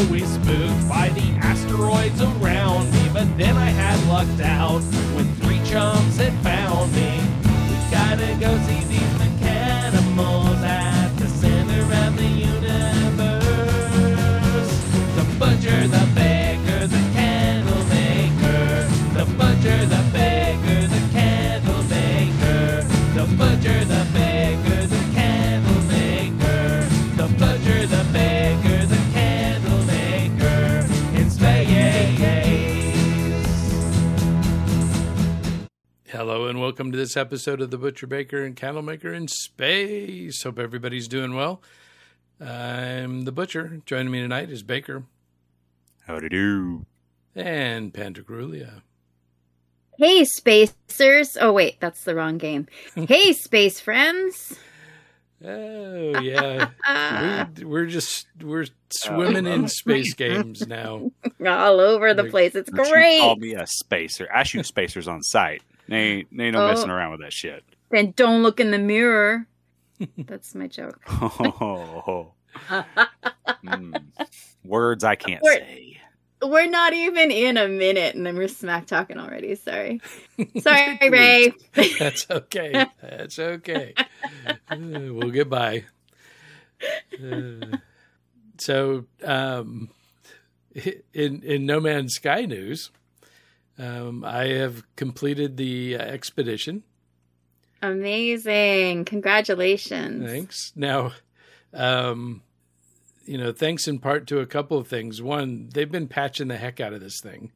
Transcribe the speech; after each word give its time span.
always 0.00 0.28
spooked 0.28 0.88
by 0.88 1.08
the 1.10 1.28
asteroids 1.42 2.20
around 2.22 2.90
me. 2.92 3.10
But 3.12 3.36
then 3.36 3.56
I 3.56 3.70
had 3.70 3.98
lucked 4.08 4.40
out 4.40 4.82
when 5.14 5.26
three 5.36 5.60
chums 5.64 6.16
had 6.16 6.32
found 6.42 6.92
me. 6.94 7.20
We 7.68 7.90
gotta 7.90 8.34
go 8.40 8.56
see 8.66 8.84
these 8.84 9.29
Hello 36.20 36.48
and 36.48 36.60
welcome 36.60 36.92
to 36.92 36.98
this 36.98 37.16
episode 37.16 37.62
of 37.62 37.70
the 37.70 37.78
Butcher 37.78 38.06
Baker 38.06 38.44
and 38.44 38.54
Candlemaker 38.54 39.10
in 39.10 39.26
Space. 39.26 40.42
Hope 40.42 40.58
everybody's 40.58 41.08
doing 41.08 41.34
well. 41.34 41.62
I'm 42.38 43.22
the 43.24 43.32
Butcher. 43.32 43.80
Joining 43.86 44.10
me 44.12 44.20
tonight 44.20 44.50
is 44.50 44.62
Baker 44.62 45.04
Howdy 46.06 46.28
do. 46.28 46.84
and 47.34 47.94
Pantagruelia. 47.94 48.82
Hey, 49.96 50.26
spacers. 50.26 51.38
Oh, 51.40 51.54
wait, 51.54 51.80
that's 51.80 52.04
the 52.04 52.14
wrong 52.14 52.36
game. 52.36 52.66
Hey, 52.94 53.32
space 53.32 53.80
friends. 53.80 54.58
Oh 55.42 56.20
yeah, 56.20 56.68
Ah, 56.84 57.48
we, 57.56 57.64
we're 57.64 57.86
just 57.86 58.26
we're 58.42 58.66
swimming 58.90 59.46
in 59.46 59.68
space 59.68 60.12
games 60.12 60.66
now. 60.66 61.12
all 61.46 61.80
over 61.80 62.12
the 62.12 62.24
Like, 62.24 62.30
place. 62.30 62.54
It's 62.54 62.70
Don't 62.70 62.84
you 62.86 62.92
great. 62.92 63.20
call 63.20 63.36
me 63.36 63.54
a 63.54 63.66
spacer. 63.66 64.28
I 64.34 64.42
shoot 64.42 64.66
spacers 64.66 65.08
on 65.08 65.22
sight. 65.22 65.62
They 65.90 65.96
ain't, 65.98 66.36
they 66.36 66.44
ain't 66.44 66.54
no 66.54 66.64
Oh. 66.64 66.68
messing 66.68 66.88
around 66.88 67.10
with 67.10 67.20
that 67.20 67.32
shit. 67.34 67.62
Then 67.90 68.14
don't 68.16 68.42
look 68.42 68.58
in 68.60 68.70
the 68.70 68.78
mirror. 68.78 69.46
That's 70.16 70.54
my 70.54 70.66
joke. 70.68 71.00
Oh. 71.08 72.32
Mm. 73.64 74.02
Words 74.64 75.04
I 75.04 75.14
can't 75.16 75.42
We're- 75.42 75.58
say. 75.58 76.00
We're 76.42 76.70
not 76.70 76.94
even 76.94 77.30
in 77.30 77.58
a 77.58 77.68
minute, 77.68 78.14
and 78.14 78.24
then 78.24 78.34
we're 78.36 78.48
smack 78.48 78.86
talking 78.86 79.18
already. 79.18 79.54
Sorry. 79.56 80.00
Sorry, 80.60 80.98
Ray. 81.10 81.52
That's 81.98 82.26
okay. 82.30 82.86
That's 83.02 83.38
okay. 83.38 83.92
Uh, 84.46 84.76
we'll 84.80 85.30
get 85.30 85.50
by. 85.50 85.84
Uh, 87.22 87.76
so, 88.58 89.04
um, 89.22 89.90
in 91.12 91.42
in 91.42 91.66
No 91.66 91.78
Man's 91.78 92.14
Sky 92.14 92.46
news, 92.46 92.90
um, 93.80 94.24
I 94.24 94.48
have 94.48 94.84
completed 94.96 95.56
the 95.56 95.96
uh, 95.96 96.02
expedition. 96.02 96.82
Amazing. 97.80 99.06
Congratulations. 99.06 100.28
Thanks. 100.28 100.72
Now, 100.76 101.12
um, 101.72 102.42
you 103.24 103.38
know, 103.38 103.52
thanks 103.52 103.88
in 103.88 103.98
part 103.98 104.26
to 104.26 104.40
a 104.40 104.46
couple 104.46 104.76
of 104.76 104.86
things. 104.86 105.22
One, 105.22 105.70
they've 105.72 105.90
been 105.90 106.08
patching 106.08 106.48
the 106.48 106.58
heck 106.58 106.78
out 106.80 106.92
of 106.92 107.00
this 107.00 107.20
thing. 107.22 107.52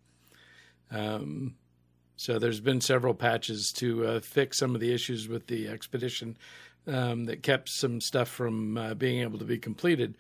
Um, 0.91 1.57
so 2.17 2.39
there's 2.39 2.61
been 2.61 2.81
several 2.81 3.13
patches 3.13 3.73
to 3.77 4.07
uh, 4.07 4.21
fix 4.21 4.59
some 4.59 4.75
of 4.75 4.81
the 4.81 4.95
issues 4.95 5.29
with 5.29 5.47
the 5.47 5.69
expedition 5.69 6.39
um, 6.87 7.25
that 7.27 7.43
kept 7.43 7.69
some 7.69 8.01
stuff 8.01 8.29
from 8.29 8.79
uh, 8.79 8.95
being 8.95 9.21
able 9.21 9.39
to 9.39 9.45
be 9.45 9.59
completed. 9.59 10.17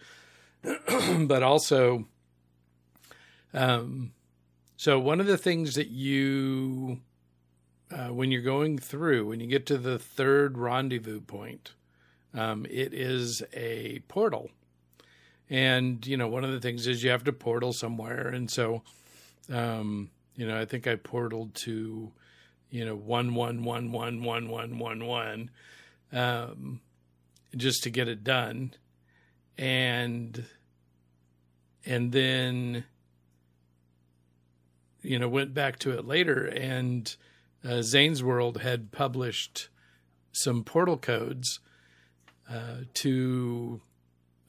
but 1.21 1.43
also, 1.43 2.07
um, 3.55 4.13
so 4.85 4.99
one 4.99 5.19
of 5.19 5.27
the 5.27 5.39
things 5.39 5.77
that 5.77 5.89
you, 5.89 7.01
uh, 7.91 8.09
when 8.09 8.31
you're 8.31 8.43
going 8.43 8.77
through, 8.77 9.27
when 9.27 9.41
you 9.41 9.47
get 9.47 9.65
to 9.69 9.79
the 9.79 9.99
third 9.99 10.59
rendezvous 10.59 11.23
point, 11.23 11.73
um, 12.35 12.67
it 12.69 12.93
is 12.93 13.43
a 13.55 14.01
portal. 14.09 14.51
And, 15.49 16.07
you 16.07 16.19
know, 16.19 16.29
one 16.29 16.45
of 16.45 16.53
the 16.53 16.61
things 16.61 16.87
is 16.87 17.03
you 17.03 17.09
have 17.09 17.25
to 17.25 17.33
portal 17.33 17.73
somewhere. 17.73 18.29
And 18.29 18.51
so, 18.51 18.83
um, 19.51 20.11
you 20.37 20.47
know, 20.47 20.61
I 20.61 20.67
think 20.67 20.87
I 20.87 20.97
portaled 20.97 21.55
to, 21.55 22.13
you 22.69 22.85
know, 22.85 22.95
one, 22.95 23.35
one, 23.35 23.65
one, 23.65 23.91
one, 23.91 24.23
one, 24.23 24.51
one, 24.51 24.79
one, 24.79 25.07
one, 25.07 25.51
um, 26.13 26.83
just 27.57 27.85
to 27.85 27.91
get 27.91 28.07
it 28.07 28.23
done. 28.23 28.75
And, 29.57 30.45
and 31.87 32.13
then, 32.13 32.85
you 35.05 35.19
know, 35.19 35.29
went 35.29 35.55
back 35.55 35.79
to 35.81 35.91
it 35.91 36.07
later 36.07 36.47
and, 36.47 37.15
uh, 37.65 37.81
Xaine's 37.83 38.23
World 38.23 38.61
had 38.61 38.93
published 38.93 39.69
some 40.33 40.65
portal 40.65 40.99
codes 40.99 41.61
uh, 42.51 42.83
to 42.95 43.81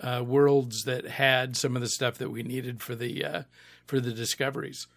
uh, 0.02 0.24
worlds 0.26 0.84
that 0.84 1.06
had 1.06 1.56
some 1.56 1.76
of 1.76 1.82
the 1.82 1.88
stuff 1.88 2.18
that 2.18 2.30
we 2.30 2.44
needed 2.44 2.82
for 2.82 2.96
the 2.96 3.24
uh, 3.24 3.44
for 3.86 4.00
the 4.00 4.12
discoveries. 4.12 4.88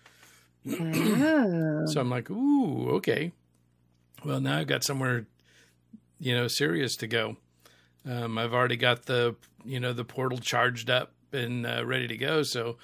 Oh. 0.68 1.86
So 1.86 2.00
I'm 2.00 2.10
like, 2.10 2.30
ooh, 2.30 2.90
okay. 2.96 3.32
Well, 4.24 4.40
now 4.40 4.58
I've 4.58 4.66
got 4.66 4.82
somewhere, 4.82 5.26
you 6.18 6.34
know, 6.34 6.48
serious 6.48 6.96
to 6.96 7.06
go. 7.06 7.36
Um, 8.04 8.36
I've 8.36 8.52
already 8.52 8.76
got 8.76 9.06
the 9.06 9.36
you 9.64 9.78
know 9.78 9.92
the 9.92 10.04
portal 10.04 10.38
charged 10.38 10.90
up 10.90 11.12
and 11.32 11.66
uh, 11.66 11.84
ready 11.86 12.08
to 12.08 12.16
go. 12.16 12.42
So, 12.42 12.78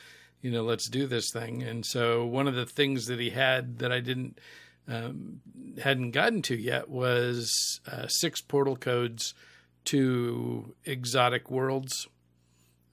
you 0.45 0.51
know, 0.51 0.63
let's 0.63 0.91
do 0.91 1.07
this 1.07 1.31
thing. 1.33 1.63
And 1.63 1.87
so 1.87 2.27
one 2.27 2.47
of 2.47 2.55
the 2.55 2.67
things 2.67 3.07
that 3.07 3.19
he 3.19 3.31
had 3.31 3.79
that 3.79 3.91
I 3.91 4.01
didn't 4.01 4.39
um, 4.87 5.41
hadn't 5.83 6.11
gotten 6.11 6.43
to 6.43 6.55
yet 6.55 6.91
was 6.91 7.81
uh, 7.91 8.09
six 8.09 8.43
portal 8.43 8.77
codes 8.77 9.33
to 9.87 10.75
exotic 10.85 11.51
worlds 11.51 12.09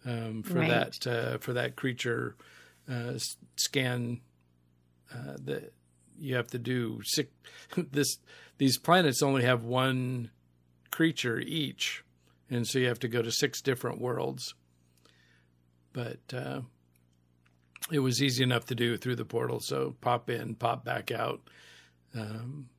um, 0.06 0.44
for 0.44 0.59
Right. 0.59 0.69
that 0.69 1.06
uh, 1.06 1.38
for 1.40 1.51
that 1.51 1.75
creature 1.75 2.38
uh, 2.90 3.16
scan 3.57 4.22
uh, 5.13 5.35
that 5.44 5.73
you 6.17 6.35
have 6.38 6.47
to 6.51 6.57
do 6.57 7.01
six 7.03 7.29
this 7.91 8.17
these 8.59 8.78
planets 8.78 9.22
only 9.22 9.44
have 9.44 9.66
one 9.66 10.31
creature 10.90 11.38
each 11.40 12.06
and 12.50 12.66
so 12.66 12.79
you 12.79 12.88
have 12.88 13.00
to 13.00 13.09
go 13.09 13.22
to 13.22 13.31
six 13.31 13.61
different 13.61 14.00
worlds 14.00 14.56
but 15.91 16.19
uh, 16.34 16.61
it 17.89 17.99
was 17.99 18.21
easy 18.21 18.43
enough 18.43 18.65
to 18.65 18.75
do 18.75 18.97
through 18.97 19.15
the 19.15 19.25
portal. 19.25 19.59
So 19.59 19.95
pop 20.01 20.29
in 20.29 20.55
pop 20.55 20.85
back 20.85 21.11
out 21.11 21.41
um, 22.15 22.69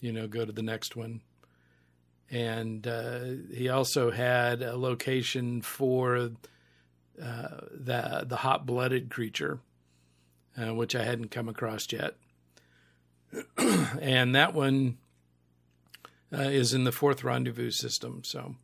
you 0.00 0.12
know 0.12 0.26
go 0.26 0.44
to 0.44 0.52
the 0.52 0.62
next 0.62 0.96
one. 0.96 1.22
And 2.30 2.86
uh, 2.86 3.20
he 3.52 3.68
also 3.68 4.10
had 4.10 4.62
a 4.62 4.76
location 4.76 5.62
for 5.62 6.30
uh, 7.22 7.48
the 7.70 8.24
the 8.26 8.36
hot 8.36 8.66
blooded 8.66 9.10
creature, 9.10 9.60
uh, 10.56 10.74
which 10.74 10.96
I 10.96 11.04
hadn't 11.04 11.30
come 11.30 11.48
across 11.48 11.86
yet, 11.92 12.16
and 14.00 14.34
that 14.34 14.54
one 14.54 14.98
uh, 16.32 16.42
is 16.42 16.74
in 16.74 16.84
the 16.84 16.92
fourth 16.92 17.22
rendezvous 17.22 17.70
system, 17.70 18.22
so 18.24 18.56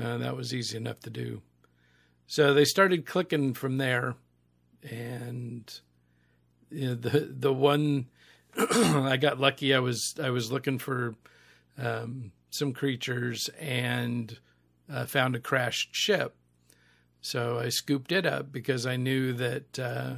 uh, 0.00 0.16
that 0.18 0.36
was 0.36 0.54
easy 0.54 0.76
enough 0.76 1.00
to 1.00 1.10
do. 1.10 1.42
So 2.26 2.54
they 2.54 2.64
started 2.64 3.04
clicking 3.04 3.52
from 3.52 3.76
there, 3.76 4.14
and 4.90 5.80
you 6.70 6.88
know, 6.88 6.94
the 6.94 7.20
the 7.38 7.52
one 7.52 8.06
I 8.56 9.16
got 9.16 9.40
lucky. 9.40 9.74
I 9.74 9.80
was 9.80 10.14
I 10.22 10.30
was 10.30 10.52
looking 10.52 10.78
for 10.78 11.14
um, 11.78 12.32
some 12.50 12.72
creatures 12.72 13.50
and 13.58 14.38
uh, 14.92 15.06
found 15.06 15.34
a 15.34 15.40
crashed 15.40 15.94
ship. 15.94 16.36
So 17.20 17.58
I 17.58 17.70
scooped 17.70 18.12
it 18.12 18.26
up 18.26 18.52
because 18.52 18.86
I 18.86 18.96
knew 18.96 19.32
that 19.32 19.78
uh, 19.78 20.14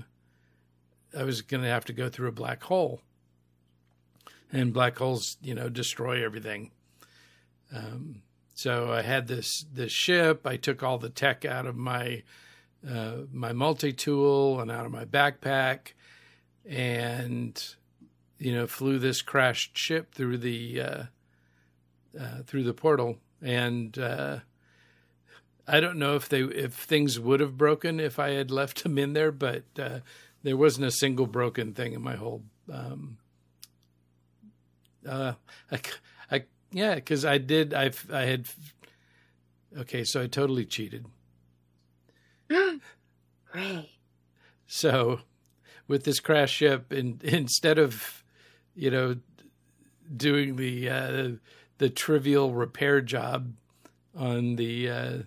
I 1.17 1.23
was 1.23 1.41
going 1.41 1.62
to 1.62 1.69
have 1.69 1.85
to 1.87 1.93
go 1.93 2.09
through 2.09 2.29
a 2.29 2.33
black 2.33 2.65
hole, 2.65 3.01
and 4.53 4.73
black 4.73 4.99
holes, 4.99 5.37
you 5.41 5.55
know, 5.55 5.69
destroy 5.69 6.25
everything. 6.25 6.73
Um, 7.75 8.23
so 8.55 8.93
I 8.93 9.03
had 9.03 9.29
this 9.29 9.65
this 9.73 9.93
ship. 9.93 10.47
I 10.47 10.57
took 10.57 10.83
all 10.83 10.99
the 10.99 11.11
tech 11.11 11.45
out 11.45 11.67
of 11.67 11.77
my 11.77 12.23
uh, 12.88 13.23
my 13.32 13.52
multi 13.52 13.93
tool 13.93 14.61
and 14.61 14.70
out 14.70 14.87
of 14.87 14.93
my 14.93 15.05
backpack, 15.05 15.93
and 16.69 17.75
you 18.38 18.52
know 18.52 18.67
flew 18.67 18.99
this 18.99 19.23
crashed 19.23 19.76
ship 19.76 20.14
through 20.14 20.38
the 20.38 20.81
uh, 20.81 21.02
uh, 22.19 22.43
through 22.46 22.64
the 22.64 22.75
portal, 22.75 23.19
and 23.43 23.99
uh, 23.99 24.38
I 25.67 25.81
don't 25.81 25.99
know 25.99 26.14
if 26.14 26.28
they 26.28 26.43
if 26.43 26.75
things 26.75 27.19
would 27.19 27.40
have 27.40 27.56
broken 27.56 27.99
if 27.99 28.19
I 28.19 28.31
had 28.31 28.50
left 28.50 28.82
them 28.82 28.99
in 28.99 29.12
there, 29.12 29.32
but 29.32 29.64
uh, 29.78 30.00
there 30.43 30.56
wasn't 30.56 30.87
a 30.87 30.93
single 30.93 31.26
broken 31.26 31.75
thing 31.75 31.93
in 31.93 32.02
my 32.02 32.17
whole. 32.17 32.43
Um, 32.73 33.19
uh, 35.06 35.32
I, 35.70 35.81
I 36.31 36.44
yeah, 36.70 36.94
because 36.94 37.25
I 37.25 37.38
did. 37.38 37.75
I 37.75 37.90
I 38.12 38.23
had. 38.23 38.46
Okay, 39.76 40.05
so 40.05 40.23
I 40.23 40.26
totally 40.26 40.64
cheated. 40.64 41.06
Ray, 43.55 43.91
So 44.67 45.21
with 45.89 46.05
this 46.05 46.21
crash 46.21 46.53
ship, 46.53 46.93
in, 46.93 47.21
instead 47.25 47.79
of 47.79 48.25
you 48.75 48.91
know 48.91 49.17
doing 50.15 50.57
the 50.57 50.91
uh, 50.91 51.29
the 51.79 51.91
trivial 51.91 52.53
repair 52.53 53.01
job 53.01 53.53
on 54.17 54.57
the 54.57 54.91
uh, 54.91 55.19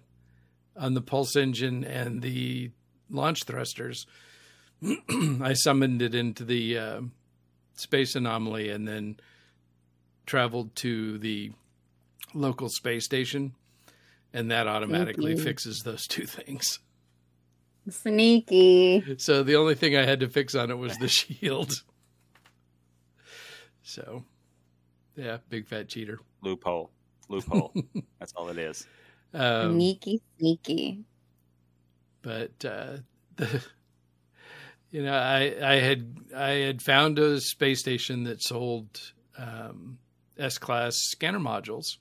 on 0.77 0.94
the 0.94 1.01
pulse 1.01 1.36
engine 1.36 1.83
and 1.83 2.21
the 2.21 2.71
launch 3.10 3.44
thrusters, 3.44 4.06
I 5.42 5.54
summoned 5.54 6.01
it 6.01 6.16
into 6.16 6.44
the 6.45 6.77
uh, 6.77 7.01
space 7.75 8.16
anomaly 8.16 8.69
and 8.69 8.88
then 8.88 9.18
traveled 10.25 10.75
to 10.75 11.18
the 11.18 11.51
local 12.33 12.69
space 12.69 13.06
station, 13.06 13.56
and 14.33 14.51
that 14.51 14.68
automatically 14.68 15.36
fixes 15.36 15.81
those 15.83 16.06
two 16.06 16.25
things. 16.27 16.80
Sneaky. 17.89 19.15
So 19.18 19.44
the 19.44 19.56
only 19.56 19.75
thing 19.75 19.95
I 19.95 20.06
had 20.06 20.19
to 20.21 20.30
fix 20.30 20.56
on 20.56 20.71
it 20.71 20.77
was 20.77 20.97
the 20.97 21.07
shield. 21.09 21.83
So, 23.81 24.24
yeah, 25.15 25.38
big 25.50 25.68
fat 25.68 25.89
cheater. 25.89 26.19
Loophole. 26.41 26.91
Loophole. 27.27 27.74
That's 28.19 28.33
all 28.33 28.50
it 28.50 28.57
is. 28.57 28.86
Um, 29.33 29.75
sneaky, 29.75 30.21
sneaky. 30.38 31.03
but 32.21 32.65
uh, 32.65 32.97
the, 33.36 33.63
you 34.92 35.03
know, 35.03 35.13
I 35.13 35.56
I 35.62 35.75
had 35.75 36.18
I 36.35 36.50
had 36.50 36.81
found 36.81 37.19
a 37.19 37.39
space 37.39 37.80
station 37.80 38.24
that 38.24 38.42
sold 38.42 39.13
um, 39.38 40.00
S 40.38 40.57
class 40.57 40.95
scanner 40.95 41.39
modules, 41.39 41.97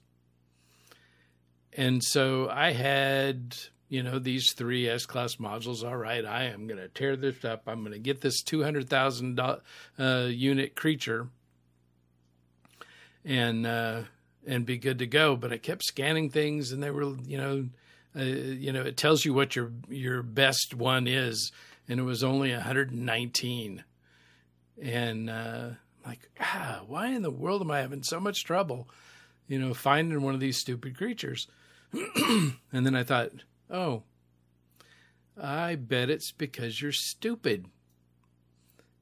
and 1.74 2.02
so 2.02 2.48
I 2.48 2.72
had 2.72 3.56
you 3.88 4.02
know 4.02 4.18
these 4.18 4.52
three 4.52 4.88
S 4.88 5.06
class 5.06 5.36
modules. 5.36 5.82
All 5.82 5.96
right, 5.96 6.24
I 6.24 6.44
am 6.44 6.66
going 6.66 6.80
to 6.80 6.88
tear 6.88 7.16
this 7.16 7.44
up. 7.44 7.62
I'm 7.66 7.80
going 7.80 7.92
to 7.92 7.98
get 7.98 8.20
this 8.20 8.42
two 8.42 8.62
hundred 8.62 8.88
thousand 8.88 9.40
uh, 9.40 10.28
unit 10.30 10.74
creature, 10.74 11.28
and 13.24 13.66
uh, 13.66 14.02
and 14.46 14.66
be 14.66 14.78
good 14.78 14.98
to 14.98 15.06
go. 15.06 15.36
But 15.36 15.52
I 15.52 15.58
kept 15.58 15.84
scanning 15.84 16.30
things, 16.30 16.72
and 16.72 16.82
they 16.82 16.90
were 16.90 17.16
you 17.26 17.38
know 17.38 17.68
uh, 18.18 18.22
you 18.22 18.72
know, 18.72 18.82
it 18.82 18.96
tells 18.96 19.24
you 19.24 19.34
what 19.34 19.54
your 19.54 19.70
your 19.88 20.22
best 20.22 20.74
one 20.74 21.06
is, 21.06 21.52
and 21.88 22.00
it 22.00 22.04
was 22.04 22.24
only 22.24 22.52
119. 22.52 23.84
And 24.80 25.30
uh, 25.30 25.70
like, 26.06 26.28
ah, 26.40 26.82
why 26.86 27.08
in 27.08 27.22
the 27.22 27.30
world 27.30 27.62
am 27.62 27.70
I 27.70 27.80
having 27.80 28.02
so 28.02 28.18
much 28.18 28.44
trouble, 28.44 28.88
you 29.46 29.58
know, 29.58 29.74
finding 29.74 30.22
one 30.22 30.34
of 30.34 30.40
these 30.40 30.58
stupid 30.58 30.96
creatures? 30.96 31.46
and 31.92 32.86
then 32.86 32.94
I 32.94 33.02
thought, 33.02 33.30
oh, 33.70 34.02
I 35.40 35.76
bet 35.76 36.10
it's 36.10 36.32
because 36.32 36.80
you're 36.80 36.92
stupid. 36.92 37.66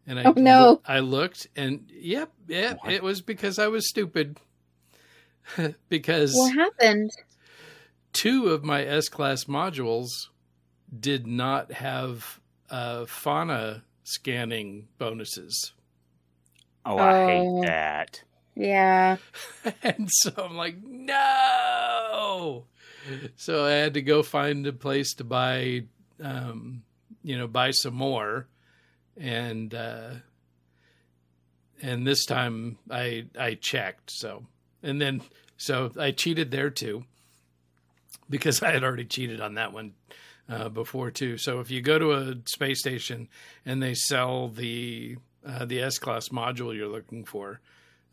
And 0.07 0.21
I 0.21 0.25
Oh, 0.27 0.35
no. 0.37 0.81
I 0.87 1.01
looked, 1.01 1.49
and 1.57 1.91
yep, 1.93 2.33
yep, 2.47 2.79
What? 2.83 2.93
it 2.93 3.03
was 3.03 3.21
because 3.23 3.59
I 3.59 3.67
was 3.69 3.89
stupid. 3.89 4.39
because 5.89 6.33
What 6.35 6.55
happened? 6.55 7.11
two 8.13 8.49
of 8.49 8.65
my 8.65 8.85
S 8.85 9.09
class 9.09 9.45
modules 9.45 10.09
did 10.99 11.27
not 11.27 11.73
have 11.73 12.41
uh, 12.71 13.05
fauna 13.07 13.83
scanning 14.05 14.89
bonuses. 14.99 15.73
Oh, 16.85 16.99
I 16.99 17.13
Oh. 17.13 17.27
hate 17.27 17.67
that. 17.67 18.23
Yeah. 18.55 19.17
and 19.83 20.09
so 20.11 20.33
I'm 20.39 20.57
like, 20.57 20.77
no. 20.85 22.65
So 23.37 23.64
I 23.64 23.73
had 23.73 23.94
to 23.94 24.03
go 24.03 24.23
find 24.23 24.67
a 24.67 24.73
place 24.73 25.14
to 25.14 25.25
buy, 25.25 25.85
um, 26.23 26.82
you 27.23 27.37
know, 27.38 27.47
buy 27.47 27.70
some 27.70 27.94
more, 27.94 28.47
and 29.17 29.75
uh, 29.75 30.11
and 31.82 32.06
this 32.06 32.25
time 32.25 32.79
I 32.91 33.26
I 33.38 33.55
checked. 33.55 34.11
So 34.11 34.47
and 34.82 35.00
then 35.00 35.23
so 35.56 35.91
I 35.99 36.11
cheated 36.11 36.50
there 36.50 36.70
too, 36.70 37.05
because 38.29 38.62
I 38.62 38.73
had 38.73 38.85
already 38.85 39.05
cheated 39.05 39.41
on 39.41 39.55
that 39.55 39.73
one 39.73 39.94
uh, 40.49 40.69
before 40.69 41.11
too. 41.11 41.38
So 41.38 41.61
if 41.61 41.70
you 41.70 41.81
go 41.81 41.99
to 41.99 42.12
a 42.12 42.37
space 42.47 42.81
station 42.81 43.29
and 43.64 43.82
they 43.82 43.94
sell 43.94 44.49
the 44.49 45.17
uh, 45.47 45.64
the 45.64 45.81
S 45.82 45.99
class 45.99 46.29
module 46.31 46.75
you're 46.75 46.88
looking 46.88 47.25
for, 47.25 47.61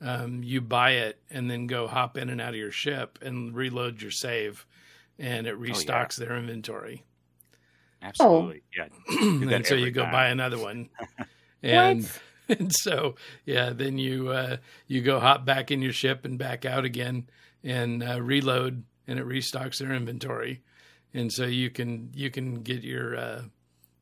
um, 0.01 0.43
you 0.43 0.61
buy 0.61 0.91
it 0.91 1.19
and 1.31 1.49
then 1.49 1.67
go 1.67 1.87
hop 1.87 2.17
in 2.17 2.29
and 2.29 2.39
out 2.39 2.49
of 2.49 2.55
your 2.59 2.71
ship 2.71 3.19
and 3.21 3.55
reload 3.55 4.01
your 4.01 4.11
save, 4.11 4.65
and 5.19 5.47
it 5.47 5.59
restocks 5.59 6.15
their 6.15 6.35
inventory. 6.35 7.03
Absolutely. 8.01 8.63
Yeah. 8.75 8.87
and 9.21 9.65
so 9.65 9.75
you 9.75 9.91
go 9.91 10.03
time. 10.03 10.11
buy 10.11 10.27
another 10.27 10.57
one, 10.59 10.89
and 11.63 12.03
What? 12.03 12.19
and 12.59 12.73
so 12.75 13.15
yeah, 13.45 13.69
then 13.71 13.97
you 13.97 14.29
uh, 14.29 14.57
you 14.87 15.01
go 15.01 15.19
hop 15.19 15.45
back 15.45 15.71
in 15.71 15.81
your 15.81 15.93
ship 15.93 16.25
and 16.25 16.37
back 16.37 16.65
out 16.65 16.83
again 16.83 17.29
and 17.63 18.03
uh, 18.03 18.21
reload, 18.21 18.83
and 19.07 19.17
it 19.19 19.25
restocks 19.25 19.77
their 19.77 19.93
inventory, 19.93 20.61
and 21.13 21.31
so 21.31 21.45
you 21.45 21.69
can 21.69 22.09
you 22.13 22.29
can 22.29 22.55
get 22.55 22.83
your 22.83 23.15
uh, 23.15 23.41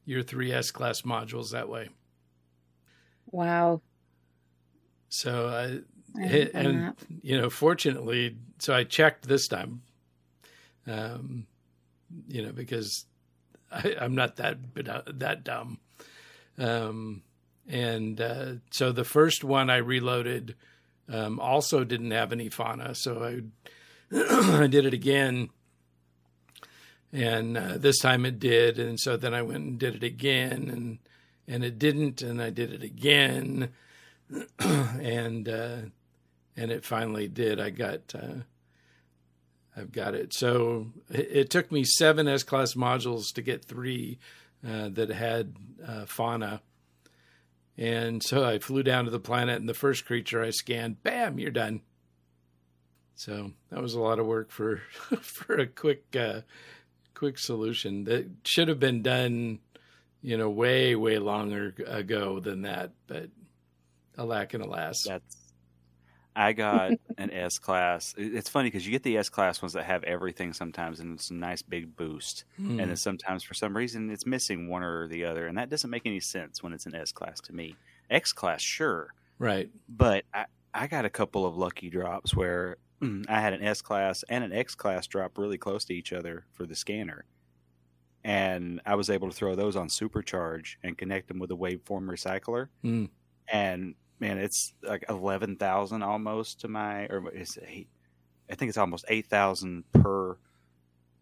your 0.06 0.24
three 0.24 0.52
S 0.52 0.72
class 0.72 1.04
modules 1.04 1.52
that 1.52 1.70
way. 1.70 1.90
Wow. 3.30 3.82
So 5.10 5.48
uh, 5.48 5.78
I 6.20 6.24
It- 6.24 6.54
haven't 6.54 6.54
done 6.54 6.66
and 6.66 6.88
that. 6.88 6.96
you 7.22 7.38
know, 7.40 7.50
fortunately, 7.52 8.38
so 8.60 8.74
I 8.74 8.84
checked 8.84 9.28
this 9.28 9.48
time. 9.48 9.84
Um, 10.88 11.48
you 12.28 12.46
know, 12.46 12.52
because 12.52 13.06
I, 13.72 13.96
I'm 14.00 14.16
not 14.16 14.38
that 14.38 14.58
that 15.20 15.44
dumb. 15.44 15.80
Um, 16.58 17.24
and 17.68 18.20
uh, 18.20 18.54
so 18.72 18.92
the 18.92 19.04
first 19.04 19.44
one 19.44 19.70
I 19.70 19.78
reloaded 19.78 20.56
um, 21.10 21.40
also 21.40 21.84
didn't 21.84 22.12
have 22.12 22.32
any 22.32 22.50
fauna, 22.50 22.96
so 22.96 23.24
I 23.24 23.42
I 24.64 24.68
did 24.68 24.86
it 24.86 24.94
again. 24.94 25.50
And 27.14 27.58
uh, 27.58 27.78
this 27.78 28.00
time 28.00 28.26
it 28.26 28.40
did, 28.40 28.80
and 28.80 28.98
so 28.98 29.18
then 29.18 29.34
I 29.34 29.42
went 29.42 29.64
and 29.66 29.80
did 29.80 29.96
it 29.96 30.04
again, 30.04 30.70
and 30.70 31.00
and 31.48 31.64
it 31.64 31.78
didn't, 31.78 32.22
and 32.22 32.42
I 32.42 32.50
did 32.50 32.72
it 32.72 32.84
again, 32.84 33.70
and 34.60 35.50
uh, 35.50 35.78
and 36.56 36.72
it 36.72 36.86
finally 36.86 37.28
did. 37.28 37.60
I 37.60 37.70
got 37.70 38.16
uh, 38.16 38.44
I've 39.76 39.92
got 39.92 40.16
it. 40.16 40.34
So 40.34 40.88
it, 41.10 41.50
took 41.50 41.72
me 41.72 41.84
seven 41.84 42.28
S 42.28 42.44
class 42.44 42.74
modules 42.74 43.34
to 43.34 43.42
get 43.42 43.64
three 43.64 44.20
uh, 44.68 44.90
that 44.90 45.10
had 45.10 45.56
uh, 45.86 46.06
fauna, 46.06 46.62
and 47.78 48.22
so 48.22 48.44
I 48.44 48.60
flew 48.60 48.84
down 48.84 49.06
to 49.06 49.12
the 49.12 49.20
planet, 49.20 49.60
and 49.60 49.70
the 49.70 49.74
first 49.74 50.06
creature 50.06 50.44
I 50.44 50.50
scanned, 50.50 51.02
bam, 51.04 51.40
you're 51.40 51.52
done. 51.52 51.82
So 53.16 53.52
that 53.70 53.82
was 53.82 53.94
a 53.94 54.02
lot 54.02 54.20
of 54.20 54.26
work 54.26 54.52
for 54.52 54.78
for 55.22 55.56
a 55.56 55.68
quick 55.68 56.16
uh, 56.16 56.42
quick 57.14 57.38
solution 57.38 58.04
that 58.06 58.28
should 58.44 58.68
have 58.68 58.80
been 58.80 59.02
done, 59.02 59.60
you 60.22 60.38
know, 60.38 60.50
way 60.50 60.96
way 60.96 61.18
longer 61.18 61.74
ago 61.88 62.40
than 62.40 62.64
that. 62.64 62.92
But 63.08 63.30
alack 64.18 64.54
and 64.54 64.64
alas. 64.64 65.04
That's. 65.08 65.41
I 66.36 66.54
got 66.54 66.92
an 67.18 67.32
S 67.32 67.60
class. 67.60 68.14
It's 68.18 68.50
funny 68.50 68.68
because 68.68 68.86
you 68.86 68.92
get 68.92 69.04
the 69.04 69.18
S 69.18 69.30
class 69.30 69.62
ones 69.62 69.74
that 69.74 69.84
have 69.84 70.04
everything 70.04 70.54
sometimes, 70.54 71.00
and 71.00 71.16
it's 71.16 71.30
a 71.30 71.34
nice 71.34 71.62
big 71.62 71.96
boost. 71.96 72.46
Hmm. 72.58 72.80
And 72.80 72.90
then 72.90 72.98
sometimes, 72.98 73.44
for 73.44 73.54
some 73.54 73.76
reason, 73.76 74.10
it's 74.10 74.26
missing 74.26 74.70
one 74.70 74.84
or 74.84 75.08
the 75.08 75.26
other, 75.26 75.48
and 75.48 75.58
that 75.58 75.70
doesn't 75.70 75.90
make 75.90 76.06
any 76.06 76.20
sense 76.20 76.64
when 76.64 76.74
it's 76.74 76.86
an 76.86 76.96
S 76.96 77.12
class 77.12 77.42
to 77.42 77.54
me. 77.54 77.76
X 78.10 78.34
class, 78.34 78.62
sure, 78.62 79.14
right. 79.40 79.70
but 79.88 80.26
I, 80.34 80.46
I 80.74 80.88
got 80.88 81.06
a 81.06 81.10
couple 81.10 81.46
of 81.46 81.58
lucky 81.58 81.90
drops 81.90 82.36
where 82.36 82.78
mm, 83.02 83.26
I 83.30 83.42
had 83.42 83.54
an 83.54 83.64
S 83.64 83.82
class 83.82 84.24
and 84.30 84.44
an 84.44 84.54
X 84.54 84.76
class 84.76 85.08
drop 85.08 85.38
really 85.38 85.58
close 85.58 85.86
to 85.86 85.94
each 85.94 86.14
other 86.14 86.46
for 86.54 86.66
the 86.66 86.76
scanner. 86.76 87.26
And 88.24 88.82
I 88.86 88.96
was 88.96 89.10
able 89.10 89.30
to 89.30 89.36
throw 89.36 89.56
those 89.56 89.76
on 89.76 89.88
supercharge 89.88 90.76
and 90.84 90.96
connect 90.96 91.28
them 91.28 91.40
with 91.40 91.50
a 91.52 91.56
waveform 91.56 92.06
recycler. 92.06 92.68
Hmm. 92.84 93.06
And 93.52 93.96
man, 94.22 94.38
it's 94.38 94.74
like 94.84 95.04
11,000 95.10 96.04
almost 96.04 96.62
to 96.62 96.70
my, 96.70 97.08
or 97.08 97.28
it's 97.34 97.58
eight, 97.68 97.90
I 98.50 98.56
think 98.56 98.70
it's 98.70 98.78
almost 98.78 99.04
8,000 99.10 99.84
per 99.92 100.38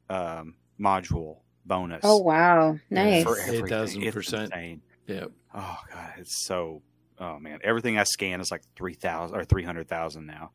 um, 0.09 0.55
module 0.79 1.37
bonus. 1.65 2.01
Oh 2.03 2.17
wow. 2.17 2.77
Nice. 2.89 3.23
For 3.23 3.39
everything. 3.39 4.01
8,000%. 4.01 4.49
It's. 4.53 4.81
Yep. 5.07 5.31
Oh 5.55 5.77
god, 5.91 6.13
it's 6.17 6.45
so. 6.45 6.83
Oh 7.19 7.39
man, 7.39 7.59
everything 7.63 7.97
I 7.97 8.03
scan 8.03 8.39
is 8.41 8.51
like 8.51 8.61
three 8.75 8.93
thousand 8.93 9.37
or 9.37 9.43
three 9.43 9.63
hundred 9.63 9.89
thousand 9.89 10.27
now. 10.27 10.51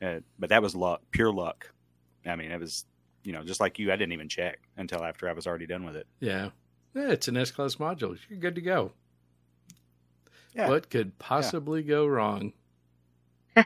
Uh, 0.00 0.20
but 0.38 0.48
that 0.48 0.62
was 0.62 0.74
luck, 0.74 1.02
pure 1.10 1.30
luck. 1.32 1.70
I 2.26 2.34
mean, 2.36 2.50
it 2.50 2.58
was, 2.58 2.86
you 3.22 3.32
know, 3.32 3.44
just 3.44 3.60
like 3.60 3.78
you. 3.78 3.92
I 3.92 3.96
didn't 3.96 4.12
even 4.12 4.28
check 4.28 4.60
until 4.76 5.04
after 5.04 5.28
I 5.28 5.32
was 5.32 5.46
already 5.46 5.66
done 5.66 5.84
with 5.84 5.96
it. 5.96 6.06
Yeah. 6.20 6.50
Yeah, 6.94 7.10
it's 7.10 7.28
an 7.28 7.36
S 7.36 7.50
class 7.50 7.76
module. 7.76 8.18
You're 8.28 8.38
good 8.38 8.54
to 8.56 8.60
go. 8.60 8.92
Yeah. 10.54 10.68
What 10.68 10.90
could 10.90 11.18
possibly 11.18 11.82
go 11.82 12.06
wrong? 12.06 12.52
uh, 13.56 13.64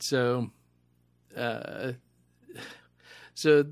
so, 0.00 0.50
uh, 1.36 1.92
so 3.34 3.64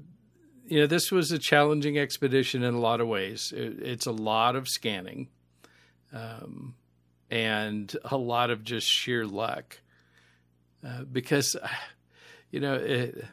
you 0.69 0.81
know, 0.81 0.87
this 0.87 1.13
was 1.13 1.33
a 1.33 1.39
challenging 1.39 1.99
expedition 1.99 2.63
in 2.63 2.75
a 2.75 2.81
lot 2.81 3.01
of 3.01 3.09
ways. 3.09 3.53
It, 3.57 3.81
it's 3.81 4.07
a 4.07 4.13
lot 4.13 4.57
of 4.57 4.69
scanning, 4.69 5.29
um, 6.13 6.75
and 7.31 7.95
a 8.05 8.17
lot 8.17 8.51
of 8.51 8.65
just 8.65 8.87
sheer 8.87 9.25
luck. 9.25 9.81
Uh, 10.85 11.05
because, 11.05 11.57
you 12.51 12.61
know, 12.61 12.75
it, 12.75 13.25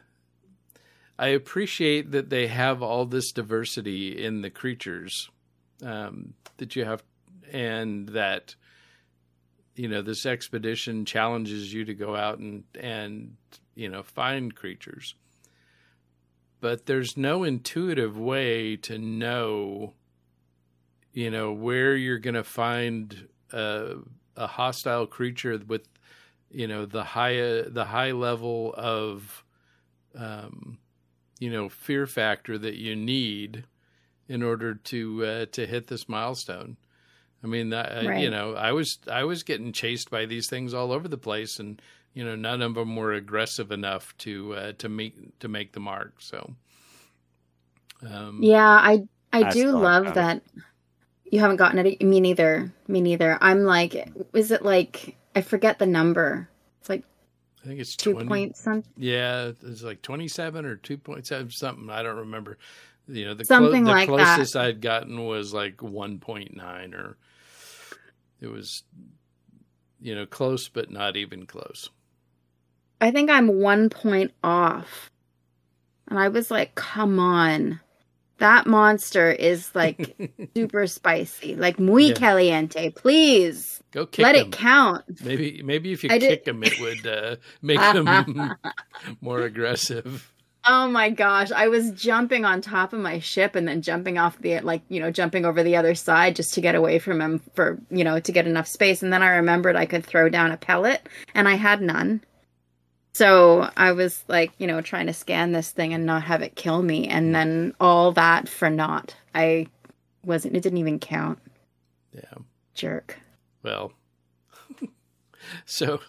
I 1.18 1.28
appreciate 1.28 2.12
that 2.12 2.30
they 2.30 2.46
have 2.48 2.82
all 2.82 3.04
this 3.04 3.32
diversity 3.32 4.24
in 4.24 4.42
the 4.42 4.50
creatures 4.50 5.30
um, 5.82 6.34
that 6.58 6.76
you 6.76 6.84
have, 6.84 7.02
and 7.52 8.08
that 8.10 8.54
you 9.76 9.88
know 9.88 10.02
this 10.02 10.26
expedition 10.26 11.04
challenges 11.04 11.72
you 11.72 11.84
to 11.84 11.94
go 11.94 12.14
out 12.14 12.38
and 12.38 12.64
and 12.78 13.36
you 13.74 13.88
know 13.88 14.02
find 14.02 14.54
creatures. 14.54 15.14
But 16.60 16.86
there's 16.86 17.16
no 17.16 17.44
intuitive 17.44 18.18
way 18.18 18.76
to 18.76 18.98
know 18.98 19.94
you 21.12 21.30
know 21.30 21.52
where 21.52 21.96
you're 21.96 22.18
going 22.18 22.34
to 22.34 22.44
find 22.44 23.28
a, 23.52 23.96
a 24.36 24.46
hostile 24.46 25.06
creature 25.06 25.60
with 25.66 25.88
you 26.50 26.66
know 26.66 26.86
the 26.86 27.04
high 27.04 27.62
the 27.66 27.86
high 27.88 28.12
level 28.12 28.74
of 28.76 29.44
um, 30.16 30.78
you 31.38 31.50
know 31.50 31.68
fear 31.68 32.06
factor 32.06 32.58
that 32.58 32.74
you 32.74 32.94
need 32.96 33.64
in 34.28 34.42
order 34.42 34.74
to 34.74 35.24
uh, 35.24 35.46
to 35.52 35.66
hit 35.66 35.86
this 35.88 36.08
milestone. 36.08 36.76
I 37.42 37.46
mean, 37.46 37.72
uh, 37.72 37.82
Right. 38.00 38.14
you 38.14 38.30
know, 38.30 38.54
I 38.54 38.72
was 38.72 38.98
I 39.10 39.24
was 39.24 39.42
getting 39.42 39.72
chased 39.72 40.10
by 40.10 40.26
these 40.26 40.48
things 40.48 40.74
all 40.74 40.92
over 40.92 41.08
the 41.08 41.18
place, 41.18 41.58
and 41.60 41.80
you 42.14 42.24
know, 42.24 42.36
none 42.36 42.62
of 42.62 42.74
them 42.74 42.96
were 42.96 43.12
aggressive 43.12 43.70
enough 43.72 44.16
to 44.18 44.54
uh, 44.54 44.72
to 44.78 44.88
make 44.88 45.38
to 45.40 45.48
make 45.48 45.72
the 45.72 45.80
mark. 45.80 46.14
So, 46.20 46.54
um, 48.06 48.40
Yeah, 48.42 48.66
I 48.68 49.06
I, 49.32 49.42
I 49.42 49.52
do 49.52 49.72
love 49.72 50.04
haven't. 50.04 50.14
that. 50.14 50.42
You 51.24 51.40
haven't 51.40 51.56
gotten 51.56 51.78
it. 51.84 52.02
Me 52.02 52.20
neither. 52.20 52.72
Me 52.88 53.00
neither. 53.00 53.38
I'm 53.40 53.64
like, 53.64 53.94
is 54.34 54.50
it 54.50 54.62
like 54.64 55.16
I 55.34 55.42
forget 55.42 55.78
the 55.78 55.86
number? 55.86 56.48
It's 56.80 56.88
like 56.88 57.04
I 57.62 57.66
think 57.66 57.80
it's 57.80 57.96
two 57.96 58.14
20, 58.14 58.28
point 58.28 58.56
something. 58.56 58.92
Yeah, 58.96 59.52
it's 59.62 59.82
like 59.82 60.02
twenty 60.02 60.28
seven 60.28 60.64
or 60.66 60.76
two 60.76 60.98
point 60.98 61.26
seven 61.26 61.50
something. 61.50 61.90
I 61.90 62.02
don't 62.02 62.16
remember. 62.18 62.58
You 63.06 63.26
know, 63.26 63.34
the 63.34 63.44
Something 63.44 63.84
the 63.84 63.90
like 63.90 64.08
that. 64.08 64.36
closest 64.36 64.56
I'd 64.56 64.80
gotten 64.80 65.24
was 65.26 65.52
like 65.52 65.82
one 65.82 66.18
point 66.18 66.56
nine, 66.56 66.94
or 66.94 67.16
it 68.40 68.46
was, 68.46 68.82
you 70.00 70.14
know, 70.14 70.24
close 70.26 70.68
but 70.68 70.90
not 70.90 71.16
even 71.16 71.44
close. 71.46 71.90
I 73.00 73.10
think 73.10 73.28
I'm 73.30 73.48
one 73.60 73.90
point 73.90 74.32
off, 74.42 75.10
and 76.08 76.18
I 76.18 76.28
was 76.28 76.50
like, 76.50 76.74
come 76.76 77.18
on, 77.18 77.80
that 78.38 78.66
monster 78.66 79.30
is 79.30 79.70
like 79.74 80.16
super 80.56 80.86
spicy, 80.86 81.56
like 81.56 81.78
muy 81.78 82.04
Yeah. 82.08 82.14
caliente. 82.14 82.90
Please 82.90 83.82
Go 83.90 84.06
kick 84.06 84.22
let 84.22 84.34
him. 84.36 84.46
it 84.48 84.52
count. 84.52 85.04
Maybe 85.22 85.62
maybe 85.62 85.92
if 85.92 86.02
you 86.04 86.10
I 86.10 86.16
did- 86.18 86.30
kick 86.30 86.48
him, 86.48 86.62
it 86.64 86.80
would 86.80 87.06
uh, 87.06 87.36
make 87.62 87.78
him 87.80 88.52
more 89.20 89.42
aggressive. 89.42 90.32
Oh 90.66 90.88
my 90.88 91.10
gosh, 91.10 91.52
I 91.52 91.68
was 91.68 91.90
jumping 91.90 92.46
on 92.46 92.62
top 92.62 92.94
of 92.94 93.00
my 93.00 93.18
ship 93.18 93.54
and 93.54 93.68
then 93.68 93.82
jumping 93.82 94.16
off 94.16 94.38
the 94.38 94.60
like, 94.60 94.82
you 94.88 94.98
know, 94.98 95.10
jumping 95.10 95.44
over 95.44 95.62
the 95.62 95.76
other 95.76 95.94
side 95.94 96.36
just 96.36 96.54
to 96.54 96.62
get 96.62 96.74
away 96.74 96.98
from 96.98 97.20
him 97.20 97.42
for, 97.54 97.78
you 97.90 98.02
know, 98.02 98.18
to 98.18 98.32
get 98.32 98.46
enough 98.46 98.66
space 98.66 99.02
and 99.02 99.12
then 99.12 99.22
I 99.22 99.36
remembered 99.36 99.76
I 99.76 99.84
could 99.84 100.06
throw 100.06 100.30
down 100.30 100.52
a 100.52 100.56
pellet 100.56 101.06
and 101.34 101.48
I 101.48 101.54
had 101.54 101.82
none. 101.82 102.22
So 103.12 103.70
I 103.76 103.92
was 103.92 104.24
like, 104.26 104.52
you 104.58 104.66
know, 104.66 104.80
trying 104.80 105.06
to 105.06 105.12
scan 105.12 105.52
this 105.52 105.70
thing 105.70 105.92
and 105.92 106.06
not 106.06 106.22
have 106.22 106.40
it 106.40 106.56
kill 106.56 106.82
me 106.82 107.08
and 107.08 107.34
then 107.34 107.74
all 107.78 108.12
that 108.12 108.48
for 108.48 108.70
naught. 108.70 109.14
I 109.34 109.66
wasn't 110.24 110.56
it 110.56 110.62
didn't 110.62 110.78
even 110.78 110.98
count. 110.98 111.40
Yeah. 112.12 112.38
Jerk. 112.72 113.20
Well, 113.62 113.92
so 115.66 116.00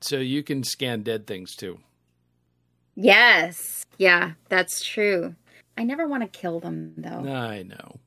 so 0.00 0.16
you 0.16 0.42
can 0.42 0.62
scan 0.62 1.02
dead 1.02 1.26
things 1.26 1.56
too. 1.56 1.78
Yes. 3.00 3.86
Yeah, 3.96 4.32
that's 4.48 4.84
true. 4.84 5.34
I 5.76 5.84
never 5.84 6.08
want 6.08 6.24
to 6.24 6.28
kill 6.28 6.58
them 6.58 6.94
though. 6.96 7.30
I 7.32 7.62
know. 7.62 8.00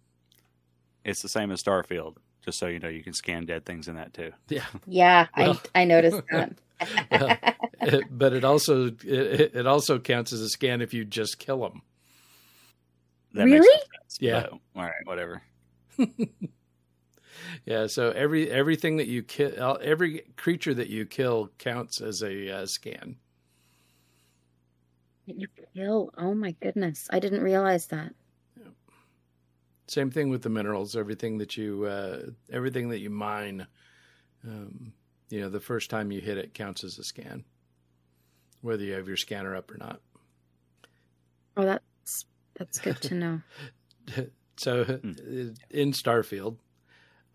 It's 1.06 1.22
the 1.22 1.30
same 1.30 1.50
as 1.52 1.64
Starfield. 1.64 2.18
Just 2.44 2.60
so 2.60 2.68
you 2.68 2.80
know, 2.80 2.90
you 2.90 3.02
can 3.04 3.14
scan 3.14 3.46
dead 3.46 3.66
things 3.66 3.88
in 3.88 3.96
that 3.96 4.14
too. 4.14 4.32
Yeah. 4.50 4.66
Yeah, 4.86 5.28
Well- 5.38 5.62
I 5.74 5.82
I 5.82 5.86
noticed 5.86 6.22
that. 6.32 6.54
Well, 7.10 7.38
it- 7.82 8.06
but 8.18 8.34
it 8.34 8.44
also 8.44 8.88
it, 8.88 9.56
it 9.56 9.66
also 9.68 9.98
counts 9.98 10.34
as 10.34 10.42
a 10.42 10.50
scan 10.50 10.82
if 10.82 10.94
you 10.94 11.06
just 11.06 11.40
kill 11.40 11.62
them. 11.62 11.82
That 13.34 13.46
Really? 13.46 13.66
sense. 13.80 14.18
Yeah. 14.20 14.42
But, 14.42 14.52
all 14.76 14.84
right, 14.84 15.06
whatever. 15.06 15.42
Yeah. 17.66 17.88
So 17.88 18.12
every 18.12 18.50
everything 18.52 18.98
that 18.98 19.08
you 19.08 19.24
kill, 19.24 19.78
every 19.82 20.22
creature 20.38 20.74
that 20.74 20.90
you 20.90 21.06
kill 21.06 21.50
counts 21.58 22.00
as 22.02 22.22
a 22.22 22.50
uh, 22.62 22.66
scan. 22.66 23.16
You 25.38 25.48
kill. 25.76 26.12
Oh 26.18 26.34
my 26.34 26.52
goodness. 26.62 27.08
I 27.12 27.20
didn't 27.20 27.44
realize 27.44 27.88
that. 27.88 28.14
Same 29.88 30.10
thing 30.10 30.30
with 30.30 30.42
the 30.42 30.50
minerals. 30.50 30.96
Everything 30.96 31.38
that 31.40 31.58
you 31.58 31.86
uh, 31.86 32.28
everything 32.50 32.90
that 32.90 33.00
you 33.00 33.10
mine, 33.10 33.68
um, 34.48 34.94
you 35.30 35.42
know, 35.42 35.50
the 35.50 35.60
first 35.60 35.90
time 35.90 36.12
you 36.12 36.22
hit 36.22 36.38
it 36.38 36.54
counts 36.54 36.84
as 36.84 36.98
a 36.98 37.04
scan, 37.04 37.44
whether 38.62 38.84
you 38.84 38.94
have 38.94 39.08
your 39.08 39.18
scanner 39.18 39.56
up 39.56 39.70
or 39.72 39.78
not. 39.78 40.02
Oh, 41.58 41.64
that's 41.66 42.26
that's 42.56 42.80
good 42.80 43.02
to 43.02 43.16
know. 43.16 43.42
so 44.58 44.84
Hmm. 44.84 45.12
in 45.70 45.92
Starfield, 45.92 46.58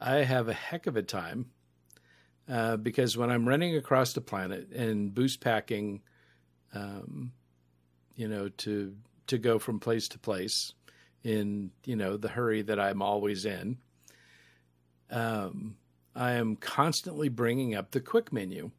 I 0.01 0.17
have 0.19 0.49
a 0.49 0.55
heck 0.55 0.87
of 0.87 0.97
a 0.97 1.03
time 1.03 1.51
uh, 2.49 2.77
because 2.77 3.17
when 3.17 3.31
I'm 3.31 3.47
running 3.49 3.77
across 3.77 4.13
the 4.13 4.21
planet 4.21 4.71
and 4.73 5.13
boost 5.15 5.41
packing, 5.41 6.03
um, 6.75 7.33
you 8.17 8.29
know, 8.29 8.49
to 8.49 8.95
to 9.29 9.39
go 9.39 9.59
from 9.59 9.81
place 9.81 10.09
to 10.09 10.19
place 10.19 10.73
in 11.23 11.71
you 11.85 11.97
know 11.97 12.17
the 12.17 12.29
hurry 12.29 12.63
that 12.63 12.81
I'm 12.81 13.03
always 13.03 13.45
in, 13.45 13.79
um, 15.11 15.77
I 16.15 16.33
am 16.33 16.57
constantly 16.57 17.29
bringing 17.29 17.75
up 17.75 17.91
the 17.91 18.01
quick 18.01 18.33
menu 18.33 18.71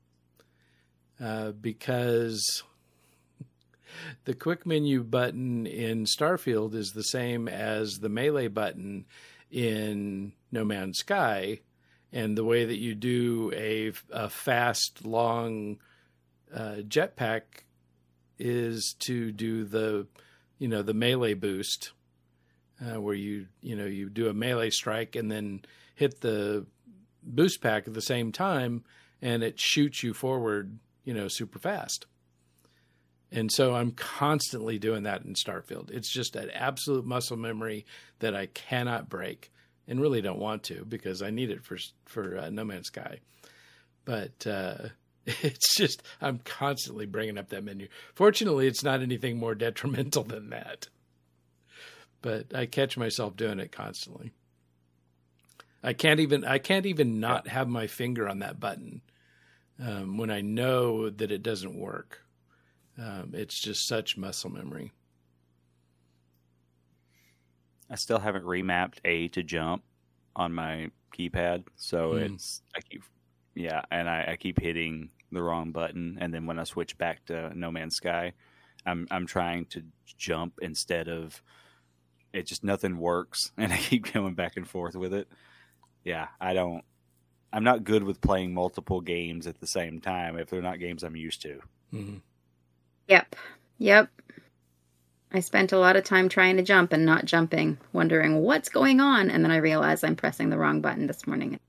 uh, 1.19 1.51
because 1.51 2.63
the 4.25 4.33
quick 4.33 4.65
menu 4.65 5.03
button 5.03 5.65
in 5.67 6.05
Starfield 6.05 6.73
is 6.73 6.93
the 6.93 7.03
same 7.03 7.47
as 7.47 7.99
the 7.99 8.09
melee 8.09 8.47
button 8.47 9.05
in 9.51 10.33
No 10.51 10.63
Man's 10.63 10.99
Sky, 10.99 11.61
and 12.11 12.37
the 12.37 12.43
way 12.43 12.65
that 12.65 12.77
you 12.77 12.95
do 12.95 13.51
a, 13.55 13.91
a 14.11 14.29
fast, 14.29 15.05
long 15.05 15.77
uh, 16.53 16.77
jetpack 16.87 17.41
is 18.39 18.95
to 18.99 19.31
do 19.31 19.63
the, 19.63 20.07
you 20.59 20.67
know, 20.67 20.81
the 20.81 20.93
melee 20.93 21.33
boost, 21.33 21.91
uh, 22.81 23.01
where 23.01 23.15
you, 23.15 23.47
you 23.61 23.75
know, 23.75 23.85
you 23.85 24.09
do 24.09 24.29
a 24.29 24.33
melee 24.33 24.69
strike 24.69 25.15
and 25.15 25.31
then 25.31 25.61
hit 25.95 26.21
the 26.21 26.65
boost 27.23 27.61
pack 27.61 27.87
at 27.87 27.93
the 27.93 28.01
same 28.01 28.31
time, 28.31 28.83
and 29.21 29.43
it 29.43 29.59
shoots 29.59 30.03
you 30.03 30.13
forward, 30.13 30.77
you 31.03 31.13
know, 31.13 31.27
super 31.27 31.59
fast. 31.59 32.05
And 33.31 33.51
so 33.51 33.75
I'm 33.75 33.91
constantly 33.91 34.79
doing 34.79 35.03
that 35.03 35.23
in 35.23 35.33
Starfield. 35.33 35.91
It's 35.91 36.09
just 36.09 36.35
an 36.35 36.49
absolute 36.51 37.05
muscle 37.05 37.35
memory 37.35 37.85
that 38.19 38.35
I 38.35 38.45
cannot 38.45 39.09
break, 39.09 39.51
and 39.87 39.99
really 39.99 40.21
don't 40.21 40.39
want 40.39 40.63
to 40.63 40.85
because 40.85 41.21
I 41.21 41.29
need 41.29 41.49
it 41.49 41.65
for 41.65 41.77
for 42.05 42.37
uh, 42.37 42.49
No 42.49 42.63
Man's 42.63 42.87
Sky. 42.87 43.19
But 44.05 44.47
uh, 44.47 44.89
it's 45.43 45.75
just 45.75 46.01
I'm 46.21 46.39
constantly 46.39 47.05
bringing 47.05 47.37
up 47.37 47.49
that 47.49 47.63
menu. 47.63 47.89
Fortunately, 48.15 48.65
it's 48.65 48.83
not 48.83 49.01
anything 49.01 49.37
more 49.37 49.55
detrimental 49.55 50.23
than 50.23 50.49
that. 50.51 50.87
But 52.21 52.55
I 52.55 52.65
catch 52.65 52.97
myself 52.97 53.35
doing 53.35 53.59
it 53.59 53.71
constantly. 53.71 54.31
I 55.83 55.93
can't 55.93 56.19
even 56.19 56.45
I 56.45 56.57
can't 56.59 56.85
even 56.85 57.19
not 57.19 57.47
have 57.49 57.67
my 57.67 57.87
finger 57.87 58.27
on 58.27 58.39
that 58.39 58.59
button 58.59 59.01
um, 59.79 60.17
when 60.17 60.31
I 60.31 60.41
know 60.41 61.09
that 61.09 61.31
it 61.31 61.43
doesn't 61.43 61.77
work. 61.77 62.21
Um, 62.97 63.31
it's 63.33 63.59
just 63.61 63.87
such 63.87 64.17
muscle 64.17 64.49
memory. 64.49 64.91
I 67.89 67.95
still 67.95 68.19
haven't 68.19 68.43
remapped 68.45 68.95
A 69.05 69.27
to 69.29 69.43
jump 69.43 69.83
on 70.35 70.53
my 70.53 70.89
keypad, 71.17 71.65
so 71.75 72.13
Hmm. 72.13 72.17
it's 72.17 72.61
I 72.75 72.79
keep 72.81 73.03
yeah, 73.55 73.81
and 73.91 74.09
I, 74.09 74.29
I 74.31 74.35
keep 74.35 74.59
hitting 74.59 75.09
the 75.31 75.43
wrong 75.43 75.71
button, 75.71 76.17
and 76.19 76.33
then 76.33 76.45
when 76.45 76.59
I 76.59 76.63
switch 76.63 76.97
back 76.97 77.25
to 77.25 77.57
No 77.57 77.71
Man's 77.71 77.95
Sky, 77.95 78.33
I'm 78.85 79.07
I'm 79.11 79.25
trying 79.27 79.65
to 79.67 79.83
jump 80.17 80.59
instead 80.61 81.07
of 81.09 81.41
it. 82.33 82.45
Just 82.45 82.63
nothing 82.63 82.97
works, 82.97 83.51
and 83.57 83.71
I 83.73 83.77
keep 83.77 84.13
going 84.13 84.35
back 84.35 84.57
and 84.57 84.67
forth 84.67 84.95
with 84.95 85.13
it. 85.13 85.27
Yeah, 86.03 86.27
I 86.39 86.53
don't. 86.53 86.83
I'm 87.51 87.63
not 87.63 87.83
good 87.83 88.03
with 88.03 88.21
playing 88.21 88.53
multiple 88.53 89.01
games 89.01 89.47
at 89.47 89.59
the 89.59 89.67
same 89.67 90.01
time 90.01 90.37
if 90.37 90.49
they're 90.49 90.61
not 90.61 90.79
games 90.79 91.03
I'm 91.03 91.15
used 91.15 91.41
to. 91.43 91.61
Mhm. 91.93 92.21
Yep. 93.07 93.35
Yep. 93.79 94.09
I 95.31 95.39
spent 95.41 95.71
a 95.73 95.77
lot 95.77 95.95
of 95.97 96.03
time 96.03 96.29
trying 96.29 96.57
to 96.57 96.63
jump 96.63 96.93
and 96.93 97.05
not 97.05 97.25
jumping, 97.25 97.77
wondering 97.91 98.41
what's 98.41 98.69
going 98.69 99.01
on, 99.01 99.29
and 99.29 99.43
then 99.43 99.51
I 99.51 99.57
realized 99.57 100.03
I'm 100.05 100.15
pressing 100.15 100.49
the 100.49 100.57
wrong 100.57 100.81
button 100.81 101.07
this 101.07 101.27
morning. 101.27 101.59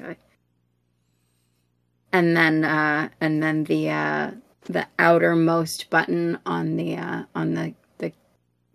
Okay. 0.00 0.16
And 2.12 2.36
then 2.36 2.64
uh 2.64 3.08
and 3.20 3.42
then 3.42 3.64
the 3.64 3.90
uh 3.90 4.30
the 4.62 4.86
outermost 4.98 5.90
button 5.90 6.38
on 6.46 6.76
the 6.76 6.96
uh 6.96 7.24
on 7.34 7.54
the 7.54 7.74
the 7.98 8.12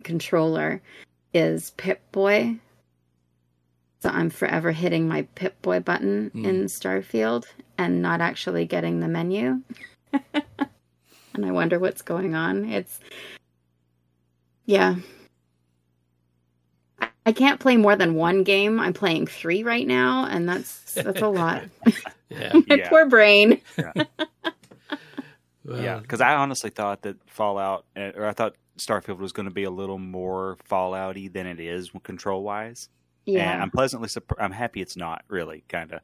controller 0.02 0.80
is 1.32 1.70
Pip 1.72 2.00
Boy. 2.12 2.56
So 4.00 4.10
I'm 4.10 4.30
forever 4.30 4.70
hitting 4.70 5.08
my 5.08 5.22
Pip 5.34 5.60
Boy 5.62 5.80
button 5.80 6.30
Hmm. 6.32 6.44
in 6.44 6.64
Starfield 6.66 7.46
and 7.78 8.02
not 8.02 8.20
actually 8.20 8.66
getting 8.66 9.00
the 9.00 9.08
menu. 9.08 9.60
and 10.12 11.44
I 11.44 11.50
wonder 11.50 11.78
what's 11.78 12.02
going 12.02 12.34
on. 12.34 12.66
It's 12.66 13.00
yeah. 14.66 14.96
I- 17.26 17.30
I 17.30 17.32
can't 17.32 17.58
play 17.60 17.76
more 17.76 17.96
than 17.96 18.14
one 18.14 18.42
game. 18.44 18.78
I'm 18.80 18.92
playing 18.92 19.26
3 19.26 19.62
right 19.62 19.86
now 19.86 20.26
and 20.26 20.48
that's 20.48 20.94
that's 20.94 21.22
a 21.22 21.28
lot. 21.28 21.64
Yeah. 22.30 22.52
my 22.68 22.76
Yeah. 22.76 22.88
poor 22.88 23.06
brain. 23.06 23.60
Well, 25.66 25.80
yeah, 25.82 25.98
because 25.98 26.20
I 26.20 26.34
honestly 26.34 26.68
thought 26.68 27.02
that 27.02 27.16
Fallout, 27.26 27.86
uh, 27.96 28.10
or 28.16 28.26
I 28.26 28.32
thought 28.32 28.54
Starfield 28.76 29.16
was 29.18 29.32
going 29.32 29.48
to 29.48 29.54
be 29.54 29.64
a 29.64 29.70
little 29.70 29.98
more 29.98 30.58
Fallouty 30.68 31.32
than 31.32 31.46
it 31.46 31.58
is 31.58 31.90
control 32.02 32.42
wise. 32.42 32.90
And 33.26 33.36
Yeah. 33.36 33.62
I'm 33.62 33.70
pleasantly 33.70 34.08
surprised. 34.08 34.42
I'm 34.42 34.52
happy 34.52 34.82
it's 34.82 34.96
not 34.96 35.24
really 35.28 35.64
kind 35.68 35.92
of. 35.92 36.00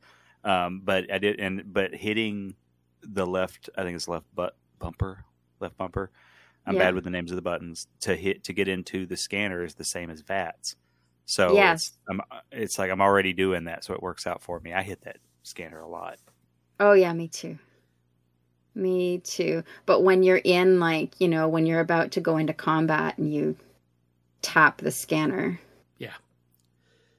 Um, 0.50 0.80
but 0.82 1.12
I 1.12 1.18
did, 1.18 1.40
and 1.40 1.70
but 1.74 1.94
hitting 1.94 2.54
the 3.02 3.26
left, 3.26 3.68
I 3.76 3.82
think 3.82 3.96
it's 3.96 4.08
left 4.08 4.24
butt 4.34 4.56
bumper, 4.78 5.24
left 5.60 5.76
bumper. 5.76 6.10
I'm 6.64 6.76
Yeah. 6.76 6.84
bad 6.84 6.94
with 6.94 7.04
the 7.04 7.10
names 7.10 7.30
of 7.30 7.36
the 7.36 7.42
buttons 7.42 7.86
to 8.00 8.16
hit 8.16 8.44
to 8.44 8.54
get 8.54 8.66
into 8.66 9.04
the 9.04 9.16
scanner 9.18 9.62
is 9.62 9.74
the 9.74 9.84
same 9.84 10.08
as 10.08 10.22
VATS. 10.22 10.76
So 11.30 11.54
Yes. 11.54 11.82
it's, 11.82 11.92
I'm, 12.08 12.20
it's 12.50 12.76
like 12.76 12.90
I'm 12.90 13.00
already 13.00 13.32
doing 13.32 13.64
that, 13.64 13.84
so 13.84 13.94
it 13.94 14.02
works 14.02 14.26
out 14.26 14.42
for 14.42 14.58
me. 14.58 14.72
I 14.72 14.82
hit 14.82 15.02
that 15.02 15.18
scanner 15.44 15.80
a 15.80 15.88
lot. 15.88 16.18
Oh 16.80 16.92
yeah, 16.92 17.12
me 17.12 17.28
too. 17.28 17.56
Me 18.74 19.18
too. 19.18 19.62
But 19.86 20.00
when 20.02 20.24
you're 20.24 20.40
in 20.42 20.80
like, 20.80 21.20
you 21.20 21.28
know, 21.28 21.46
when 21.48 21.66
you're 21.66 21.78
about 21.80 22.10
to 22.12 22.20
go 22.20 22.36
into 22.36 22.52
combat 22.52 23.16
and 23.16 23.32
you 23.32 23.56
tap 24.42 24.78
the 24.78 24.90
scanner. 24.90 25.60
Yeah. 25.98 26.14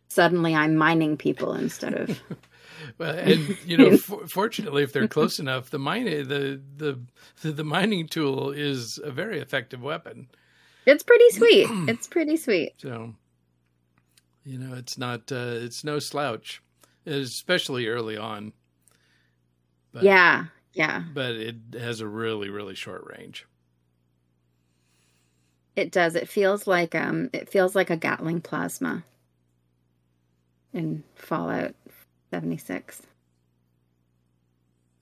Suddenly 0.10 0.56
I'm 0.56 0.76
mining 0.76 1.16
people 1.16 1.54
instead 1.54 1.94
of 1.94 2.20
Well, 2.98 3.18
and 3.18 3.58
you 3.66 3.78
know, 3.78 3.96
for, 3.98 4.28
fortunately, 4.28 4.84
if 4.84 4.92
they're 4.92 5.08
close 5.08 5.40
enough, 5.40 5.70
the 5.70 5.80
mining 5.80 6.28
the, 6.28 6.60
the 6.76 7.00
the 7.44 7.52
the 7.54 7.64
mining 7.64 8.08
tool 8.08 8.52
is 8.52 9.00
a 9.02 9.12
very 9.12 9.40
effective 9.40 9.82
weapon. 9.82 10.28
It's 10.86 11.04
pretty 11.04 11.30
sweet. 11.30 11.68
It's 11.88 12.08
pretty 12.08 12.36
sweet. 12.36 12.74
So, 12.78 13.14
you 14.44 14.58
know, 14.58 14.76
it's 14.76 14.98
not 14.98 15.32
uh, 15.32 15.56
it's 15.58 15.84
no 15.84 16.00
slouch, 16.00 16.62
especially 17.06 17.88
early 17.88 18.18
on. 18.18 18.54
But, 19.92 20.04
Yeah. 20.04 20.46
Yeah. 20.74 21.04
but 21.14 21.36
it 21.36 21.56
has 21.78 22.00
a 22.00 22.08
really 22.08 22.50
really 22.50 22.76
short 22.76 23.04
range. 23.18 23.46
It 25.76 25.92
does. 25.92 26.16
It 26.16 26.28
feels 26.30 26.68
like 26.68 26.96
um 26.96 27.30
it 27.34 27.50
feels 27.50 27.76
like 27.76 27.90
a 27.90 27.98
Gatling 27.98 28.42
plasma 28.42 29.04
in 30.74 31.04
Fallout 31.16 31.76
76. 32.32 33.02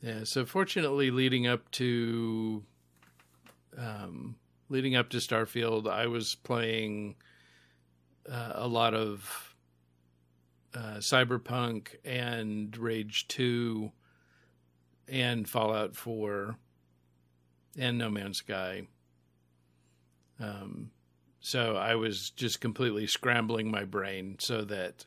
Yeah. 0.02 0.24
So 0.24 0.46
fortunately, 0.46 1.12
leading 1.12 1.48
up 1.48 1.70
to 1.72 2.64
um, 3.78 4.36
leading 4.70 4.96
up 4.96 5.10
to 5.10 5.18
Starfield, 5.18 5.88
I 5.90 6.08
was 6.08 6.36
playing 6.36 7.16
uh, 8.32 8.52
a 8.56 8.68
lot 8.68 8.94
of 8.94 9.56
uh, 10.76 10.98
Cyberpunk 10.98 11.96
and 12.06 12.76
Rage 12.78 13.28
Two 13.28 13.92
and 15.08 15.48
Fallout 15.48 15.96
Four 15.96 16.58
and 17.78 17.98
No 17.98 18.10
Man's 18.10 18.38
Sky. 18.38 18.84
Um, 20.40 20.92
so 21.40 21.76
I 21.76 21.96
was 21.96 22.30
just 22.32 22.62
completely 22.62 23.08
scrambling 23.08 23.72
my 23.72 23.84
brain 23.84 24.36
so 24.40 24.62
that 24.66 25.06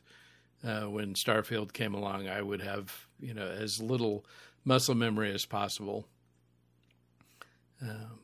uh, 0.63 0.89
when 0.89 1.13
Starfield 1.13 1.73
came 1.73 1.93
along, 1.93 2.27
I 2.27 2.41
would 2.41 2.61
have 2.61 3.07
you 3.19 3.33
know 3.33 3.47
as 3.47 3.81
little 3.81 4.25
muscle 4.65 4.95
memory 4.95 5.31
as 5.33 5.45
possible. 5.45 6.07
Um, 7.81 8.19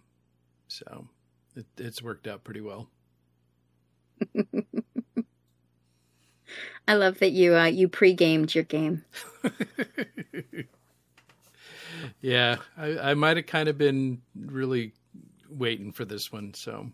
so 0.68 1.08
it, 1.56 1.66
it's 1.78 2.02
worked 2.02 2.28
out 2.28 2.44
pretty 2.44 2.62
well. 2.62 2.90
I 6.88 6.96
love 6.96 7.20
that 7.20 7.32
you 7.32 7.56
uh 7.56 7.66
you 7.66 7.88
pre-gamed 7.88 8.54
your 8.54 8.64
game. 8.64 9.04
yeah, 12.22 12.58
I, 12.78 13.12
I 13.12 13.14
might 13.14 13.38
have 13.38 13.46
kind 13.46 13.70
of 13.70 13.78
been 13.78 14.22
really 14.36 14.94
waiting 15.50 15.92
for 15.92 16.06
this 16.06 16.32
one, 16.32 16.54
so 16.54 16.90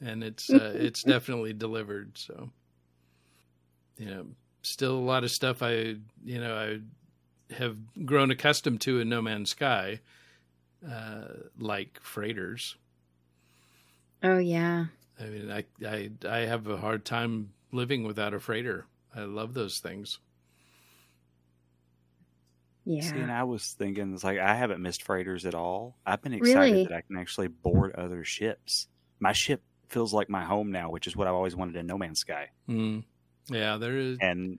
and 0.00 0.22
it's 0.24 0.50
uh, 0.50 0.72
it's 0.76 1.02
definitely 1.02 1.52
delivered. 1.52 2.16
So 2.16 2.50
you 3.98 4.06
know, 4.06 4.26
still 4.62 4.96
a 4.96 4.98
lot 4.98 5.24
of 5.24 5.30
stuff 5.30 5.62
I 5.62 5.96
you 6.24 6.40
know 6.40 6.56
I 6.56 7.54
have 7.54 7.76
grown 8.04 8.30
accustomed 8.30 8.80
to 8.82 9.00
in 9.00 9.08
No 9.08 9.22
Man's 9.22 9.50
Sky, 9.50 10.00
uh, 10.88 11.24
like 11.58 12.00
freighters. 12.00 12.76
Oh 14.22 14.38
yeah. 14.38 14.86
I 15.20 15.24
mean, 15.24 15.50
I, 15.50 15.64
I 15.86 16.10
I 16.28 16.38
have 16.40 16.66
a 16.66 16.76
hard 16.76 17.04
time 17.04 17.52
living 17.72 18.04
without 18.04 18.34
a 18.34 18.40
freighter. 18.40 18.86
I 19.14 19.22
love 19.22 19.54
those 19.54 19.78
things. 19.78 20.18
Yeah. 22.84 23.02
See, 23.02 23.16
and 23.16 23.32
I 23.32 23.44
was 23.44 23.72
thinking, 23.72 24.12
it's 24.12 24.24
like 24.24 24.38
I 24.38 24.54
haven't 24.54 24.82
missed 24.82 25.02
freighters 25.02 25.46
at 25.46 25.54
all. 25.54 25.96
I've 26.04 26.20
been 26.20 26.34
excited 26.34 26.72
Really? 26.72 26.84
that 26.84 26.92
I 26.94 27.00
can 27.00 27.16
actually 27.16 27.48
board 27.48 27.94
other 27.94 28.24
ships. 28.24 28.88
My 29.20 29.32
ship 29.32 29.62
feels 29.88 30.12
like 30.12 30.28
my 30.28 30.44
home 30.44 30.70
now, 30.70 30.90
which 30.90 31.06
is 31.06 31.16
what 31.16 31.26
I've 31.26 31.34
always 31.34 31.56
wanted 31.56 31.76
in 31.76 31.86
No 31.86 31.96
Man's 31.96 32.18
Sky. 32.18 32.50
Mm. 32.68 33.04
Yeah, 33.48 33.78
there 33.78 33.96
is. 33.96 34.18
And 34.20 34.58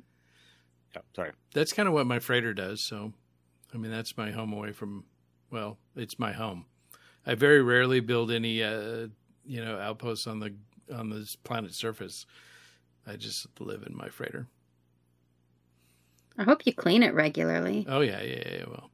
yeah, 0.95 1.01
sorry, 1.15 1.31
That's 1.53 1.73
kind 1.73 1.87
of 1.87 1.93
what 1.93 2.07
my 2.07 2.19
freighter 2.19 2.53
does. 2.53 2.81
So, 2.81 3.13
I 3.73 3.77
mean, 3.77 3.91
that's 3.91 4.17
my 4.17 4.31
home 4.31 4.53
away 4.53 4.71
from. 4.71 5.03
Well, 5.51 5.77
it's 5.95 6.17
my 6.17 6.31
home. 6.31 6.65
I 7.27 7.35
very 7.35 7.61
rarely 7.61 7.99
build 7.99 8.31
any, 8.31 8.63
uh, 8.63 9.07
you 9.45 9.63
know, 9.63 9.77
outposts 9.77 10.25
on 10.25 10.39
the 10.39 10.53
on 10.93 11.09
this 11.09 11.35
planet's 11.35 11.77
surface. 11.77 12.25
I 13.07 13.15
just 13.15 13.47
live 13.59 13.83
in 13.87 13.95
my 13.95 14.09
freighter. 14.09 14.47
I 16.37 16.43
hope 16.43 16.65
you 16.65 16.73
clean 16.73 17.03
it 17.03 17.13
regularly. 17.13 17.85
Oh 17.87 18.01
yeah, 18.01 18.21
yeah, 18.21 18.43
yeah. 18.57 18.63
Well, 18.67 18.89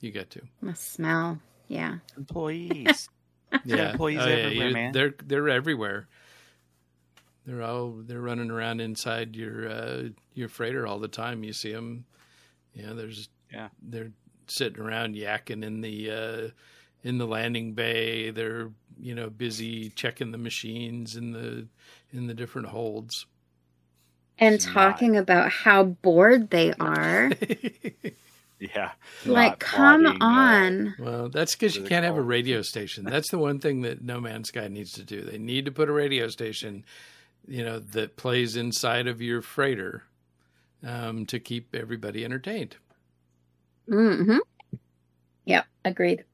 you 0.00 0.10
get 0.10 0.30
to. 0.30 0.42
Must 0.60 0.92
smell. 0.92 1.38
Yeah. 1.68 1.98
employees. 2.16 3.08
Yeah, 3.66 3.90
employees 3.90 4.18
Oh, 4.22 4.26
yeah, 4.28 4.34
everywhere, 4.34 4.68
you- 4.68 4.72
man. 4.74 4.92
They're 4.92 5.14
they're 5.26 5.48
everywhere. 5.50 6.08
They're 7.46 7.62
all 7.62 7.90
they're 7.90 8.18
running 8.22 8.50
around 8.50 8.80
inside 8.80 9.36
your 9.36 9.68
uh, 9.68 10.02
your 10.32 10.48
freighter 10.48 10.86
all 10.86 10.98
the 10.98 11.06
time. 11.08 11.44
You 11.44 11.52
see 11.52 11.70
them. 11.70 12.06
You 12.72 12.86
know, 12.86 12.94
there's 12.94 13.28
Yeah. 13.52 13.68
They're 13.82 14.12
sitting 14.46 14.80
around 14.80 15.16
yakking 15.16 15.62
in 15.62 15.82
the 15.82 16.10
uh, 16.10 16.48
in 17.02 17.18
the 17.18 17.26
landing 17.26 17.74
bay. 17.74 18.30
They're 18.30 18.70
you 18.98 19.14
know 19.14 19.28
busy 19.28 19.90
checking 19.90 20.32
the 20.32 20.38
machines 20.38 21.14
in 21.14 21.32
the 21.32 21.66
in 22.10 22.28
the 22.28 22.34
different 22.34 22.68
holds. 22.68 23.26
And 24.42 24.54
It's 24.56 24.66
not. 24.66 24.72
talking 24.74 25.16
about 25.16 25.50
how 25.52 25.84
bored 25.84 26.50
they 26.50 26.72
are. 26.80 27.30
yeah, 28.58 28.90
like, 29.24 29.50
not 29.52 29.58
come 29.60 30.02
plotting, 30.02 30.22
uh, 30.22 30.24
on. 30.24 30.94
Well, 30.98 31.28
that's 31.28 31.54
because 31.54 31.76
you 31.76 31.84
can't 31.84 32.04
have 32.04 32.16
a 32.16 32.22
radio 32.22 32.62
station. 32.62 33.04
That's 33.04 33.30
the 33.30 33.38
one 33.38 33.58
thing 33.60 33.82
that 33.82 34.02
No 34.02 34.20
Man's 34.20 34.48
Sky 34.48 34.68
needs 34.68 34.92
to 34.92 35.04
do. 35.04 35.22
They 35.22 35.38
need 35.38 35.64
to 35.66 35.72
put 35.72 35.88
a 35.88 35.92
radio 35.92 36.28
station, 36.28 36.84
you 37.46 37.64
know, 37.64 37.78
that 37.78 38.16
plays 38.16 38.56
inside 38.56 39.06
of 39.06 39.22
your 39.22 39.42
freighter 39.42 40.04
um, 40.84 41.24
to 41.26 41.38
keep 41.38 41.74
everybody 41.74 42.24
entertained. 42.24 42.76
Mm-hmm. 43.88 44.38
Yeah, 45.44 45.62
Agreed. 45.84 46.24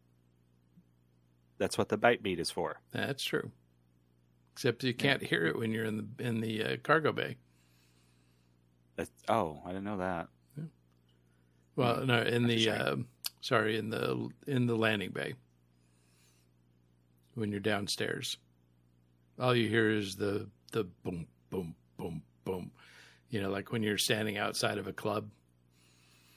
that's 1.59 1.77
what 1.79 1.89
the 1.89 1.99
ByteBeat 1.99 2.39
is 2.39 2.51
for. 2.51 2.81
That's 2.93 3.25
true. 3.25 3.51
Except 4.53 4.83
you 4.85 4.95
can't 4.95 5.23
hear 5.23 5.47
it 5.47 5.59
when 5.59 5.73
you're 5.73 5.85
in 5.85 5.97
the 6.19 6.25
in 6.27 6.41
the 6.41 6.65
uh, 6.65 6.77
cargo 6.83 7.13
bay. 7.13 7.37
That's, 8.99 9.11
oh, 9.29 9.61
I 9.65 9.69
didn't 9.69 9.85
know 9.85 9.99
that. 9.99 10.29
Well, 11.77 12.05
no, 12.05 12.21
in 12.21 12.49
the 12.49 12.67
That's 12.67 12.81
right. 12.81 12.89
uh, 12.89 12.97
sorry, 13.41 13.79
in 13.79 13.89
the 13.89 14.29
in 14.49 14.67
the 14.67 14.75
landing 14.75 15.11
bay. 15.13 15.35
When 17.35 17.53
you're 17.53 17.61
downstairs, 17.61 18.37
all 19.39 19.55
you 19.55 19.69
hear 19.69 19.89
is 19.89 20.17
the 20.17 20.49
the 20.73 20.85
boom 21.05 21.29
boom 21.51 21.77
boom 21.97 22.23
boom. 22.45 22.73
You 23.31 23.41
know, 23.41 23.51
like 23.51 23.71
when 23.71 23.85
you're 23.85 23.97
standing 23.99 24.37
outside 24.37 24.77
of 24.79 24.87
a 24.89 24.93
club. 24.93 25.31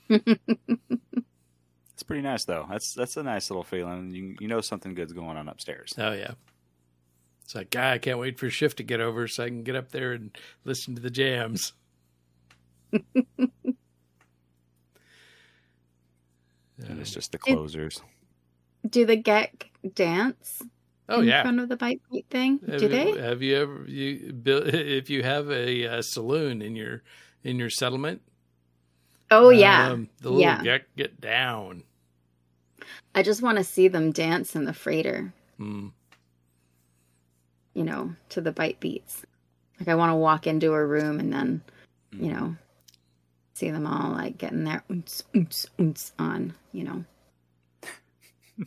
It's 2.01 2.07
pretty 2.07 2.23
nice 2.23 2.45
though. 2.45 2.65
That's 2.67 2.95
that's 2.95 3.15
a 3.15 3.21
nice 3.21 3.51
little 3.51 3.63
feeling. 3.63 4.09
You 4.09 4.35
you 4.39 4.47
know 4.47 4.59
something 4.59 4.95
good's 4.95 5.13
going 5.13 5.37
on 5.37 5.47
upstairs. 5.47 5.93
Oh 5.99 6.13
yeah. 6.13 6.31
It's 7.43 7.53
like, 7.53 7.69
God, 7.69 7.93
I 7.93 7.97
can't 7.99 8.17
wait 8.17 8.39
for 8.39 8.49
shift 8.49 8.77
to 8.77 8.83
get 8.83 9.01
over 9.01 9.27
so 9.27 9.43
I 9.43 9.49
can 9.49 9.61
get 9.61 9.75
up 9.75 9.91
there 9.91 10.13
and 10.13 10.35
listen 10.65 10.95
to 10.95 11.01
the 11.01 11.11
jams. 11.11 11.73
And 16.87 16.99
it's 16.99 17.11
just 17.11 17.31
the 17.31 17.37
closers. 17.37 18.01
Do 18.87 19.05
the 19.05 19.17
Gek 19.17 19.65
dance 19.93 20.63
oh 21.09 21.21
in 21.21 21.27
yeah. 21.27 21.43
front 21.43 21.59
of 21.59 21.69
the 21.69 21.77
bite 21.77 22.01
bite 22.11 22.25
thing? 22.29 22.59
Have, 22.67 22.79
Do 22.79 22.87
they? 22.87 23.11
Have 23.19 23.41
you 23.41 23.55
ever 23.57 23.85
you 23.87 24.33
built 24.33 24.65
if 24.67 25.09
you 25.09 25.23
have 25.23 25.49
a, 25.51 25.87
uh 25.87 26.01
saloon 26.01 26.61
in 26.61 26.75
your 26.75 27.03
in 27.43 27.59
your 27.59 27.69
settlement? 27.69 28.21
Oh 29.29 29.49
yeah, 29.49 29.89
um, 29.89 30.09
the 30.19 30.29
little 30.29 30.41
yeah. 30.41 30.61
get 30.63 30.95
get 30.95 31.21
down. 31.21 31.83
I 33.13 33.23
just 33.23 33.41
want 33.41 33.57
to 33.57 33.63
see 33.63 33.87
them 33.87 34.11
dance 34.11 34.55
in 34.55 34.65
the 34.65 34.73
freighter. 34.73 35.33
Mm. 35.59 35.91
You 37.73 37.83
know, 37.83 38.15
to 38.29 38.41
the 38.41 38.51
ByteBeats. 38.51 39.23
Like 39.79 39.87
I 39.87 39.95
want 39.95 40.11
to 40.11 40.15
walk 40.15 40.47
into 40.47 40.73
a 40.73 40.85
room 40.85 41.19
and 41.19 41.31
then, 41.31 41.61
you 42.11 42.31
know, 42.31 42.55
see 43.61 43.69
them 43.69 43.85
all 43.85 44.11
like 44.11 44.39
getting 44.39 44.63
their 44.63 44.83
oons 44.89 45.23
oons 45.35 45.67
oons 45.79 46.11
on. 46.19 46.53
You 46.71 46.83
know. 46.83 47.05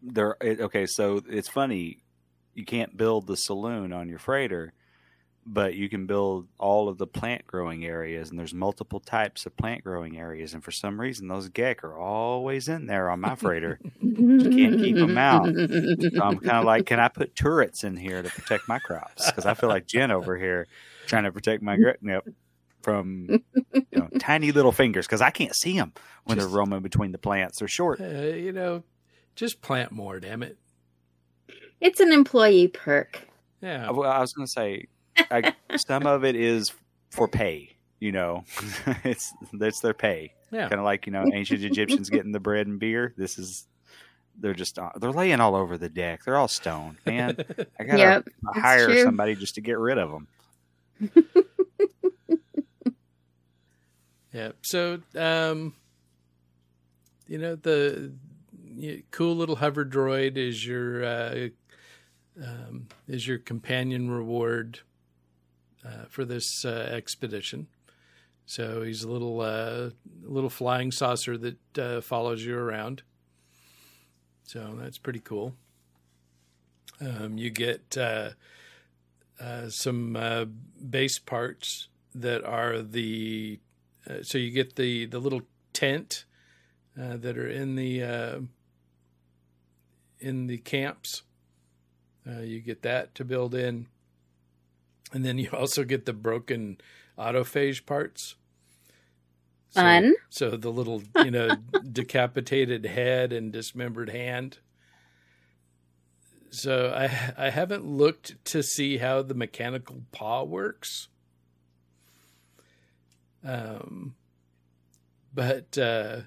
There. 0.00 0.36
Okay, 0.40 0.86
so 0.86 1.20
it's 1.28 1.48
funny. 1.48 2.04
You 2.54 2.64
can't 2.64 2.96
build 2.96 3.26
the 3.26 3.36
saloon 3.36 3.92
on 3.92 4.08
your 4.08 4.20
freighter, 4.20 4.72
but 5.44 5.74
you 5.74 5.88
can 5.88 6.06
build 6.06 6.46
all 6.56 6.88
of 6.88 6.98
the 6.98 7.06
plant 7.06 7.48
growing 7.48 7.84
areas, 7.84 8.30
and 8.30 8.38
there's 8.38 8.54
multiple 8.54 9.00
types 9.00 9.44
of 9.44 9.56
plant 9.56 9.82
growing 9.82 10.16
areas. 10.16 10.54
And 10.54 10.62
for 10.62 10.70
some 10.70 11.00
reason, 11.00 11.26
those 11.26 11.50
Gek 11.50 11.82
are 11.82 11.98
always 11.98 12.68
in 12.68 12.86
there 12.86 13.10
on 13.10 13.20
my 13.20 13.34
freighter. 13.34 13.80
You 14.00 14.38
can't 14.38 14.78
keep 14.78 14.94
them 14.94 15.18
out. 15.18 15.46
So 15.46 16.22
I'm 16.22 16.38
kind 16.38 16.58
of 16.58 16.64
like, 16.64 16.86
can 16.86 17.00
I 17.00 17.08
put 17.08 17.34
turrets 17.34 17.82
in 17.82 17.96
here 17.96 18.22
to 18.22 18.30
protect 18.30 18.68
my 18.68 18.78
crops? 18.78 19.26
Because 19.26 19.46
I 19.46 19.54
feel 19.54 19.68
like 19.68 19.88
Jen 19.88 20.12
over 20.12 20.36
here 20.36 20.68
trying 21.06 21.24
to 21.24 21.32
protect 21.32 21.60
my 21.60 21.76
yep, 21.76 22.24
from 22.82 23.26
you 23.74 23.82
know 23.92 24.08
tiny 24.18 24.52
little 24.52 24.72
fingers 24.72 25.06
because 25.06 25.20
I 25.20 25.30
can't 25.30 25.54
see 25.54 25.76
them 25.76 25.92
when 26.24 26.36
Just- 26.38 26.48
they're 26.48 26.56
roaming 26.58 26.80
between 26.80 27.12
the 27.12 27.18
plants. 27.18 27.58
They're 27.58 27.68
short. 27.68 28.00
Uh, 28.00 28.04
you 28.04 28.52
know, 28.52 28.82
just 29.36 29.60
plant 29.62 29.92
more, 29.92 30.20
damn 30.20 30.42
it. 30.42 30.56
It's 31.80 32.00
an 32.00 32.12
employee 32.12 32.68
perk. 32.68 33.22
Yeah. 33.60 33.90
Well, 33.90 34.10
I 34.10 34.20
was 34.20 34.32
going 34.32 34.46
to 34.46 34.50
say, 34.52 34.86
I, 35.30 35.54
some 35.76 36.06
of 36.06 36.24
it 36.24 36.34
is 36.36 36.72
for 37.10 37.28
pay. 37.28 37.76
You 38.00 38.12
know, 38.12 38.44
it's 39.04 39.32
that's 39.52 39.80
their 39.80 39.94
pay. 39.94 40.32
Yeah. 40.52 40.68
Kind 40.68 40.80
of 40.80 40.84
like 40.84 41.06
you 41.06 41.12
know, 41.12 41.24
ancient 41.32 41.62
Egyptians 41.64 42.10
getting 42.10 42.32
the 42.32 42.40
bread 42.40 42.66
and 42.66 42.78
beer. 42.80 43.12
This 43.16 43.38
is 43.38 43.66
they're 44.40 44.54
just 44.54 44.78
uh, 44.78 44.90
they're 45.00 45.10
laying 45.12 45.40
all 45.40 45.56
over 45.56 45.76
the 45.76 45.88
deck. 45.88 46.24
They're 46.24 46.36
all 46.36 46.46
stoned, 46.48 46.98
man. 47.04 47.36
I 47.78 47.84
gotta 47.84 47.98
Yep, 47.98 48.28
hire 48.54 48.86
true. 48.86 49.02
somebody 49.02 49.34
just 49.34 49.56
to 49.56 49.60
get 49.60 49.78
rid 49.78 49.98
of 49.98 50.10
them. 50.12 50.28
Yeah. 54.38 54.52
So, 54.62 55.00
um, 55.16 55.74
you 57.26 57.38
know, 57.38 57.56
the 57.56 58.12
y- 58.64 59.02
cool 59.10 59.34
little 59.34 59.56
hover 59.56 59.84
droid 59.84 60.36
is 60.36 60.64
your 60.64 61.04
uh, 61.04 61.48
um, 62.40 62.86
is 63.08 63.26
your 63.26 63.38
companion 63.38 64.08
reward 64.08 64.78
uh, 65.84 66.04
for 66.08 66.24
this 66.24 66.64
uh, 66.64 66.88
expedition. 66.92 67.66
So 68.46 68.82
he's 68.82 69.02
a 69.02 69.10
little 69.10 69.40
uh, 69.40 69.90
little 70.22 70.50
flying 70.50 70.92
saucer 70.92 71.36
that 71.36 71.78
uh, 71.78 72.00
follows 72.00 72.44
you 72.44 72.56
around. 72.56 73.02
So 74.44 74.76
that's 74.78 74.98
pretty 74.98 75.20
cool. 75.20 75.54
Um, 77.00 77.38
you 77.38 77.50
get 77.50 77.96
uh, 77.98 78.30
uh, 79.40 79.68
some 79.68 80.14
uh, 80.14 80.44
base 80.88 81.18
parts 81.18 81.88
that 82.14 82.44
are 82.44 82.82
the 82.82 83.58
uh, 84.08 84.22
so 84.22 84.38
you 84.38 84.50
get 84.50 84.76
the 84.76 85.06
the 85.06 85.18
little 85.18 85.42
tent 85.72 86.24
uh, 87.00 87.16
that 87.16 87.36
are 87.36 87.48
in 87.48 87.74
the 87.74 88.02
uh, 88.02 88.40
in 90.20 90.46
the 90.46 90.58
camps. 90.58 91.22
Uh, 92.26 92.40
you 92.40 92.60
get 92.60 92.82
that 92.82 93.14
to 93.14 93.24
build 93.24 93.54
in, 93.54 93.86
and 95.12 95.24
then 95.24 95.38
you 95.38 95.50
also 95.52 95.84
get 95.84 96.06
the 96.06 96.12
broken 96.12 96.78
autophage 97.18 97.84
parts. 97.86 98.36
So, 99.70 99.82
Fun. 99.82 100.14
So 100.30 100.50
the 100.56 100.70
little 100.70 101.02
you 101.16 101.30
know 101.30 101.56
decapitated 101.92 102.86
head 102.86 103.32
and 103.32 103.52
dismembered 103.52 104.10
hand. 104.10 104.58
So 106.50 106.94
I 106.96 107.46
I 107.46 107.50
haven't 107.50 107.84
looked 107.84 108.42
to 108.46 108.62
see 108.62 108.96
how 108.96 109.20
the 109.22 109.34
mechanical 109.34 110.02
paw 110.10 110.44
works. 110.44 111.08
Um, 113.44 114.14
but 115.32 115.76
uh, 115.78 116.20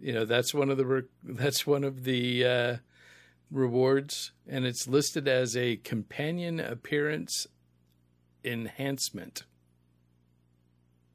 you 0.00 0.12
know 0.12 0.24
that's 0.24 0.52
one 0.52 0.70
of 0.70 0.76
the 0.76 0.86
re- 0.86 1.02
that's 1.22 1.66
one 1.66 1.84
of 1.84 2.04
the 2.04 2.44
uh, 2.44 2.76
rewards, 3.50 4.32
and 4.46 4.64
it's 4.64 4.86
listed 4.86 5.28
as 5.28 5.56
a 5.56 5.76
companion 5.76 6.60
appearance 6.60 7.46
enhancement. 8.44 9.44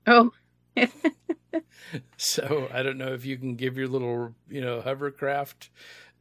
Oh, 0.08 0.32
So 2.18 2.70
I 2.74 2.84
don't 2.84 2.98
know 2.98 3.13
if 3.13 3.26
you 3.26 3.38
can 3.38 3.56
give 3.56 3.78
your 3.78 3.88
little 3.88 4.34
you 4.50 4.62
know 4.62 4.82
hovercraft 4.82 5.70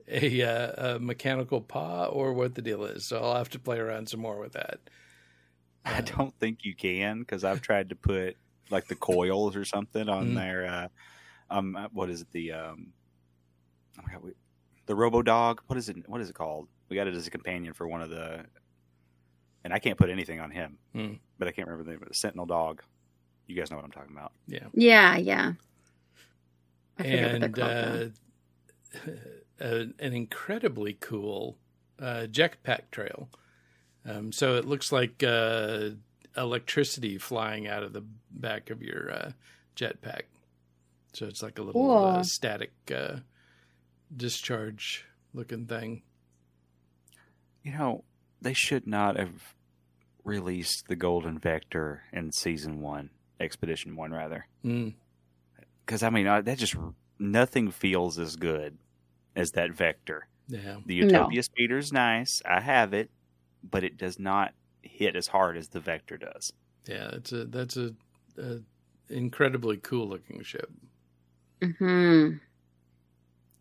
a, 0.07 0.43
uh, 0.43 0.95
a 0.95 0.99
mechanical 0.99 1.61
paw 1.61 2.07
or 2.07 2.33
what 2.33 2.55
the 2.55 2.63
deal 2.63 2.85
is. 2.85 3.07
So 3.07 3.21
I'll 3.23 3.37
have 3.37 3.51
to 3.51 3.59
play 3.59 3.79
around 3.79 4.09
some 4.09 4.21
more 4.21 4.39
with 4.39 4.53
that. 4.53 4.81
I 5.85 6.01
don't 6.01 6.35
think 6.39 6.65
you 6.65 6.75
can 6.75 7.21
because 7.21 7.45
I've 7.45 7.61
tried 7.61 7.91
to 7.91 7.97
put 7.97 8.37
like 8.71 8.87
the 8.89 8.95
coils 8.95 9.57
or 9.57 9.65
something 9.65 10.09
on 10.09 10.31
Mhm. 10.31 10.35
there. 10.35 10.67
Uh, 10.67 10.89
um, 11.51 11.77
uh, 11.77 11.89
what 11.93 12.11
is 12.11 12.21
it? 12.23 12.31
The 12.33 12.53
um, 12.53 12.93
oh 13.99 14.03
my 14.07 14.13
God, 14.13 14.23
we, 14.23 14.33
the 14.87 14.95
Robo 14.95 15.23
Dog. 15.23 15.63
What 15.67 15.77
is 15.79 15.89
it? 15.89 16.09
What 16.09 16.21
is 16.21 16.29
it 16.31 16.35
called? 16.35 16.69
We 16.89 16.97
got 16.97 17.07
it 17.07 17.15
as 17.15 17.27
a 17.27 17.31
companion 17.31 17.75
for 17.75 17.87
one 17.87 18.01
of 18.03 18.11
the, 18.11 18.45
and 19.65 19.73
I 19.75 19.79
can't 19.79 19.99
put 19.99 20.09
anything 20.11 20.41
on 20.41 20.51
him, 20.51 20.79
Hmm. 20.93 21.15
but 21.39 21.49
I 21.49 21.53
can't 21.53 21.69
remember 21.69 21.85
the 21.85 21.91
name. 21.97 22.03
of 22.03 22.09
it. 22.09 22.15
Sentinel 22.17 22.47
Dog. 22.47 22.83
You 23.47 23.55
guys 23.57 23.71
know 23.71 23.77
what 23.77 23.85
I'm 23.85 23.91
talking 23.93 24.15
about. 24.15 24.33
Yeah. 24.47 24.67
yeah, 24.75 25.17
yeah. 25.17 25.53
I 26.99 27.03
forget 27.03 27.41
what 27.43 27.55
they're 27.55 27.65
and 27.67 28.13
called. 29.05 29.13
uh, 29.61 29.65
uh, 29.65 29.85
an 29.99 30.13
incredibly 30.15 30.95
cool 31.01 31.57
uh, 31.99 32.27
jetpack 32.31 32.91
trail. 32.91 33.29
Um, 34.05 34.33
so 34.33 34.57
it 34.57 34.65
looks 34.67 34.93
like 34.93 35.23
uh, 35.23 35.91
electricity 36.37 37.19
flying 37.19 37.67
out 37.67 37.83
of 37.83 37.93
the 37.93 38.05
back 38.31 38.71
of 38.71 38.83
your 38.83 39.11
uh, 39.11 39.31
jetpack. 39.77 40.23
So 41.13 41.27
it's 41.27 41.43
like 41.43 41.59
a 41.59 41.63
little 41.63 42.05
uh, 42.05 42.23
static 42.23 42.73
uh, 42.95 43.17
discharge 44.15 45.07
looking 45.35 45.67
thing. 45.67 46.03
You 47.63 47.73
know, 47.73 48.05
they 48.41 48.53
should 48.53 48.87
not 48.87 49.17
have 49.19 49.55
released 50.25 50.89
the 50.89 50.97
Golden 50.97 51.39
Vector 51.39 52.03
in 52.13 52.33
season 52.33 52.81
one, 52.81 53.11
Expedition 53.41 53.97
One, 53.97 54.13
rather. 54.13 54.47
Mm. 54.65 54.95
Because 55.85 56.03
I 56.03 56.11
mean, 56.11 56.27
I, 56.27 56.41
that 56.43 56.59
just 56.59 56.77
nothing 57.19 57.71
feels 57.71 58.19
as 58.19 58.37
good 58.37 58.79
as 59.35 59.53
that 59.53 59.73
Vector. 59.73 60.29
Yeah. 60.49 60.77
The 60.87 61.01
No. 61.01 61.07
Utopia 61.07 61.43
speeder's 61.43 61.93
nice. 61.93 62.43
I 62.45 62.61
have 62.61 62.93
it, 62.95 63.11
but 63.63 63.85
it 63.85 63.97
does 63.97 64.19
not 64.19 64.55
hit 64.89 65.17
as 65.17 65.29
hard 65.29 65.57
as 65.57 65.69
the 65.69 65.81
Vector 65.81 66.17
does. 66.17 66.53
Yeah. 66.87 67.11
It's 67.13 67.33
a 67.33 67.45
that's 67.45 67.77
a, 67.77 67.95
a 68.39 68.59
incredibly 69.09 69.77
cool 69.79 70.09
looking 70.09 70.43
ship. 70.43 70.71
hmm 71.63 72.31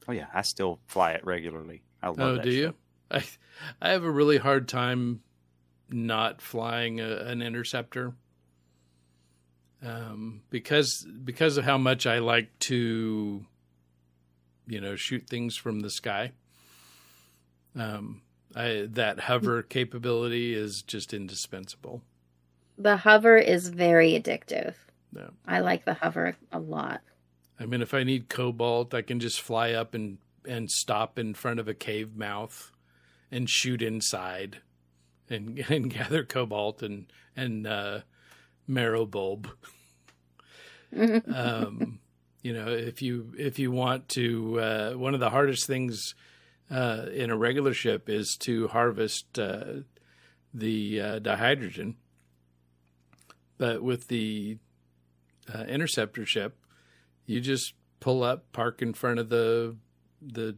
Oh 0.07 0.13
yeah, 0.13 0.27
I 0.33 0.41
still 0.43 0.79
fly 0.87 1.11
it 1.11 1.25
regularly. 1.25 1.83
I 2.01 2.07
love 2.09 2.19
Oh, 2.19 2.35
that 2.35 2.43
do 2.43 2.51
you? 2.51 2.73
I 3.11 3.23
I 3.81 3.89
have 3.89 4.03
a 4.03 4.11
really 4.11 4.37
hard 4.37 4.67
time 4.67 5.21
not 5.89 6.41
flying 6.41 6.99
a, 6.99 7.07
an 7.17 7.41
interceptor. 7.41 8.13
Um, 9.83 10.41
because 10.49 11.05
because 11.23 11.57
of 11.57 11.65
how 11.65 11.77
much 11.77 12.07
I 12.07 12.19
like 12.19 12.57
to, 12.59 13.45
you 14.67 14.81
know, 14.81 14.95
shoot 14.95 15.27
things 15.29 15.55
from 15.55 15.81
the 15.81 15.89
sky. 15.89 16.31
Um, 17.75 18.21
I 18.55 18.88
that 18.91 19.19
hover 19.21 19.62
capability 19.62 20.53
is 20.53 20.81
just 20.81 21.13
indispensable. 21.13 22.01
The 22.77 22.97
hover 22.97 23.38
is 23.38 23.69
very 23.69 24.12
addictive. 24.12 24.75
Yeah. 25.15 25.29
I 25.45 25.60
like 25.60 25.86
the 25.86 25.95
hover 25.95 26.36
a 26.51 26.60
lot. 26.60 27.01
I 27.60 27.65
mean, 27.65 27.81
if 27.81 27.93
I 27.93 28.03
need 28.03 28.29
cobalt, 28.29 28.93
I 28.93 29.01
can 29.01 29.19
just 29.19 29.41
fly 29.41 29.71
up 29.71 29.93
and 29.93 30.17
and 30.47 30.71
stop 30.71 31.19
in 31.19 31.33
front 31.33 31.60
of 31.60 31.67
a 31.67 31.73
cave 31.73 32.15
mouth 32.15 32.71
and 33.31 33.49
shoot 33.49 33.81
inside 33.81 34.62
and 35.29 35.60
and 35.69 35.89
gather 35.89 36.23
cobalt 36.23 36.81
and 36.81 37.12
and 37.36 37.67
uh, 37.67 37.99
marrow 38.67 39.05
bulb. 39.05 39.49
um, 41.33 41.99
you 42.41 42.53
know, 42.53 42.67
if 42.67 43.01
you 43.01 43.33
if 43.38 43.60
you 43.60 43.71
want 43.71 44.10
to, 44.10 44.60
uh, 44.60 44.91
one 44.93 45.13
of 45.13 45.19
the 45.19 45.29
hardest 45.29 45.67
things 45.67 46.15
uh, 46.69 47.06
in 47.13 47.30
a 47.30 47.38
regular 47.38 47.73
ship 47.73 48.10
is 48.10 48.36
to 48.38 48.67
harvest 48.67 49.39
uh, 49.39 49.82
the 50.53 51.01
uh, 51.01 51.19
dihydrogen. 51.19 51.95
But 53.58 53.82
with 53.82 54.08
the 54.08 54.58
uh, 55.53 55.63
interceptor 55.63 56.25
ship, 56.25 56.58
you 57.25 57.41
just 57.41 57.73
pull 57.99 58.23
up, 58.23 58.51
park 58.51 58.82
in 58.82 58.93
front 58.93 59.19
of 59.19 59.30
the 59.30 59.75
the 60.21 60.58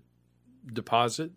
deposit, 0.72 1.32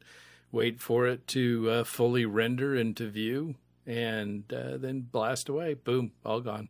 wait 0.51 0.81
for 0.81 1.07
it 1.07 1.27
to 1.29 1.69
uh, 1.71 1.85
fully 1.85 2.25
render 2.25 2.75
into 2.75 3.09
view, 3.09 3.57
and 3.87 4.53
uh, 4.53 4.77
then 4.77 5.01
blast 5.01 5.49
away. 5.49 5.75
Boom, 5.75 6.13
all 6.25 6.41
gone. 6.41 6.69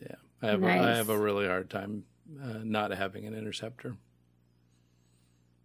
Yeah, 0.00 0.16
I 0.42 0.46
have 0.48 0.62
a, 0.62 0.68
I 0.68 0.96
have 0.96 1.08
a 1.08 1.18
really 1.18 1.46
hard 1.46 1.70
time 1.70 2.04
uh, 2.42 2.58
not 2.62 2.90
having 2.90 3.26
an 3.26 3.34
interceptor. 3.34 3.96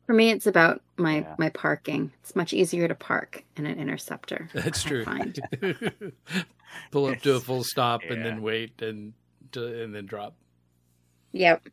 For 0.05 0.13
me, 0.13 0.31
it's 0.31 0.47
about 0.47 0.81
my 0.97 1.19
Yeah. 1.19 1.35
my 1.37 1.49
parking. 1.49 2.11
It's 2.21 2.35
much 2.35 2.53
easier 2.53 2.87
to 2.87 2.95
park 2.95 3.43
in 3.55 3.65
an 3.65 3.79
interceptor. 3.79 4.49
That's 4.53 4.83
true. 4.83 5.05
find. 5.05 5.39
Pull 6.91 7.05
up 7.07 7.21
to 7.21 7.35
a 7.35 7.39
full 7.39 7.63
stop 7.63 8.01
and 8.09 8.23
then 8.25 8.41
wait 8.41 8.81
and 8.81 9.13
to, 9.51 9.83
and 9.83 9.93
then 9.93 10.05
drop. 10.05 10.33
Yep. 11.31 11.67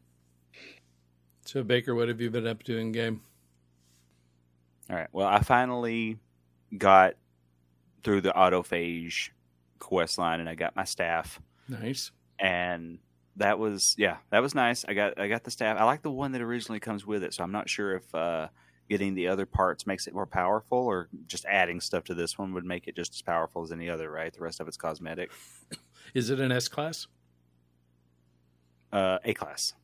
So 1.45 1.63
Baker, 1.65 1.95
what 1.95 2.09
have 2.09 2.21
you 2.21 2.31
been 2.31 2.47
up 2.47 2.63
to 2.65 2.77
in 2.77 2.93
game? 2.93 3.23
All 4.89 4.97
right. 4.97 5.09
Well, 5.13 5.27
I 5.27 5.41
finally 5.41 6.19
got 6.77 7.15
through 8.05 8.21
the 8.21 8.33
autophage 8.33 9.31
quest 9.79 10.19
line, 10.19 10.41
and 10.41 10.49
I 10.49 10.55
got 10.55 10.77
my 10.77 10.85
staff, 10.85 11.41
Nice. 11.69 12.11
and 12.39 12.99
that 13.37 13.59
was 13.59 13.95
yeah, 13.99 14.19
that 14.31 14.41
was 14.41 14.55
nice. 14.55 14.85
I 14.87 14.95
got 14.95 15.19
I 15.19 15.29
got 15.29 15.45
the 15.45 15.51
staff. 15.51 15.79
I 15.79 15.85
like 15.85 16.03
the 16.03 16.11
one 16.11 16.33
that 16.33 16.43
originally 16.43 16.81
comes 16.81 17.07
with 17.07 17.23
it, 17.23 17.35
so 17.35 17.43
I'm 17.43 17.53
not 17.53 17.69
sure 17.69 17.97
if 17.97 18.15
uh, 18.15 18.49
getting 18.89 19.15
the 19.15 19.29
other 19.29 19.47
parts 19.47 19.87
makes 19.87 20.07
it 20.07 20.15
more 20.15 20.27
powerful, 20.27 20.79
or 20.79 21.09
just 21.27 21.45
adding 21.47 21.81
stuff 21.81 22.05
to 22.05 22.15
this 22.15 22.39
one 22.39 22.53
would 22.55 22.65
make 22.65 22.89
it 22.89 22.97
just 22.97 23.15
as 23.15 23.23
powerful 23.23 23.63
as 23.63 23.73
any 23.73 23.89
other. 23.89 24.11
Right? 24.11 24.33
The 24.33 24.43
rest 24.43 24.61
of 24.61 24.69
it's 24.69 24.77
cosmetic. 24.77 25.31
Is 26.15 26.31
it 26.31 26.41
an 26.41 26.51
S 26.51 26.69
class? 26.69 27.07
Uh, 28.93 29.19
a 29.25 29.33
class. 29.35 29.75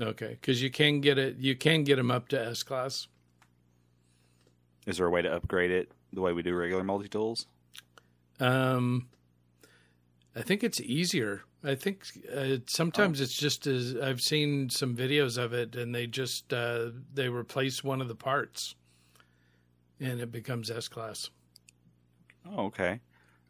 Okay, 0.00 0.36
because 0.40 0.60
you 0.60 0.70
can 0.70 1.00
get 1.00 1.16
it. 1.16 1.36
You 1.38 1.56
can 1.56 1.84
get 1.84 1.96
them 1.96 2.10
up 2.10 2.28
to 2.28 2.40
S 2.40 2.62
class. 2.62 3.06
Is 4.86 4.98
there 4.98 5.06
a 5.06 5.10
way 5.10 5.22
to 5.22 5.32
upgrade 5.32 5.70
it 5.70 5.90
the 6.12 6.20
way 6.20 6.32
we 6.32 6.42
do 6.42 6.54
regular 6.54 6.84
multi 6.84 7.08
tools? 7.08 7.46
Um, 8.38 9.08
I 10.34 10.42
think 10.42 10.62
it's 10.62 10.80
easier. 10.80 11.42
I 11.64 11.74
think 11.74 12.06
uh, 12.32 12.58
Oh. 12.94 13.12
sometimes 13.12 13.20
it's 13.20 13.36
just 13.36 13.66
as 13.66 13.96
I've 13.96 14.20
seen 14.20 14.70
some 14.70 14.96
videos 14.96 15.36
of 15.36 15.52
it, 15.52 15.74
and 15.76 15.94
they 15.94 16.06
just 16.06 16.52
uh, 16.52 16.90
they 17.12 17.28
replace 17.28 17.82
one 17.82 18.00
of 18.00 18.08
the 18.08 18.14
parts, 18.14 18.74
and 20.00 20.20
it 20.20 20.30
becomes 20.32 20.70
S 20.70 20.88
class. 20.88 21.28
Oh, 22.44 22.66
okay. 22.66 23.00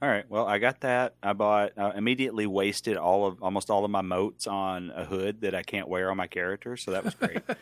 All 0.03 0.09
right. 0.09 0.29
Well, 0.29 0.47
I 0.47 0.59
got 0.59 0.81
that. 0.83 1.17
I 1.23 1.33
bought 1.33 1.73
uh, 1.79 1.93
immediately 1.97 2.47
wasted 2.47 2.97
all 2.97 3.27
of 3.27 3.43
almost 3.43 3.71
all 3.71 3.85
of 3.85 3.91
my 3.91 4.03
motes 4.03 4.47
on 4.47 4.91
a 4.91 5.05
hood 5.05 5.41
that 5.41 5.55
I 5.55 5.63
can't 5.63 5.89
wear 5.89 6.11
on 6.11 6.17
my 6.17 6.27
character, 6.27 6.77
so 6.77 6.91
that 6.93 7.05
was 7.05 7.15
great. 7.15 7.43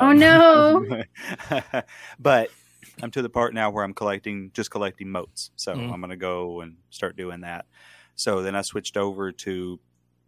Oh 0.00 0.12
Um, 0.12 0.12
no. 0.12 0.86
but 2.18 2.54
I'm 3.02 3.10
to 3.12 3.22
the 3.22 3.28
part 3.30 3.54
now 3.54 3.70
where 3.70 3.84
I'm 3.84 3.94
collecting 3.94 4.50
just 4.52 4.70
collecting 4.70 5.10
motes. 5.10 5.50
So 5.56 5.72
Mhm. 5.74 5.90
I'm 5.90 6.00
going 6.00 6.10
to 6.10 6.16
go 6.16 6.60
and 6.60 6.76
start 6.90 7.16
doing 7.16 7.40
that. 7.42 7.66
So 8.20 8.42
then 8.42 8.54
I 8.54 8.60
switched 8.60 8.98
over 8.98 9.32
to 9.32 9.80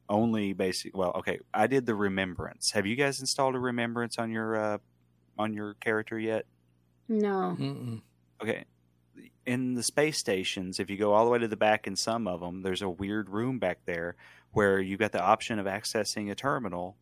only 0.09 0.55
basic. 0.55 0.96
Well, 0.96 1.12
okay, 1.16 1.40
I 1.52 1.66
did 1.66 1.85
the 1.85 1.94
remembrance. 1.94 2.70
Have 2.70 2.87
you 2.87 2.96
guys 2.96 3.20
installed 3.20 3.55
a 3.55 3.59
remembrance 3.59 4.16
on 4.16 4.31
your 4.31 4.57
uh, 4.57 4.78
on 5.38 5.52
your 5.52 5.74
character 5.74 6.18
yet? 6.18 6.46
No. 7.07 7.55
Mm-mm. 7.61 8.00
Okay. 8.42 8.64
In 9.44 9.74
the 9.74 9.83
space 9.83 10.16
stations, 10.16 10.81
if 10.81 10.88
you 10.88 10.96
go 10.96 11.12
all 11.12 11.26
the 11.26 11.31
way 11.31 11.38
to 11.40 11.48
the 11.48 11.57
back 11.57 11.87
in 11.87 11.94
some 11.94 12.26
of 12.26 12.40
them, 12.40 12.62
there's 12.62 12.81
a 12.81 12.88
weird 12.88 13.28
room 13.28 13.59
back 13.59 13.81
there 13.85 14.16
where 14.52 14.81
you've 14.81 14.98
got 14.98 15.12
the 15.12 15.22
option 15.22 15.59
of 15.59 15.66
accessing 15.66 16.31
a 16.31 16.35
terminal 16.35 16.96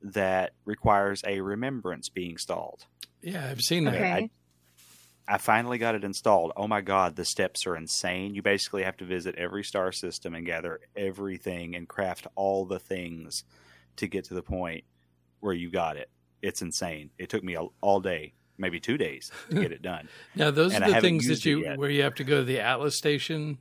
that 0.00 0.52
requires 0.64 1.24
a 1.26 1.40
remembrance 1.40 2.08
being 2.08 2.32
installed. 2.32 2.86
Yeah, 3.20 3.48
I've 3.50 3.62
seen 3.62 3.82
that. 3.86 3.96
Okay. 3.96 4.12
Okay. 4.12 4.30
I 5.28 5.38
finally 5.38 5.78
got 5.78 5.94
it 5.94 6.04
installed. 6.04 6.52
Oh 6.56 6.68
my 6.68 6.80
god, 6.80 7.16
the 7.16 7.24
steps 7.24 7.66
are 7.66 7.76
insane. 7.76 8.34
You 8.34 8.42
basically 8.42 8.84
have 8.84 8.96
to 8.98 9.04
visit 9.04 9.34
every 9.36 9.64
star 9.64 9.90
system 9.90 10.34
and 10.34 10.46
gather 10.46 10.80
everything 10.96 11.74
and 11.74 11.88
craft 11.88 12.26
all 12.36 12.64
the 12.64 12.78
things 12.78 13.44
to 13.96 14.06
get 14.06 14.24
to 14.26 14.34
the 14.34 14.42
point 14.42 14.84
where 15.40 15.54
you 15.54 15.70
got 15.70 15.96
it. 15.96 16.10
It's 16.42 16.62
insane. 16.62 17.10
It 17.18 17.28
took 17.28 17.42
me 17.42 17.56
all, 17.56 17.72
all 17.80 18.00
day, 18.00 18.34
maybe 18.56 18.78
2 18.78 18.96
days 18.96 19.32
to 19.50 19.56
get 19.56 19.72
it 19.72 19.82
done. 19.82 20.08
Now 20.36 20.50
those 20.50 20.74
And 20.74 20.84
are 20.84 20.92
the 20.92 21.00
things 21.00 21.26
that 21.26 21.44
you 21.44 21.64
where 21.76 21.90
you 21.90 22.02
have 22.02 22.14
to 22.16 22.24
go 22.24 22.38
to 22.38 22.44
the 22.44 22.60
Atlas 22.60 22.96
station, 22.96 23.58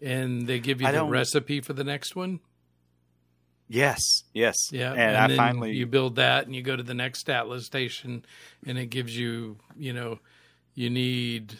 and 0.00 0.46
they 0.46 0.58
give 0.58 0.80
you 0.80 0.86
I 0.86 0.92
the 0.92 1.04
recipe 1.04 1.60
for 1.60 1.74
the 1.74 1.84
next 1.84 2.16
one. 2.16 2.40
Yes, 3.68 4.22
yes. 4.32 4.54
Yeah, 4.70 4.92
And, 4.92 5.16
I 5.16 5.26
then 5.26 5.36
finally 5.36 5.72
you 5.72 5.86
build 5.86 6.16
that, 6.16 6.46
and 6.46 6.54
you 6.54 6.62
go 6.62 6.76
to 6.76 6.82
the 6.82 6.94
next 6.94 7.28
Atlas 7.28 7.66
station, 7.66 8.24
and 8.64 8.78
it 8.78 8.86
gives 8.86 9.16
you, 9.16 9.58
you 9.76 9.92
know, 9.92 10.20
you 10.76 10.88
need, 10.90 11.58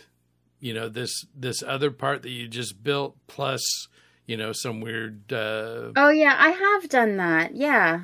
you 0.60 0.72
know, 0.72 0.88
this 0.88 1.26
this 1.34 1.62
other 1.64 1.90
part 1.90 2.22
that 2.22 2.30
you 2.30 2.46
just 2.46 2.80
built 2.84 3.16
plus, 3.26 3.88
you 4.26 4.36
know, 4.36 4.52
some 4.52 4.80
weird. 4.80 5.32
Uh, 5.32 5.90
Oh 5.96 6.10
yeah, 6.10 6.36
I 6.38 6.50
have 6.50 6.88
done 6.88 7.16
that. 7.16 7.56
Yeah. 7.56 8.02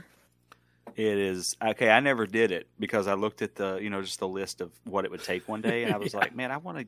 It 0.97 1.17
is 1.19 1.57
okay. 1.65 1.89
I 1.91 2.01
never 2.01 2.27
did 2.27 2.51
it 2.51 2.67
because 2.79 3.07
I 3.07 3.15
looked 3.15 3.41
at 3.41 3.55
the, 3.55 3.77
you 3.81 3.89
know, 3.89 4.03
just 4.03 4.19
the 4.19 4.29
list 4.29 4.61
of 4.61 4.73
what 4.85 5.05
it 5.05 5.11
would 5.11 5.23
take 5.23 5.49
one 5.49 5.61
day, 5.63 5.85
and 5.85 5.95
I 5.95 5.97
was 6.05 6.13
Yeah. 6.13 6.21
like, 6.21 6.35
man, 6.35 6.51
I 6.51 6.57
want 6.59 6.79
to, 6.81 6.87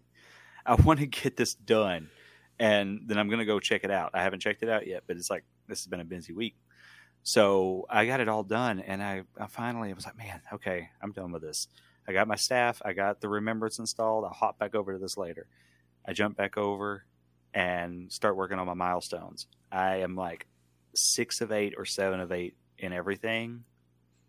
I 0.66 0.74
want 0.74 1.00
to 1.00 1.06
get 1.06 1.36
this 1.36 1.54
done, 1.54 2.08
and 2.58 3.02
then 3.06 3.16
I'm 3.18 3.30
gonna 3.30 3.46
go 3.46 3.60
check 3.60 3.82
it 3.84 3.90
out. 3.90 4.10
I 4.14 4.22
haven't 4.22 4.40
checked 4.40 4.62
it 4.62 4.68
out 4.68 4.86
yet, 4.86 5.04
but 5.06 5.16
it's 5.16 5.30
like 5.30 5.44
this 5.68 5.80
has 5.80 5.86
been 5.86 6.00
a 6.00 6.04
busy 6.04 6.34
week, 6.34 6.54
so 7.22 7.86
I 7.88 8.04
got 8.04 8.20
it 8.20 8.28
all 8.28 8.42
done, 8.42 8.80
and 8.80 9.02
I, 9.02 9.22
I 9.40 9.46
finally 9.46 9.88
I 9.90 9.94
was 9.94 10.04
like, 10.04 10.18
man, 10.18 10.40
okay, 10.52 10.90
I'm 11.00 11.12
done 11.12 11.32
with 11.32 11.40
this. 11.42 11.68
I 12.06 12.12
got 12.12 12.28
my 12.28 12.36
staff, 12.36 12.82
I 12.84 12.92
got 12.92 13.20
the 13.20 13.28
remembrance 13.28 13.78
installed. 13.78 14.24
I'll 14.24 14.30
hop 14.30 14.58
back 14.58 14.74
over 14.74 14.92
to 14.92 14.98
this 14.98 15.16
later. 15.16 15.46
I 16.06 16.12
jump 16.12 16.36
back 16.36 16.58
over 16.58 17.04
and 17.54 18.12
start 18.12 18.36
working 18.36 18.58
on 18.58 18.66
my 18.66 18.74
milestones. 18.74 19.46
I 19.72 19.96
am 19.96 20.16
like 20.16 20.46
six 20.94 21.40
of 21.40 21.52
eight 21.52 21.74
or 21.76 21.84
seven 21.84 22.20
of 22.20 22.32
eight 22.32 22.54
in 22.78 22.92
everything 22.92 23.64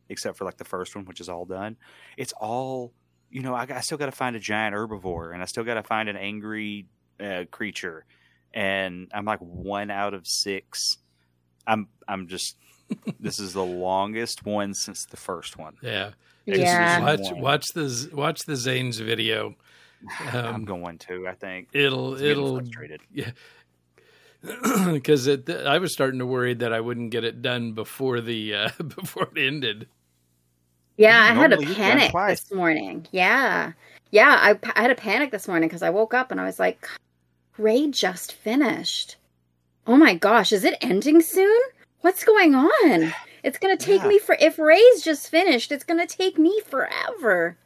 except 0.09 0.37
for 0.37 0.45
like 0.45 0.57
the 0.57 0.65
first 0.65 0.95
one, 0.95 1.05
which 1.05 1.19
is 1.19 1.29
all 1.29 1.45
done. 1.45 1.77
It's 2.17 2.33
all, 2.33 2.93
you 3.29 3.41
know, 3.41 3.55
I, 3.55 3.65
I 3.69 3.81
still 3.81 3.97
got 3.97 4.05
to 4.05 4.11
find 4.11 4.35
a 4.35 4.39
giant 4.39 4.75
herbivore 4.75 5.33
and 5.33 5.41
I 5.41 5.45
still 5.45 5.63
got 5.63 5.75
to 5.75 5.83
find 5.83 6.09
an 6.09 6.15
angry 6.15 6.85
uh, 7.19 7.45
creature. 7.51 8.05
And 8.53 9.09
I'm 9.13 9.25
like 9.25 9.39
one 9.39 9.89
out 9.89 10.13
of 10.13 10.27
six. 10.27 10.97
I'm, 11.67 11.87
I'm 12.07 12.27
just, 12.27 12.55
this 13.19 13.39
is 13.39 13.53
the 13.53 13.65
longest 13.65 14.45
one 14.45 14.73
since 14.73 15.05
the 15.05 15.17
first 15.17 15.57
one. 15.57 15.75
yeah, 15.81 16.11
Yeah. 16.45 16.99
watch 17.01 17.31
watch 17.33 17.65
the 17.73 18.09
watch 18.13 18.41
the 18.45 18.53
Xaine's 18.53 18.99
video. 18.99 19.55
I'm 20.19 20.55
Um, 20.55 20.65
going 20.65 20.97
to, 20.99 21.27
I 21.27 21.33
think. 21.33 21.69
It'll 21.73 22.21
it'll 22.21 22.57
frustrated. 22.57 23.01
yeah. 23.13 23.31
Because 24.91 25.25
it, 25.25 25.49
I 25.49 25.79
was 25.79 25.91
starting 25.93 26.19
to 26.19 26.25
worry 26.25 26.53
that 26.55 26.71
I 26.71 26.79
wouldn't 26.79 27.09
get 27.09 27.23
it 27.23 27.41
done 27.41 27.71
before 27.73 28.21
the 28.21 28.53
uh, 28.53 28.69
before 28.83 29.27
it 29.35 29.39
ended. 29.41 29.87
Yeah, 30.97 31.09
Yeah, 31.25 31.31
I 31.31 31.33
had 31.35 31.51
a 31.53 31.55
normally 31.55 31.67
you've 31.67 31.77
done 31.77 31.97
panic 32.11 32.13
this 32.29 32.53
morning. 32.53 33.07
Yeah. 33.11 33.71
Yeah, 34.11 34.37
I, 34.39 34.59
I 34.75 34.81
had 34.81 34.91
a 34.91 34.95
panic 34.95 35.31
this 35.31 35.47
morning 35.47 35.67
because 35.67 35.81
I 35.81 35.89
woke 35.89 36.13
up 36.13 36.31
and 36.31 36.39
I 36.39 36.45
was 36.45 36.59
like, 36.59 36.87
Ray 37.57 37.87
just 37.89 38.33
finished. 38.33 39.15
Oh 39.87 39.97
my 39.97 40.13
gosh, 40.13 40.51
is 40.53 40.63
it 40.63 40.77
ending 40.81 41.21
soon? 41.21 41.59
What's 42.05 42.23
going 42.23 42.53
on? 42.53 43.13
It's 43.41 43.57
going 43.57 43.75
to 43.75 43.83
take 43.83 44.03
Yeah. 44.03 44.07
me 44.09 44.19
for, 44.19 44.37
if 44.39 44.59
Ray's 44.59 45.01
just 45.01 45.27
finished, 45.27 45.71
it's 45.71 45.83
going 45.83 45.99
to 45.99 46.05
take 46.05 46.37
me 46.37 46.61
forever. 46.67 47.57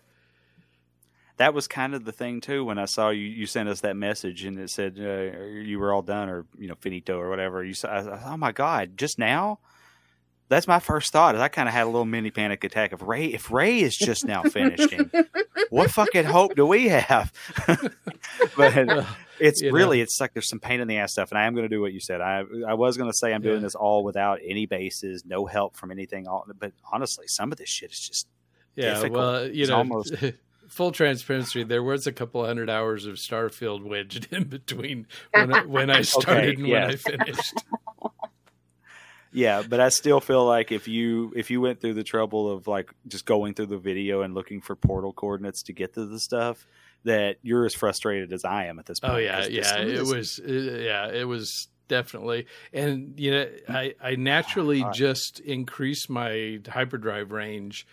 That 1.36 1.54
was 1.54 1.68
kind 1.68 1.94
of 1.94 2.06
the 2.06 2.14
thing 2.14 2.40
too 2.40 2.64
when 2.64 2.80
I 2.80 2.86
saw 2.86 3.10
you. 3.10 3.24
You 3.26 3.46
sent 3.46 3.68
us 3.68 3.82
that 3.82 3.98
message 3.98 4.46
and 4.46 4.58
it 4.58 4.70
said 4.70 4.96
uh, 4.98 5.44
you 5.46 5.78
were 5.78 5.92
all 5.92 6.02
done 6.02 6.30
or 6.30 6.46
you 6.58 6.70
know 6.70 6.76
finito 6.80 7.20
or 7.20 7.30
whatever. 7.30 7.66
You 7.66 7.74
said, 7.74 7.90
I 7.90 7.98
was, 8.02 8.20
"Oh 8.26 8.38
my 8.38 8.54
god, 8.54 8.96
just 8.96 9.20
now." 9.20 9.60
That's 10.48 10.70
my 10.70 10.80
first 10.80 11.12
thought. 11.12 11.36
Is 11.36 11.42
I 11.42 11.50
kind 11.50 11.68
of 11.68 11.74
had 11.74 11.84
a 11.84 11.86
little 11.88 12.06
mini 12.06 12.32
panic 12.32 12.64
attack 12.64 12.94
of 12.94 13.02
Ray. 13.02 13.26
If 13.26 13.52
Ray 13.52 13.82
is 13.82 13.96
just 13.98 14.26
now 14.26 14.44
finishing, 14.50 15.12
what 15.70 15.92
fucking 15.92 16.24
hope 16.26 16.56
do 16.56 16.66
we 16.66 16.88
have? 16.88 17.34
but 18.58 19.06
it's 19.40 19.62
You 19.62 19.72
know. 19.72 19.78
really 19.78 20.02
it's 20.02 20.20
like 20.20 20.34
there's 20.34 20.50
some 20.50 20.60
pain 20.60 20.80
in 20.82 20.88
the 20.88 20.98
ass 20.98 21.12
stuff, 21.14 21.32
and 21.32 21.38
I 21.40 21.46
am 21.46 21.54
going 21.54 21.64
to 21.70 21.74
do 21.76 21.82
what 21.82 21.94
you 21.94 22.00
said. 22.00 22.22
I 22.22 22.44
I 22.68 22.74
was 22.76 22.98
going 22.98 23.10
to 23.10 23.18
say 23.18 23.34
I'm 23.34 23.42
doing 23.42 23.62
this 23.62 23.76
all 23.76 24.04
without 24.04 24.40
any 24.46 24.66
bases, 24.66 25.24
no 25.26 25.46
help 25.46 25.76
from 25.76 25.92
anything. 25.92 26.28
All, 26.28 26.46
but 26.60 26.72
honestly, 26.92 27.26
some 27.28 27.52
of 27.52 27.58
this 27.58 27.70
shit 27.70 27.92
is 27.92 28.00
just 28.00 28.28
Yeah, 28.76 28.94
difficult. 28.96 29.14
well, 29.14 29.36
uh, 29.36 29.42
you 29.44 29.62
It's 29.62 29.70
know, 29.70 29.78
almost- 29.78 30.14
full 30.70 30.92
transparency. 30.92 31.64
There 31.64 31.82
was 31.84 32.06
a 32.08 32.12
couple 32.12 32.46
hundred 32.46 32.70
hours 32.70 33.06
of 33.08 33.16
Starfield 33.16 33.84
wedged 33.84 34.28
in 34.32 34.44
between 34.46 35.08
when 35.32 35.54
I, 35.54 35.66
when 35.66 35.90
I 35.90 36.02
started 36.04 36.60
and 36.60 36.68
yeah. 36.68 36.82
when 36.82 36.90
I 36.92 36.96
finished. 36.96 37.54
Yeah, 39.32 39.62
but 39.62 39.80
I 39.80 39.90
still 39.90 40.20
feel 40.20 40.44
like 40.44 40.72
if 40.72 40.88
you 40.88 41.32
if 41.36 41.52
you 41.52 41.62
went 41.62 41.82
through 41.82 41.94
the 41.94 42.04
trouble 42.04 42.52
of 42.52 42.68
like 42.68 42.92
just 43.08 43.26
going 43.28 43.54
through 43.54 43.68
the 43.68 43.78
video 43.78 44.24
and 44.24 44.34
looking 44.34 44.60
for 44.60 44.76
portal 44.76 45.14
coordinates 45.14 45.62
to 45.64 45.74
get 45.74 45.94
to 45.94 46.06
the 46.08 46.20
stuff, 46.20 46.66
that 47.04 47.38
you're 47.42 47.66
as 47.66 47.74
frustrated 47.74 48.34
as 48.34 48.44
I 48.46 48.66
am 48.66 48.80
at 48.80 48.86
this 48.86 49.00
point. 49.00 49.14
Oh 49.14 49.18
yeah, 49.18 49.46
yeah. 49.48 49.80
It 49.80 50.06
was, 50.06 50.40
uh, 50.40 50.52
yeah, 50.52 51.08
it 51.08 51.28
was 51.28 51.68
definitely. 51.88 52.48
And 52.74 53.20
you 53.20 53.32
know, 53.32 53.48
I 53.68 53.96
I 54.02 54.16
naturally 54.16 54.82
God. 54.82 54.94
just 54.94 55.40
increase 55.40 56.10
my 56.10 56.60
hyperdrive 56.68 57.32
range 57.32 57.88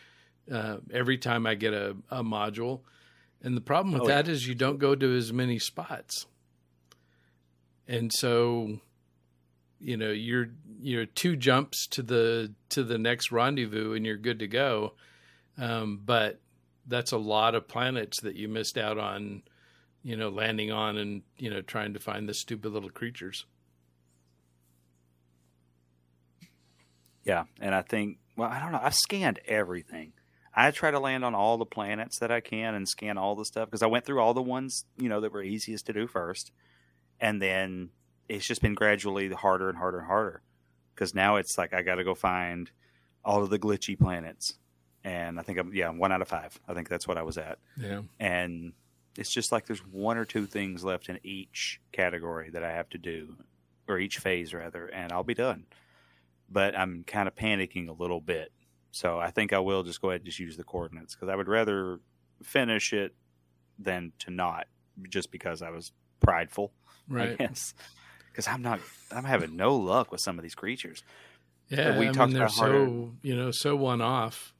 uh, 0.51 0.79
every 0.92 1.19
time 1.19 1.47
I 1.47 1.55
get 1.55 1.73
a, 1.73 1.97
a 2.11 2.23
module. 2.23 2.81
And 3.42 3.57
the 3.57 3.61
problem 3.61 3.92
with 3.92 4.03
Oh, 4.03 4.09
yeah. 4.09 4.23
that 4.23 4.29
is 4.29 4.47
you 4.47 4.55
don't 4.55 4.79
go 4.79 4.95
to 4.95 5.16
as 5.16 5.33
many 5.33 5.59
spots. 5.59 6.27
And 7.87 8.12
so, 8.12 8.81
you 9.81 9.97
know, 9.97 10.11
you're 10.11 10.49
you're 10.81 11.07
two 11.07 11.37
jumps 11.37 11.87
to 11.88 12.03
the 12.03 12.53
to 12.71 12.83
the 12.83 12.99
next 12.99 13.31
rendezvous 13.31 13.95
and 13.95 14.05
you're 14.05 14.16
good 14.16 14.40
to 14.40 14.49
go. 14.49 14.95
Um, 15.59 16.01
but 16.05 16.40
that's 16.87 17.12
a 17.12 17.18
lot 17.18 17.55
of 17.55 17.68
planets 17.68 18.20
that 18.20 18.37
you 18.37 18.49
missed 18.49 18.79
out 18.79 18.99
on, 18.99 19.42
you 20.03 20.16
know, 20.16 20.29
landing 20.29 20.70
on 20.70 20.96
and, 20.96 21.22
you 21.37 21.51
know, 21.51 21.61
trying 21.61 21.94
to 21.94 22.01
find 22.01 22.29
the 22.29 22.35
stupid 22.35 22.72
little 22.72 22.90
creatures. 22.90 23.44
Yeah, 27.25 27.44
and 27.61 27.75
I 27.75 27.83
think 27.83 28.18
well, 28.37 28.51
I 28.51 28.61
don't 28.61 28.72
know. 28.72 28.81
I've 28.81 28.94
scanned 28.94 29.40
everything. 29.46 30.12
I 30.55 30.70
try 30.70 30.90
to 30.90 31.01
land 31.01 31.25
on 31.25 31.35
all 31.35 31.59
the 31.59 31.66
planets 31.66 32.18
that 32.20 32.31
I 32.31 32.40
can 32.40 32.75
and 32.75 32.88
scan 32.88 33.18
all 33.18 33.35
the 33.35 33.44
stuff 33.44 33.68
because 33.68 33.83
I 33.83 33.87
went 33.87 34.05
through 34.07 34.20
all 34.20 34.33
the 34.33 34.42
ones 34.42 34.85
you 34.96 35.09
know 35.09 35.20
that 35.20 35.33
were 35.33 35.42
easiest 35.42 35.87
to 35.87 35.92
do 35.92 36.07
first, 36.07 36.53
and 37.20 37.42
then 37.42 37.90
it's 38.29 38.46
just 38.46 38.62
been 38.62 38.75
gradually 38.75 39.29
harder 39.31 39.68
and 39.68 39.79
harder 39.79 39.99
and 39.99 40.07
harder 40.07 40.42
because 40.94 41.14
now 41.14 41.37
it's 41.37 41.59
like 41.59 41.75
I 41.75 41.83
got 41.83 41.96
to 41.96 42.05
go 42.05 42.14
find 42.14 42.70
all 43.25 43.42
of 43.42 43.51
the 43.51 43.59
glitchy 43.59 43.99
planets, 43.99 44.55
and 45.07 45.38
I 45.38 45.42
think 45.42 45.59
I'm 45.59 45.73
yeah 45.73 45.88
one 45.90 46.12
out 46.12 46.21
of 46.21 46.29
five. 46.29 46.59
I 46.69 46.75
think 46.75 46.88
that's 46.88 47.07
what 47.09 47.16
I 47.16 47.23
was 47.23 47.38
at, 47.38 47.59
Yeah. 47.79 48.03
and 48.21 48.73
it's 49.16 49.31
just 49.31 49.53
like 49.53 49.64
there's 49.66 49.85
one 49.87 50.19
or 50.19 50.25
two 50.27 50.45
things 50.47 50.85
left 50.85 51.09
in 51.09 51.19
each 51.23 51.81
category 51.92 52.51
that 52.51 52.62
I 52.62 52.73
have 52.73 52.88
to 52.90 52.99
do, 52.99 53.37
or 53.88 53.99
each 53.99 54.19
phase 54.19 54.53
rather, 54.53 54.87
and 54.88 55.12
I'll 55.12 55.25
be 55.25 55.35
done 55.35 55.64
but 56.49 56.79
I'm 56.79 57.03
kind 57.05 57.27
of 57.27 57.35
panicking 57.35 57.88
a 57.88 57.92
little 57.92 58.21
bit. 58.21 58.53
So 58.92 59.19
I 59.19 59.33
think 59.33 59.53
I 59.53 59.59
will 59.59 59.83
just 59.83 60.01
go 60.01 60.11
ahead 60.11 60.21
and 60.21 60.27
just 60.27 60.38
use 60.38 60.57
the 60.57 60.62
coordinates 60.62 61.12
because 61.12 61.29
I 61.29 61.35
would 61.35 61.49
rather 61.49 61.99
finish 62.40 62.92
it 62.92 63.16
than 63.81 64.12
to 64.21 64.31
not, 64.31 64.69
just 65.09 65.33
because 65.33 65.61
I 65.61 65.71
was 65.71 65.90
prideful, 66.21 66.73
I 67.11 67.14
Right. 67.14 67.38
guess. 67.38 67.75
Because 68.31 68.47
I'm 68.47 68.62
not, 68.62 68.79
I'm 69.11 69.25
having 69.25 69.57
no 69.57 69.75
luck 69.75 70.12
with 70.12 70.21
some 70.21 70.38
of 70.38 70.45
these 70.45 70.55
creatures. 70.55 71.03
Yeah. 71.69 71.99
we 71.99 72.09
I 72.11 72.12
talked 72.12 72.29
mean, 72.31 72.35
they're 72.35 72.45
about 72.47 72.55
harder- 72.57 72.87
so, 72.87 73.12
you 73.23 73.35
know, 73.35 73.51
so 73.51 73.75
one 73.75 74.01
off. 74.01 74.55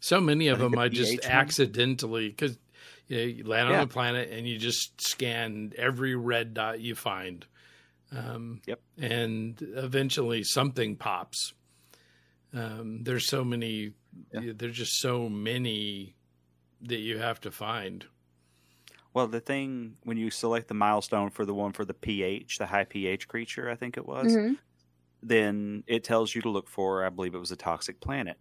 So 0.00 0.20
many 0.20 0.48
of 0.48 0.58
them 0.58 0.78
I 0.78 0.88
just 0.88 1.10
PH 1.12 1.24
one- 1.24 1.32
accidentally, 1.32 2.28
because 2.28 2.58
you, 3.08 3.16
know, 3.16 3.22
you 3.24 3.44
land 3.44 3.68
Yeah. 3.70 3.76
on 3.78 3.82
a 3.84 3.86
planet 3.86 4.30
and 4.30 4.46
you 4.48 4.58
just 4.58 5.00
scan 5.00 5.72
every 5.76 6.14
red 6.14 6.54
dot 6.54 6.80
you 6.80 6.94
find. 6.94 7.46
Um, 8.12 8.60
Yep. 8.66 8.80
And 8.98 9.60
eventually 9.74 10.42
something 10.44 10.96
pops. 10.96 11.54
Um, 12.52 13.02
there's 13.02 13.28
so 13.28 13.44
many, 13.44 13.92
Yeah. 14.32 14.52
there's 14.54 14.76
just 14.76 15.00
so 15.00 15.28
many 15.28 16.14
that 16.82 16.98
you 16.98 17.18
have 17.18 17.40
to 17.42 17.50
find. 17.50 18.06
Well, 19.12 19.26
the 19.28 19.40
thing 19.40 19.96
when 20.04 20.18
you 20.18 20.30
select 20.30 20.68
the 20.68 20.74
milestone 20.74 21.30
for 21.30 21.44
the 21.46 21.54
one 21.54 21.72
for 21.72 21.84
the 21.84 21.94
pH, 21.94 22.58
the 22.58 22.66
high 22.66 22.84
pH 22.84 23.28
creature, 23.28 23.70
I 23.70 23.74
think 23.74 23.96
it 23.96 24.06
was, 24.06 24.26
Mhm. 24.36 24.58
then 25.22 25.84
it 25.86 26.04
tells 26.04 26.34
you 26.34 26.42
to 26.42 26.50
look 26.50 26.68
for, 26.68 27.04
I 27.04 27.08
believe 27.08 27.34
it 27.34 27.38
was 27.38 27.50
a 27.50 27.56
toxic 27.56 28.00
planet. 28.00 28.38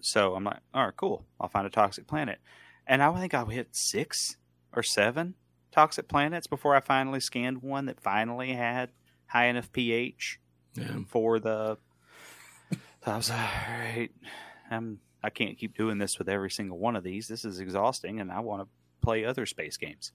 So 0.00 0.34
I'm 0.34 0.44
like, 0.44 0.58
all 0.74 0.84
right, 0.86 0.96
cool. 0.96 1.24
I'll 1.40 1.48
find 1.48 1.66
a 1.66 1.70
toxic 1.70 2.06
planet. 2.06 2.38
And 2.86 3.02
I 3.02 3.18
think 3.18 3.34
I 3.34 3.44
hit 3.46 3.68
six 3.74 4.36
or 4.72 4.82
seven 4.82 5.34
toxic 5.72 6.08
planets 6.08 6.46
before 6.46 6.74
I 6.76 6.80
finally 6.80 7.20
scanned 7.20 7.62
one 7.62 7.86
that 7.86 8.00
finally 8.00 8.52
had 8.52 8.90
high 9.26 9.46
enough 9.46 9.72
pH 9.72 10.38
Yeah. 10.74 10.98
for 11.08 11.38
the. 11.40 11.78
So 12.72 13.12
I 13.12 13.16
was 13.16 13.30
like, 13.30 13.38
all 13.38 13.78
right, 13.78 14.10
I'm, 14.70 14.98
I 15.22 15.30
can't 15.30 15.56
keep 15.58 15.76
doing 15.76 15.98
this 15.98 16.18
with 16.18 16.28
every 16.28 16.50
single 16.50 16.78
one 16.78 16.96
of 16.96 17.04
these. 17.04 17.28
This 17.28 17.44
is 17.44 17.60
exhausting, 17.60 18.20
and 18.20 18.32
I 18.32 18.40
want 18.40 18.62
to 18.62 18.68
play 19.00 19.24
other 19.24 19.46
space 19.46 19.76
games. 19.76 20.12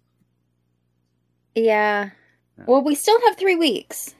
Yeah. 1.55 2.09
Yeah. 2.57 2.63
Well, 2.67 2.83
we 2.83 2.95
still 2.95 3.19
have 3.21 3.37
three 3.37 3.55
weeks. 3.55 4.13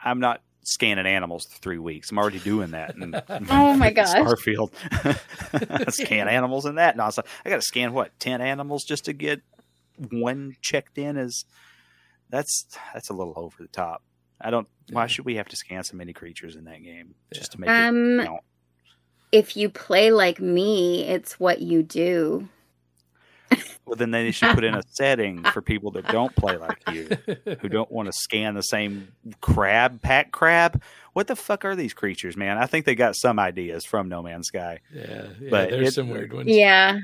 I'm 0.00 0.18
not 0.20 0.42
scanning 0.62 1.06
animals 1.06 1.46
for 1.46 1.58
three 1.58 1.78
weeks. 1.78 2.10
I'm 2.10 2.18
already 2.18 2.38
doing 2.38 2.70
that. 2.72 2.94
in- 2.96 3.14
Oh 3.50 3.74
my 3.74 3.90
gosh. 3.98 4.08
Starfield. 4.08 4.72
scan 5.92 6.28
animals 6.28 6.66
in 6.66 6.76
that. 6.76 6.96
No, 6.96 7.10
so 7.10 7.22
I 7.44 7.50
got 7.50 7.56
to 7.56 7.62
scan 7.62 7.92
what 7.92 8.18
ten 8.18 8.40
animals 8.40 8.84
just 8.84 9.04
to 9.06 9.12
get 9.12 9.40
one 10.10 10.56
checked 10.60 10.98
in 10.98 11.16
as. 11.16 11.44
That's 12.30 12.66
that's 12.94 13.10
a 13.10 13.12
little 13.12 13.34
over 13.36 13.56
the 13.60 13.68
top. 13.68 14.02
I 14.40 14.50
don't. 14.50 14.66
Why 14.90 15.06
should 15.06 15.26
we 15.26 15.36
have 15.36 15.48
to 15.48 15.56
scan 15.56 15.84
so 15.84 15.96
many 15.96 16.12
creatures 16.14 16.56
in 16.56 16.64
that 16.64 16.82
game 16.82 17.14
just 17.32 17.52
to 17.52 17.60
make 17.60 17.68
Um, 17.68 18.20
it 18.20 18.24
count? 18.26 18.40
If 19.30 19.56
you 19.56 19.68
play 19.68 20.10
like 20.10 20.40
me, 20.40 21.02
it's 21.04 21.38
what 21.38 21.60
you 21.60 21.82
do. 21.82 22.48
Well, 23.92 23.98
then 23.98 24.10
they 24.10 24.30
should 24.30 24.54
put 24.54 24.64
in 24.64 24.74
a 24.74 24.82
setting 24.88 25.44
for 25.44 25.60
people 25.60 25.90
that 25.90 26.06
don't 26.08 26.34
play 26.34 26.56
like 26.56 26.78
you, 26.90 27.10
who 27.60 27.68
don't 27.68 27.92
want 27.92 28.06
to 28.06 28.12
scan 28.14 28.54
the 28.54 28.62
same 28.62 29.08
crab, 29.42 30.00
pack 30.00 30.32
crab. 30.32 30.80
What 31.12 31.26
the 31.26 31.36
fuck 31.36 31.66
are 31.66 31.76
these 31.76 31.92
creatures, 31.92 32.34
man? 32.34 32.56
I 32.56 32.64
think 32.64 32.86
they 32.86 32.94
got 32.94 33.16
some 33.16 33.38
ideas 33.38 33.84
from 33.84 34.08
No 34.08 34.22
Man's 34.22 34.46
Sky. 34.46 34.80
Yeah, 34.94 35.26
yeah 35.38 35.50
But 35.50 35.68
there's 35.68 35.88
it- 35.88 35.92
some 35.92 36.08
weird 36.08 36.32
ones. 36.32 36.48
Yeah. 36.48 37.00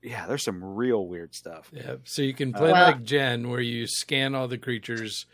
Yeah, 0.00 0.26
there's 0.26 0.44
some 0.44 0.64
real 0.64 1.06
weird 1.06 1.34
stuff. 1.34 1.70
Yeah, 1.74 1.96
so 2.04 2.22
you 2.22 2.32
can 2.32 2.54
play 2.54 2.72
Well- 2.72 2.86
like 2.86 3.02
Jen, 3.04 3.50
where 3.50 3.60
you 3.60 3.86
scan 3.86 4.34
all 4.34 4.48
the 4.48 4.56
creatures, 4.56 5.26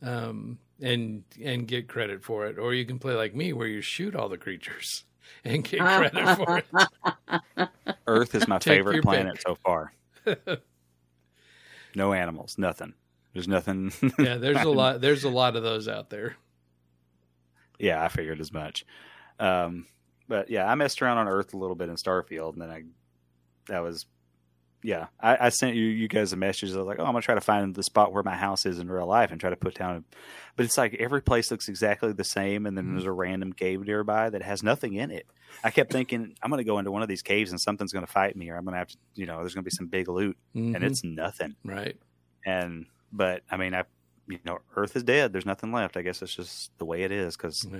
um, 0.00 0.58
and 0.80 1.24
and 1.44 1.68
get 1.68 1.88
credit 1.88 2.24
for 2.24 2.46
it, 2.46 2.58
or 2.58 2.72
you 2.72 2.86
can 2.86 2.98
play 2.98 3.12
like 3.12 3.34
me, 3.34 3.52
where 3.52 3.66
you 3.68 3.82
shoot 3.82 4.16
all 4.16 4.30
the 4.30 4.38
creatures 4.38 5.04
and 5.44 5.62
get 5.62 5.80
credit 5.80 6.36
for 6.38 6.58
it. 6.58 7.68
Earth 8.06 8.34
is 8.34 8.48
my 8.48 8.58
Take 8.58 8.78
favorite 8.78 9.02
planet 9.02 9.34
pick. 9.34 9.42
so 9.42 9.56
far. 9.56 9.92
no 11.94 12.12
animals, 12.12 12.56
nothing. 12.58 12.94
There's 13.32 13.48
nothing. 13.48 13.92
Yeah, 14.18 14.36
there's 14.36 14.62
a 14.62 14.70
lot. 14.70 15.00
There's 15.00 15.24
a 15.24 15.30
lot 15.30 15.56
of 15.56 15.62
those 15.62 15.88
out 15.88 16.10
there. 16.10 16.36
yeah, 17.78 18.02
I 18.04 18.08
figured 18.08 18.40
as 18.40 18.52
much. 18.52 18.84
Um, 19.38 19.86
but 20.28 20.50
yeah, 20.50 20.70
I 20.70 20.74
messed 20.74 21.02
around 21.02 21.18
on 21.18 21.28
Earth 21.28 21.54
a 21.54 21.56
little 21.56 21.76
bit 21.76 21.88
in 21.88 21.96
Starfield, 21.96 22.52
and 22.52 22.62
then 22.62 22.70
I 22.70 22.82
that 23.68 23.80
was 23.80 24.06
yeah. 24.82 25.06
I, 25.20 25.46
I 25.46 25.48
sent 25.50 25.76
you 25.76 25.84
you 25.84 26.08
guys 26.08 26.32
a 26.32 26.36
message. 26.36 26.72
I 26.72 26.76
was 26.76 26.86
like, 26.86 26.98
oh, 26.98 27.04
I'm 27.04 27.12
gonna 27.12 27.22
try 27.22 27.34
to 27.34 27.40
find 27.40 27.74
the 27.74 27.82
spot 27.82 28.12
where 28.12 28.22
my 28.22 28.34
house 28.36 28.66
is 28.66 28.78
in 28.78 28.90
real 28.90 29.06
life 29.06 29.30
and 29.30 29.40
try 29.40 29.50
to 29.50 29.56
put 29.56 29.74
down. 29.74 30.04
But 30.56 30.66
it's 30.66 30.76
like 30.76 30.94
every 30.94 31.22
place 31.22 31.50
looks 31.50 31.68
exactly 31.68 32.12
the 32.12 32.24
same, 32.24 32.66
and 32.66 32.76
then 32.76 32.84
Mm-hmm. 32.84 32.94
there's 32.96 33.06
a 33.06 33.12
random 33.12 33.52
cave 33.52 33.86
nearby 33.86 34.30
that 34.30 34.42
has 34.42 34.62
nothing 34.62 34.94
in 34.94 35.10
it. 35.10 35.26
I 35.64 35.70
kept 35.70 35.92
thinking 35.92 36.34
I'm 36.42 36.50
gonna 36.50 36.64
go 36.64 36.78
into 36.78 36.90
one 36.90 37.02
of 37.02 37.08
these 37.08 37.22
caves 37.22 37.50
and 37.50 37.60
something's 37.60 37.92
gonna 37.92 38.06
fight 38.06 38.36
me, 38.36 38.50
or 38.50 38.56
I'm 38.56 38.64
gonna 38.64 38.76
have 38.78 38.88
to, 38.88 38.96
you 39.14 39.26
know, 39.26 39.38
there's 39.38 39.54
gonna 39.54 39.64
be 39.64 39.70
some 39.70 39.86
big 39.86 40.08
loot, 40.08 40.36
and 40.54 40.76
Mhm. 40.76 40.82
it's 40.82 41.04
nothing. 41.04 41.54
right. 41.64 41.96
And 42.44 42.86
but 43.12 43.42
I 43.50 43.56
mean, 43.56 43.74
I 43.74 43.84
you 44.28 44.38
know, 44.44 44.58
Earth 44.76 44.94
is 44.96 45.02
dead. 45.02 45.32
There's 45.32 45.44
nothing 45.46 45.72
left. 45.72 45.96
I 45.96 46.02
guess 46.02 46.22
it's 46.22 46.34
just 46.34 46.70
the 46.78 46.84
way 46.84 47.02
it 47.02 47.10
is 47.12 47.36
because 47.36 47.66
Yeah. 47.70 47.78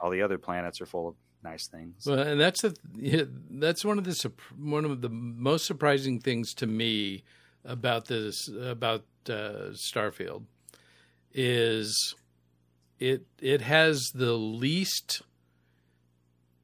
all 0.00 0.10
the 0.10 0.22
other 0.22 0.36
planets 0.36 0.80
are 0.80 0.86
full 0.86 1.08
of 1.08 1.14
nice 1.46 1.68
things. 1.68 2.04
Well, 2.06 2.18
and 2.18 2.40
that's 2.40 2.64
a 2.64 2.74
that's 3.50 3.84
one 3.84 3.98
of 3.98 4.04
the 4.04 4.32
one 4.58 4.84
of 4.84 5.00
the 5.00 5.08
most 5.08 5.66
surprising 5.66 6.20
things 6.20 6.52
to 6.54 6.66
me 6.66 7.24
about 7.64 8.06
this 8.06 8.48
about 8.48 9.04
uh, 9.28 9.72
Starfield 9.72 10.44
is 11.32 12.14
it 12.98 13.26
it 13.40 13.60
has 13.60 14.10
the 14.14 14.32
least 14.32 15.22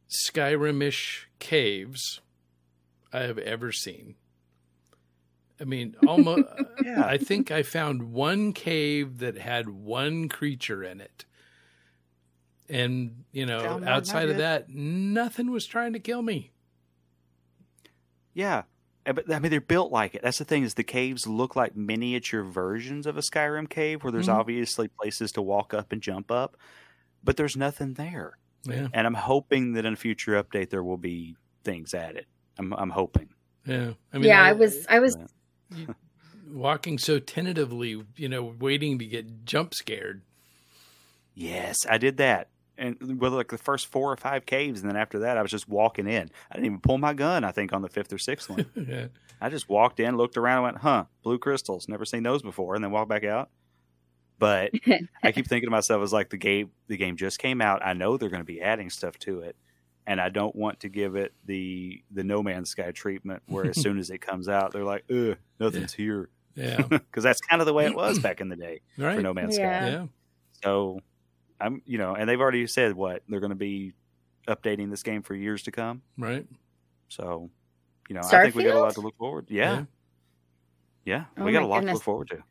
Skyrimish 0.09 1.25
caves 1.39 2.21
I 3.13 3.21
have 3.21 3.39
ever 3.39 3.73
seen. 3.73 4.17
I 5.61 5.65
mean, 5.65 5.97
almost. 6.07 6.45
Yeah. 6.85 7.05
I 7.05 7.19
think 7.19 7.51
I 7.51 7.63
found 7.63 8.13
one 8.13 8.53
cave 8.53 9.19
that 9.19 9.39
had 9.39 9.69
one 9.69 10.29
creature 10.29 10.83
in 10.83 11.01
it. 11.01 11.25
And, 12.73 13.25
you 13.33 13.45
know, 13.45 13.63
Down 13.63 13.87
outside 13.87 14.31
of 14.31 14.39
that, 14.39 14.71
nothing 14.71 15.51
was 15.51 15.67
trying 15.67 15.93
to 15.93 15.99
kill 16.01 16.23
me. 16.23 16.53
Yeah. 18.35 18.63
Uh, 19.05 19.13
But 19.13 19.31
I 19.33 19.39
mean, 19.39 19.51
they're 19.51 19.61
built 19.61 19.93
like 19.93 20.15
it. 20.15 20.23
That's 20.23 20.39
the 20.39 20.45
thing 20.45 20.63
is 20.63 20.75
the 20.75 20.83
caves 20.85 21.27
look 21.27 21.55
like 21.55 21.77
miniature 21.77 22.43
versions 22.43 23.07
of 23.07 23.17
a 23.17 23.21
Skyrim 23.21 23.69
cave, 23.69 24.03
where 24.03 24.11
there's 24.13 24.29
Mhm. 24.29 24.35
obviously 24.35 24.89
places 24.89 25.33
to 25.33 25.43
walk 25.43 25.75
up 25.75 25.93
and 25.93 26.01
jump 26.01 26.31
up, 26.31 26.57
but 27.23 27.37
there's 27.37 27.57
nothing 27.57 27.95
there. 27.95 28.39
Yeah. 28.65 28.89
And 28.95 29.07
I'm 29.07 29.15
hoping 29.15 29.73
that 29.73 29.85
in 29.85 29.93
a 29.93 29.97
future 29.97 30.43
update 30.43 30.71
there 30.71 30.85
will 30.85 30.97
be 30.97 31.37
things 31.65 31.93
added. 31.95 32.27
I'm 32.59 32.73
I'm 32.73 32.91
hoping. 32.91 33.29
Yeah. 33.67 33.95
I 34.13 34.19
yeah, 34.19 34.43
I 34.43 34.53
was 34.53 34.87
I 34.89 35.01
was 35.01 35.17
walking 36.49 36.97
so 36.99 37.19
tentatively, 37.19 38.03
you 38.17 38.29
know, 38.29 38.45
waiting 38.45 38.99
to 39.01 39.05
get 39.05 39.45
jump 39.45 39.75
scared. 39.75 40.23
Yes, 41.35 41.79
I 41.89 41.99
did 41.99 42.19
that. 42.19 42.49
And 42.79 43.21
with 43.21 43.33
like 43.35 43.49
the 43.49 43.59
first 43.59 43.87
four 43.87 44.11
or 44.13 44.17
five 44.17 44.47
caves, 44.47 44.81
and 44.81 44.89
then 44.89 44.97
after 44.97 45.21
that, 45.21 45.37
I 45.37 45.43
was 45.43 45.51
just 45.51 45.69
walking 45.69 46.07
in. 46.07 46.31
I 46.51 46.55
didn't 46.55 46.67
even 46.67 46.81
pull 46.81 46.99
my 46.99 47.13
gun. 47.13 47.45
I 47.45 47.53
think 47.53 47.73
on 47.73 47.83
the 47.83 47.89
fifth 47.89 48.13
or 48.13 48.19
sixth 48.19 48.49
one. 48.49 48.67
yeah. 48.75 49.07
I 49.41 49.49
just 49.51 49.69
walked 49.69 50.01
in, 50.01 50.17
looked 50.17 50.37
around, 50.37 50.59
and 50.59 50.65
went, 50.65 50.77
"Huh, 50.79 51.05
blue 51.23 51.39
crystals. 51.39 51.87
Never 51.89 52.05
seen 52.05 52.23
those 52.23 52.43
before," 52.43 52.75
and 52.75 52.83
then 52.83 52.91
walked 52.91 53.11
back 53.11 53.25
out. 53.25 53.51
But 54.39 54.73
I 55.23 55.33
keep 55.33 55.47
thinking 55.49 55.67
to 55.67 55.71
myself, 55.71 56.03
"As 56.03 56.13
like 56.13 56.31
the 56.31 56.37
game, 56.39 56.71
the 56.89 56.97
game 56.97 57.17
just 57.17 57.39
came 57.39 57.61
out. 57.61 57.85
I 57.85 57.93
know 57.93 58.17
they're 58.17 58.29
going 58.31 58.41
to 58.41 58.45
be 58.45 58.61
adding 58.63 58.89
stuff 58.91 59.19
to 59.21 59.41
it, 59.41 59.55
and 60.07 60.21
I 60.21 60.31
don't 60.31 60.55
want 60.57 60.81
to 60.81 60.89
give 60.89 61.15
it 61.15 61.33
the 61.45 62.03
the 62.11 62.25
No 62.25 62.43
Man's 62.43 62.71
Sky 62.71 62.91
treatment, 62.93 63.43
where 63.47 63.67
as 63.67 63.77
soon 63.81 63.99
as 63.99 64.11
it 64.11 64.19
comes 64.19 64.49
out, 64.49 64.73
they're 64.73 64.85
like, 64.85 65.05
ugh, 65.11 65.37
nothing's 65.61 65.93
here,' 65.93 66.29
Yeah. 66.55 66.83
because 66.83 67.23
that's 67.25 67.41
kind 67.41 67.61
of 67.61 67.67
the 67.67 67.73
way 67.75 67.87
it 67.87 67.95
was 67.95 68.19
back 68.23 68.41
in 68.41 68.49
the 68.49 68.57
day 68.57 68.81
Right. 68.99 69.17
for 69.17 69.23
No 69.23 69.35
Man's 69.35 69.59
Yeah. 69.59 69.81
Sky. 69.81 69.91
Yeah. 69.91 70.07
So 70.65 71.01
I'm, 71.63 71.83
you 71.87 71.99
know, 71.99 72.15
and 72.15 72.29
they've 72.29 72.41
already 72.41 72.67
said 72.67 72.95
what 72.95 73.23
they're 73.29 73.41
going 73.41 73.51
to 73.51 73.57
be 73.57 73.93
updating 74.49 74.91
this 74.91 75.03
game 75.03 75.23
for 75.23 75.35
years 75.35 75.63
to 75.65 75.71
come. 75.71 76.03
Right. 76.19 76.47
So, 77.09 77.51
you 78.09 78.15
know, 78.15 78.23
I 78.25 78.43
think 78.43 78.55
we 78.55 78.65
got 78.65 78.77
a 78.77 78.81
lot 78.81 78.95
to 78.95 79.01
look 79.01 79.17
forward. 79.17 79.49
To. 79.49 79.55
Yeah, 79.55 79.85
yeah, 81.05 81.25
Oh 81.37 81.45
we 81.45 81.53
got 81.53 81.63
a 81.63 81.67
lot 81.67 81.81
to 81.81 81.93
look 81.93 82.03
forward 82.03 82.29
to. 82.29 82.43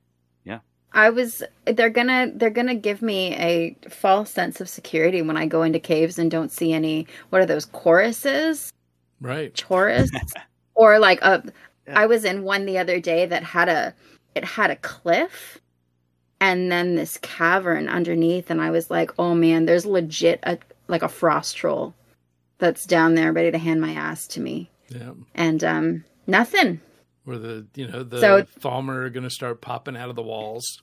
Yeah. 0.43 0.59
I 0.93 1.09
was 1.09 1.41
they're 1.65 1.89
gonna 1.89 2.31
they're 2.35 2.49
gonna 2.49 2.75
give 2.75 3.01
me 3.01 3.33
a 3.35 3.77
false 3.89 4.29
sense 4.29 4.59
of 4.59 4.67
security 4.67 5.21
when 5.21 5.37
I 5.37 5.45
go 5.45 5.63
into 5.63 5.79
caves 5.79 6.19
and 6.19 6.29
don't 6.29 6.51
see 6.51 6.73
any 6.73 7.07
what 7.29 7.41
are 7.41 7.45
those 7.45 7.65
Chauruses? 7.67 8.71
Right. 9.21 9.53
Chaurus? 9.53 10.09
or 10.73 10.99
like 10.99 11.21
a 11.21 11.43
Yeah. 11.87 11.99
I 11.99 12.05
was 12.07 12.25
in 12.25 12.43
one 12.43 12.65
the 12.65 12.77
other 12.77 12.99
day 12.99 13.25
that 13.25 13.43
had 13.43 13.69
a 13.69 13.95
it 14.35 14.43
had 14.43 14.71
a 14.71 14.75
cliff 14.77 15.60
and 16.41 16.69
then 16.69 16.95
this 16.95 17.17
cavern 17.19 17.87
underneath 17.87 18.49
and 18.49 18.59
I 18.59 18.69
was 18.71 18.89
like, 18.89 19.11
"Oh 19.17 19.33
man, 19.33 19.65
there's 19.65 19.85
legit 19.85 20.39
a 20.43 20.57
like 20.89 21.03
a 21.03 21.07
frost 21.07 21.55
troll 21.55 21.93
that's 22.57 22.85
down 22.85 23.15
there 23.15 23.31
ready 23.31 23.51
to 23.51 23.57
hand 23.57 23.79
my 23.79 23.93
ass 23.93 24.27
to 24.27 24.41
me." 24.41 24.69
Yeah. 24.89 25.11
And 25.33 25.63
um 25.63 26.03
nothing. 26.27 26.81
Where 27.23 27.37
the 27.37 27.67
you 27.75 27.87
know 27.87 28.03
the 28.03 28.19
So- 28.19 28.41
Thalmor 28.59 29.05
are 29.05 29.09
going 29.09 29.23
to 29.23 29.29
start 29.29 29.61
popping 29.61 29.95
out 29.95 30.09
of 30.09 30.15
the 30.17 30.23
walls. 30.23 30.81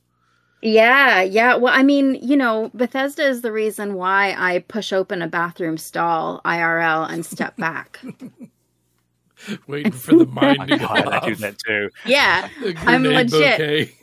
Yeah, 0.62 1.22
yeah. 1.22 1.54
Well, 1.54 1.72
I 1.72 1.84
mean, 1.84 2.14
you 2.20 2.36
know, 2.36 2.70
Bethesda 2.74 3.24
is 3.24 3.42
the 3.42 3.52
reason 3.52 3.94
why 3.94 4.34
I 4.36 4.58
push 4.60 4.92
open 4.92 5.22
a 5.22 5.28
bathroom 5.28 5.78
stall 5.78 6.40
IRL 6.44 7.08
and 7.12 7.24
step 7.24 7.56
back. 7.58 8.00
waiting 9.68 9.92
for 9.92 10.16
the 10.16 10.26
mind 10.32 10.68
to 10.68 10.78
go 10.78 10.78
God, 10.86 11.06
I 11.08 11.26
do 11.26 11.32
off. 11.32 11.38
that 11.38 11.58
too. 11.64 11.90
yeah. 12.06 12.48
I'm 12.78 13.04
legit. 13.04 13.30
bouquet. 13.30 13.94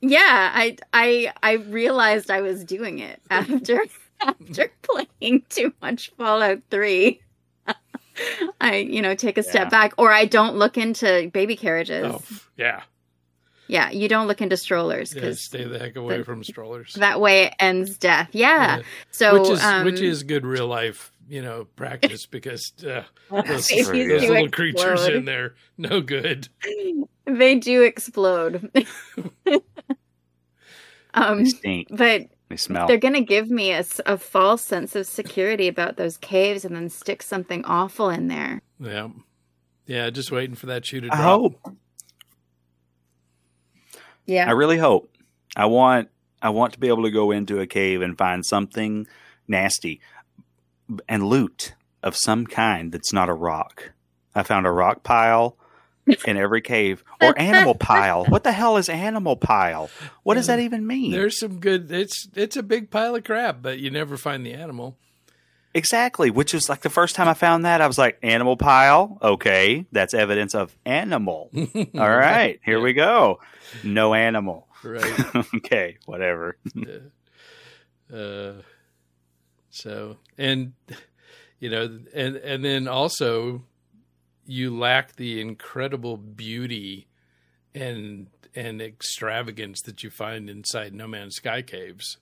Yeah, 0.00 0.50
I 0.54 0.76
I 0.92 1.32
I 1.42 1.52
realized 1.54 2.30
I 2.30 2.40
was 2.40 2.64
doing 2.64 2.98
it 2.98 3.20
after 3.30 3.84
after 4.20 4.70
playing 4.82 5.42
too 5.50 5.72
much 5.82 6.10
Fallout 6.16 6.62
3. 6.70 7.20
I, 8.60 8.76
you 8.76 9.02
know, 9.02 9.14
take 9.14 9.36
a 9.36 9.42
step 9.42 9.64
Yeah. 9.66 9.68
back 9.68 9.92
or 9.98 10.10
I 10.10 10.24
don't 10.24 10.56
look 10.56 10.78
into 10.78 11.30
baby 11.32 11.54
carriages. 11.56 12.06
Oh, 12.06 12.22
yeah. 12.56 12.82
Yeah, 13.68 13.90
you 13.90 14.08
don't 14.08 14.26
look 14.28 14.40
into 14.40 14.56
strollers 14.56 15.12
Yeah. 15.14 15.22
cuz 15.22 15.40
Stay 15.40 15.64
the 15.64 15.78
heck 15.78 15.96
away 15.96 16.18
the- 16.18 16.24
from 16.24 16.42
strollers. 16.44 16.94
that 16.94 17.20
way 17.20 17.44
it 17.46 17.54
ends 17.58 17.98
death. 17.98 18.30
Yeah. 18.32 18.76
Yeah. 18.78 18.82
So 19.10 19.40
which 19.40 19.50
is 19.50 19.62
um, 19.62 19.84
which 19.84 20.00
is 20.00 20.22
good 20.22 20.46
real 20.46 20.66
life, 20.68 21.12
you 21.28 21.42
know, 21.42 21.64
practice 21.76 22.26
because 22.26 22.72
uh, 22.86 23.02
those, 23.30 23.68
those 23.68 23.88
do 23.88 24.18
little 24.18 24.50
creatures 24.50 25.06
in 25.08 25.24
there, 25.24 25.54
no 25.76 26.00
good. 26.00 26.48
They 27.26 27.56
do 27.56 27.82
explode. 27.82 28.70
um, 31.14 31.44
They 31.44 31.50
stink. 31.50 31.88
but 31.90 32.26
They 32.48 32.56
smell. 32.56 32.86
they're 32.86 32.98
going 32.98 33.14
to 33.14 33.20
give 33.20 33.50
me 33.50 33.72
a 33.72 33.82
false 34.16 34.62
sense 34.62 34.94
of 34.94 35.06
security 35.06 35.68
about 35.68 35.96
those 35.96 36.16
caves 36.16 36.64
and 36.64 36.76
then 36.76 36.88
stick 36.88 37.22
something 37.22 37.64
awful 37.64 38.10
in 38.10 38.28
there. 38.28 38.62
Yeah, 38.78 39.08
yeah. 39.86 40.10
Just 40.10 40.30
waiting 40.30 40.54
for 40.54 40.66
that 40.66 40.86
shoe 40.86 41.00
to 41.00 41.08
drop. 41.08 41.18
I 41.18 41.22
hope. 41.22 41.76
Yeah. 44.26 44.48
I 44.48 44.52
really 44.52 44.78
hope. 44.78 45.10
I 45.56 45.66
want. 45.66 46.08
I 46.42 46.50
want 46.50 46.74
to 46.74 46.78
be 46.78 46.88
able 46.88 47.04
to 47.04 47.10
go 47.10 47.30
into 47.30 47.60
a 47.60 47.66
cave 47.66 48.02
and 48.02 48.16
find 48.16 48.44
something 48.44 49.06
nasty 49.48 50.00
and 51.08 51.26
loot 51.26 51.74
of 52.02 52.16
some 52.16 52.46
kind 52.46 52.92
that's 52.92 53.12
not 53.12 53.28
a 53.28 53.34
rock. 53.34 53.92
I 54.34 54.42
found 54.42 54.66
a 54.66 54.70
rock 54.70 55.02
pile 55.02 55.56
in 56.26 56.36
every 56.36 56.60
cave 56.60 57.02
or 57.20 57.38
animal 57.38 57.74
pile. 57.74 58.26
What 58.26 58.44
the 58.44 58.52
hell 58.52 58.76
is 58.76 58.88
animal 58.88 59.36
pile? 59.36 59.90
What 60.22 60.34
does 60.34 60.46
that 60.46 60.60
even 60.60 60.86
mean? 60.86 61.10
There's 61.10 61.38
some 61.38 61.58
good. 61.58 61.90
It's 61.90 62.28
it's 62.34 62.56
a 62.56 62.62
big 62.62 62.90
pile 62.90 63.14
of 63.16 63.24
crap, 63.24 63.62
but 63.62 63.78
you 63.78 63.90
never 63.90 64.16
find 64.16 64.44
the 64.44 64.52
animal. 64.52 64.96
Exactly, 65.74 66.30
which 66.30 66.54
is 66.54 66.70
like 66.70 66.80
the 66.80 66.88
first 66.88 67.16
time 67.16 67.28
I 67.28 67.34
found 67.34 67.66
that, 67.66 67.82
I 67.82 67.86
was 67.86 67.98
like, 67.98 68.18
animal 68.22 68.56
pile? 68.56 69.18
Okay, 69.20 69.84
that's 69.92 70.14
evidence 70.14 70.54
of 70.54 70.74
animal. 70.86 71.50
All 71.94 72.16
right, 72.16 72.58
here 72.64 72.80
we 72.80 72.94
go. 72.94 73.40
No 73.84 74.14
animal. 74.14 74.68
right. 74.82 75.36
okay, 75.56 75.98
whatever. 76.06 76.56
uh, 78.14 78.52
so 79.76 80.16
and 80.38 80.72
you 81.60 81.68
know 81.70 81.98
and 82.14 82.36
and 82.36 82.64
then 82.64 82.88
also 82.88 83.62
you 84.46 84.76
lack 84.76 85.16
the 85.16 85.40
incredible 85.40 86.16
beauty 86.16 87.06
and 87.74 88.26
and 88.54 88.80
extravagance 88.80 89.80
that 89.82 90.02
you 90.02 90.10
find 90.10 90.48
inside 90.48 90.94
No 90.94 91.06
Man's 91.06 91.36
Sky 91.36 91.62
caves 91.62 92.16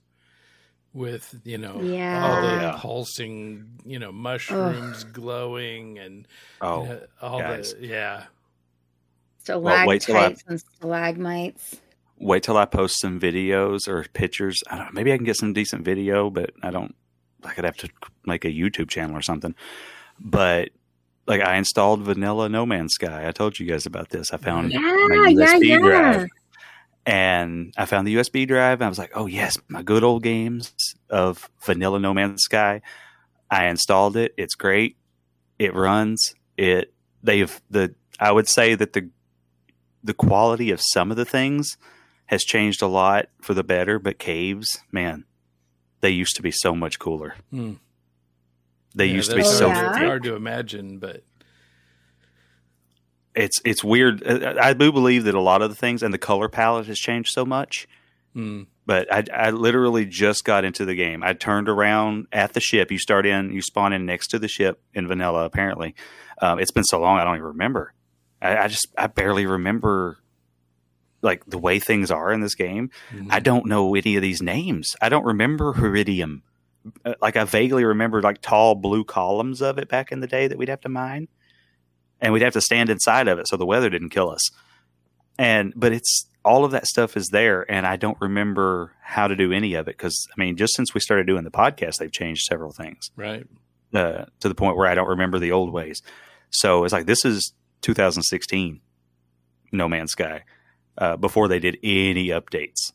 with 0.93 1.39
you 1.43 1.57
know 1.57 1.73
all 1.73 1.79
the 1.81 1.87
Yeah. 1.95 2.77
pulsing 2.79 3.79
you 3.85 3.99
know 3.99 4.11
mushrooms 4.11 5.03
glowing 5.03 5.99
and 5.99 6.27
Oh, 6.61 6.83
you 6.83 6.89
know, 6.89 7.01
all 7.21 7.39
guys. 7.39 7.73
the 7.73 7.85
yeah 7.87 8.23
Well, 9.47 9.87
wait 9.87 10.01
till 10.01 10.15
I- 10.17 10.33
Stalactites 10.33 10.43
and 10.47 10.59
stalagmites. 10.61 11.75
wait 12.17 12.43
till 12.43 12.57
I 12.57 12.65
post 12.65 12.99
some 13.01 13.19
videos 13.19 13.87
or 13.87 14.03
pictures. 14.13 14.61
I 14.69 14.77
don't 14.77 14.85
know, 14.87 14.91
maybe 14.93 15.11
I 15.13 15.17
can 15.17 15.25
get 15.25 15.35
some 15.35 15.53
decent 15.53 15.83
video, 15.85 16.29
but 16.29 16.51
I 16.63 16.71
don't. 16.71 16.95
I 17.45 17.53
could 17.53 17.63
have 17.65 17.77
to 17.77 17.89
make 18.25 18.45
a 18.45 18.49
YouTube 18.49 18.89
channel 18.89 19.15
or 19.17 19.21
something. 19.21 19.55
But 20.19 20.69
like, 21.27 21.41
I 21.41 21.55
installed 21.55 22.01
Vanilla 22.01 22.49
No 22.49 22.65
Man's 22.65 22.93
Sky. 22.93 23.27
I 23.27 23.31
told 23.31 23.59
you 23.59 23.65
guys 23.65 23.85
about 23.85 24.09
this. 24.09 24.31
I 24.31 24.37
found 24.37 24.71
Yeah, 24.71 24.79
my 24.79 25.33
yeah, 25.35 25.55
USB 25.55 25.67
yeah. 25.67 25.77
drive, 25.79 26.27
and 27.05 27.73
I 27.77 27.85
found 27.85 28.07
the 28.07 28.15
USB 28.15 28.47
drive. 28.47 28.79
And 28.81 28.85
I 28.85 28.89
was 28.89 28.99
like, 28.99 29.11
oh 29.15 29.25
yes, 29.27 29.57
my 29.67 29.81
good 29.81 30.03
old 30.03 30.23
games 30.23 30.73
of 31.09 31.49
Vanilla 31.63 31.99
No 31.99 32.13
Man's 32.13 32.43
Sky. 32.43 32.81
I 33.49 33.67
installed 33.67 34.17
it. 34.17 34.33
It's 34.37 34.55
great. 34.55 34.97
It 35.59 35.73
runs. 35.73 36.33
It 36.57 36.93
they've 37.23 37.59
the 37.69 37.93
I 38.19 38.31
would 38.31 38.47
say 38.47 38.75
that 38.75 38.93
the 38.93 39.09
the 40.03 40.13
quality 40.13 40.71
of 40.71 40.79
some 40.81 41.11
of 41.11 41.17
the 41.17 41.25
things 41.25 41.77
has 42.27 42.43
changed 42.43 42.81
a 42.81 42.87
lot 42.87 43.27
for 43.41 43.53
the 43.53 43.63
better, 43.63 43.99
but 43.99 44.17
caves, 44.19 44.79
man, 44.91 45.25
they 46.05 46.11
used 46.11 46.35
to 46.35 46.43
be 46.43 46.51
so 46.51 46.75
much 46.75 46.99
cooler. 46.99 47.33
Hmm. 47.49 47.73
They 48.93 49.07
Yeah, 49.07 49.15
used 49.15 49.31
to 49.31 49.35
be 49.37 49.43
so 49.43 49.71
hard- 49.71 49.95
thick. 49.95 50.03
hard 50.03 50.23
to 50.23 50.35
imagine 50.35 50.99
but 50.99 51.23
It's 53.33 53.59
it's 53.65 53.83
weird. 53.83 54.23
Uh, 54.25 54.53
I 54.61 54.73
do 54.73 54.91
believe 54.91 55.23
that 55.25 55.35
a 55.35 55.41
lot 55.41 55.61
of 55.61 55.69
the 55.69 55.75
things 55.75 56.01
and 56.03 56.13
the 56.13 56.17
color 56.17 56.47
palette 56.47 56.85
has 56.87 56.97
changed 56.99 57.31
so 57.33 57.43
much. 57.45 57.87
hmm, 58.33 58.63
But 58.85 59.11
I, 59.11 59.23
I 59.33 59.49
literally 59.49 60.05
just 60.05 60.45
got 60.45 60.63
into 60.63 60.85
the 60.85 60.95
game. 60.95 61.21
I 61.23 61.33
turned 61.33 61.67
around 61.67 62.27
at 62.31 62.53
the 62.53 62.59
ship. 62.61 62.91
You 62.91 62.99
start 62.99 63.25
in, 63.25 63.51
you 63.51 63.61
spawn 63.61 63.91
in 63.93 64.05
next 64.05 64.27
to 64.27 64.39
the 64.39 64.47
ship 64.47 64.79
in 64.93 65.07
vanilla. 65.07 65.43
Apparently, 65.45 65.95
um, 66.41 66.59
it's 66.59 66.71
been 66.71 66.83
so 66.85 66.99
long 67.01 67.17
I 67.17 67.23
don't 67.25 67.35
even 67.35 67.47
remember. 67.47 67.93
I, 68.41 68.57
I 68.57 68.67
just 68.67 68.87
I 68.97 69.07
barely 69.07 69.45
remember 69.45 70.17
like 71.21 71.43
the 71.45 71.57
way 71.57 71.79
things 71.79 72.11
are 72.11 72.31
in 72.31 72.41
this 72.41 72.55
game. 72.55 72.89
mhm. 73.11 73.27
I 73.31 73.39
don't 73.39 73.65
know 73.65 73.95
any 73.95 74.15
of 74.15 74.21
these 74.21 74.41
names. 74.41 74.95
I 75.01 75.09
don't 75.09 75.25
remember 75.25 75.73
Heridium. 75.73 76.41
Uh, 77.03 77.13
Like 77.21 77.35
I 77.35 77.43
vaguely 77.45 77.83
remember 77.83 78.21
like 78.21 78.41
tall 78.41 78.75
blue 78.75 79.03
columns 79.03 79.61
of 79.61 79.77
it 79.79 79.89
back 79.89 80.11
in 80.11 80.19
the 80.19 80.27
day 80.27 80.47
that 80.47 80.57
we'd 80.57 80.69
have 80.69 80.81
to 80.81 80.89
mine, 80.89 81.27
and 82.21 82.31
we'd 82.31 82.43
have 82.43 82.53
to 82.53 82.61
stand 82.61 82.89
inside 82.89 83.27
of 83.27 83.39
it 83.39 83.47
so 83.47 83.57
the 83.57 83.65
weather 83.65 83.89
didn't 83.89 84.09
kill 84.09 84.29
us. 84.29 84.41
And 85.37 85.73
but 85.75 85.91
it's 85.91 86.27
all 86.43 86.63
of 86.63 86.71
that 86.71 86.85
stuff 86.85 87.17
is 87.17 87.29
there, 87.31 87.65
and 87.71 87.87
I 87.87 87.95
don't 87.95 88.17
remember 88.21 88.91
how 89.01 89.27
to 89.27 89.35
do 89.35 89.51
any 89.51 89.73
of 89.73 89.87
it 89.87 89.97
because 89.97 90.27
I 90.37 90.39
mean, 90.39 90.55
just 90.57 90.75
since 90.75 90.93
we 90.93 90.99
started 91.01 91.25
doing 91.25 91.43
the 91.43 91.49
podcast, 91.51 91.97
they've 91.97 92.11
changed 92.11 92.43
several 92.43 92.71
things 92.71 93.09
right 93.15 93.47
uh, 93.93 94.25
to 94.41 94.47
the 94.47 94.53
point 94.55 94.77
where 94.77 94.87
I 94.87 94.93
don't 94.93 95.07
remember 95.09 95.39
the 95.39 95.51
old 95.51 95.71
ways. 95.73 96.01
So 96.51 96.83
it's 96.83 96.93
like 96.93 97.07
this 97.07 97.25
is 97.25 97.53
2016, 97.81 98.79
No 99.71 99.89
Man's 99.89 100.11
Sky, 100.11 100.43
uh, 100.97 101.17
before 101.17 101.47
they 101.47 101.59
did 101.59 101.77
any 101.83 102.27
updates. 102.29 102.93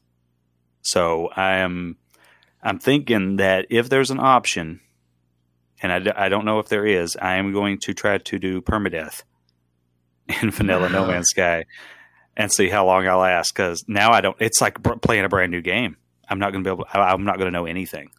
So 0.82 1.28
I 1.36 1.56
am, 1.56 1.96
I'm 2.62 2.78
thinking 2.78 3.36
that 3.36 3.66
if 3.70 3.88
there's 3.88 4.10
an 4.10 4.20
option, 4.20 4.80
and 5.82 5.92
I, 5.92 5.98
d- 5.98 6.10
I 6.14 6.28
don't 6.28 6.44
know 6.44 6.58
if 6.58 6.68
there 6.68 6.86
is, 6.86 7.16
I 7.20 7.36
am 7.36 7.52
going 7.52 7.78
to 7.80 7.94
try 7.94 8.18
to 8.18 8.38
do 8.38 8.60
permadeath 8.60 9.22
in 10.42 10.50
Vanilla 10.50 10.88
No 10.88 11.02
Wow. 11.02 11.08
Man's 11.08 11.28
Sky 11.30 11.64
and 12.36 12.52
see 12.52 12.68
how 12.68 12.86
long 12.86 13.06
I'll 13.06 13.18
last. 13.18 13.52
Because 13.54 13.84
now 13.88 14.12
I 14.12 14.20
don't. 14.20 14.36
It's 14.40 14.60
like 14.60 14.80
br- 14.82 14.94
playing 14.94 15.24
a 15.24 15.28
brand 15.28 15.50
new 15.52 15.60
game. 15.62 15.96
I'm 16.28 16.38
not 16.38 16.52
going 16.52 16.62
to 16.64 16.68
be 16.68 16.72
able. 16.72 16.86
I, 16.92 17.12
I'm 17.12 17.24
not 17.24 17.36
going 17.38 17.46
to 17.46 17.58
know 17.58 17.66
anything. 17.66 18.10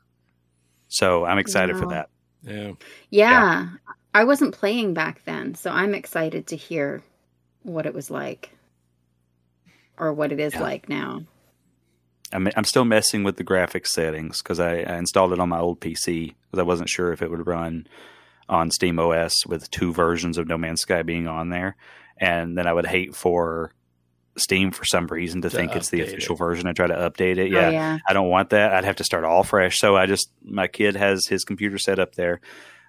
So 0.89 1.23
I'm 1.25 1.37
excited 1.37 1.77
for 1.77 1.85
Wow. 1.87 1.89
that. 1.91 2.09
yeah 2.43 2.71
Yeah. 3.09 3.69
I 4.13 4.25
wasn't 4.25 4.53
playing 4.53 4.93
back 4.93 5.23
then, 5.23 5.55
so 5.55 5.71
I'm 5.71 5.95
excited 5.95 6.47
to 6.47 6.57
hear 6.57 7.01
what 7.63 7.85
it 7.85 7.93
was 7.93 8.11
like 8.11 8.51
or 10.01 10.11
what 10.11 10.31
it 10.33 10.39
is 10.41 10.53
Yeah. 10.53 10.61
like 10.61 10.89
now. 10.89 11.23
I'm, 12.33 12.47
I'm 12.55 12.63
still 12.63 12.85
messing 12.85 13.23
with 13.23 13.35
the 13.37 13.43
graphics 13.43 13.87
settings 13.87 14.41
because 14.41 14.59
I, 14.59 14.77
I 14.79 14.97
installed 14.97 15.33
it 15.33 15.39
on 15.39 15.49
my 15.49 15.59
old 15.59 15.79
PC 15.81 16.33
because 16.49 16.59
I 16.59 16.63
wasn't 16.63 16.89
sure 16.89 17.11
if 17.13 17.21
it 17.21 17.29
would 17.29 17.45
run 17.45 17.87
on 18.49 18.71
Steam 18.71 18.99
OS 18.99 19.45
with 19.45 19.69
two 19.71 19.93
versions 19.93 20.37
of 20.37 20.47
No 20.47 20.57
Man's 20.57 20.81
Sky 20.81 21.03
being 21.03 21.27
on 21.27 21.49
there, 21.49 21.75
and 22.17 22.57
then 22.57 22.67
I 22.67 22.73
would 22.73 22.85
hate 22.85 23.15
for 23.15 23.71
Steam 24.37 24.71
for 24.71 24.85
some 24.85 25.07
reason 25.07 25.41
to, 25.41 25.49
To 25.49 25.55
think 25.55 25.75
it's 25.75 25.89
the 25.89 26.01
official 26.01 26.35
it. 26.35 26.39
version 26.39 26.67
and 26.67 26.75
try 26.75 26.87
to 26.87 26.93
update 26.93 27.37
it. 27.37 27.53
Oh, 27.53 27.59
Yeah, 27.59 27.69
yeah. 27.69 27.97
I 28.07 28.13
don't 28.13 28.29
want 28.29 28.51
that. 28.51 28.73
I'd 28.73 28.85
have 28.85 28.95
to 28.97 29.03
start 29.03 29.25
all 29.25 29.43
fresh. 29.43 29.77
So 29.77 29.97
I 29.97 30.05
just 30.05 30.31
my 30.41 30.67
kid 30.67 30.95
has 30.95 31.27
his 31.27 31.43
computer 31.43 31.77
set 31.77 31.99
up 31.99 32.15
there. 32.15 32.39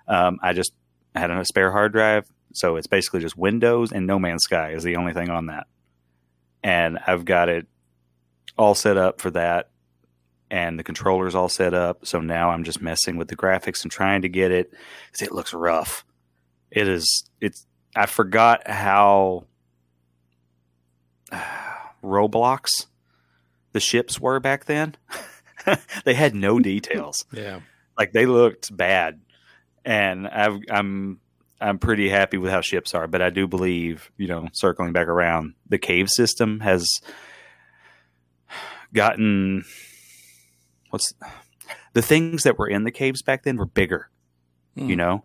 Um, 0.06 0.38
I 0.42 0.52
just 0.52 0.72
had 1.16 1.30
a 1.32 1.44
spare 1.44 1.72
hard 1.72 1.92
drive, 1.92 2.26
so 2.54 2.76
it's 2.76 2.86
basically 2.86 3.20
just 3.20 3.36
Windows 3.36 3.90
and 3.92 4.06
No 4.06 4.20
Man's 4.20 4.44
Sky 4.44 4.70
is 4.70 4.84
the 4.84 4.94
only 4.96 5.12
thing 5.12 5.30
on 5.30 5.46
that, 5.46 5.66
and 6.62 6.98
I've 7.06 7.24
got 7.24 7.48
it 7.48 7.66
all 8.58 8.74
set 8.74 8.96
up 8.96 9.20
for 9.20 9.30
that, 9.32 9.70
and 10.50 10.78
the 10.78 10.84
controller's 10.84 11.34
all 11.34 11.48
set 11.48 11.74
up. 11.74 12.06
So 12.06 12.20
now 12.20 12.50
I'm 12.50 12.64
just 12.64 12.82
messing 12.82 13.16
with 13.16 13.28
the 13.28 13.36
graphics 13.36 13.82
and 13.82 13.90
trying 13.90 14.22
to 14.22 14.28
get 14.28 14.50
it 14.50 14.72
because 15.06 15.26
it 15.26 15.32
looks 15.32 15.54
rough. 15.54 16.04
It 16.70 16.88
is. 16.88 17.24
It's. 17.40 17.66
I 17.94 18.06
forgot 18.06 18.68
how 18.68 19.44
Roblox 22.02 22.86
the 23.72 23.80
ships 23.80 24.20
were 24.20 24.40
back 24.40 24.66
then. 24.66 24.96
they 26.04 26.14
had 26.14 26.34
no 26.34 26.58
details. 26.60 27.24
Yeah. 27.32 27.60
Like 27.98 28.12
they 28.12 28.26
looked 28.26 28.74
bad, 28.74 29.20
and 29.84 30.26
I've, 30.26 30.60
I'm 30.70 31.20
I'm 31.62 31.78
pretty 31.78 32.08
happy 32.08 32.36
with 32.36 32.50
how 32.50 32.60
ships 32.60 32.94
are. 32.94 33.06
But 33.06 33.22
I 33.22 33.30
do 33.30 33.46
believe, 33.46 34.10
you 34.16 34.26
know, 34.26 34.48
circling 34.52 34.92
back 34.92 35.06
around, 35.06 35.54
the 35.68 35.78
cave 35.78 36.08
system 36.10 36.60
has 36.60 36.88
gotten 38.92 39.64
what's 40.90 41.12
the 41.94 42.02
things 42.02 42.42
that 42.42 42.58
were 42.58 42.68
in 42.68 42.84
the 42.84 42.90
caves 42.90 43.22
back 43.22 43.44
then 43.44 43.56
were 43.56 43.66
bigger. 43.66 44.10
Hmm. 44.76 44.88
You 44.88 44.96
know, 44.96 45.24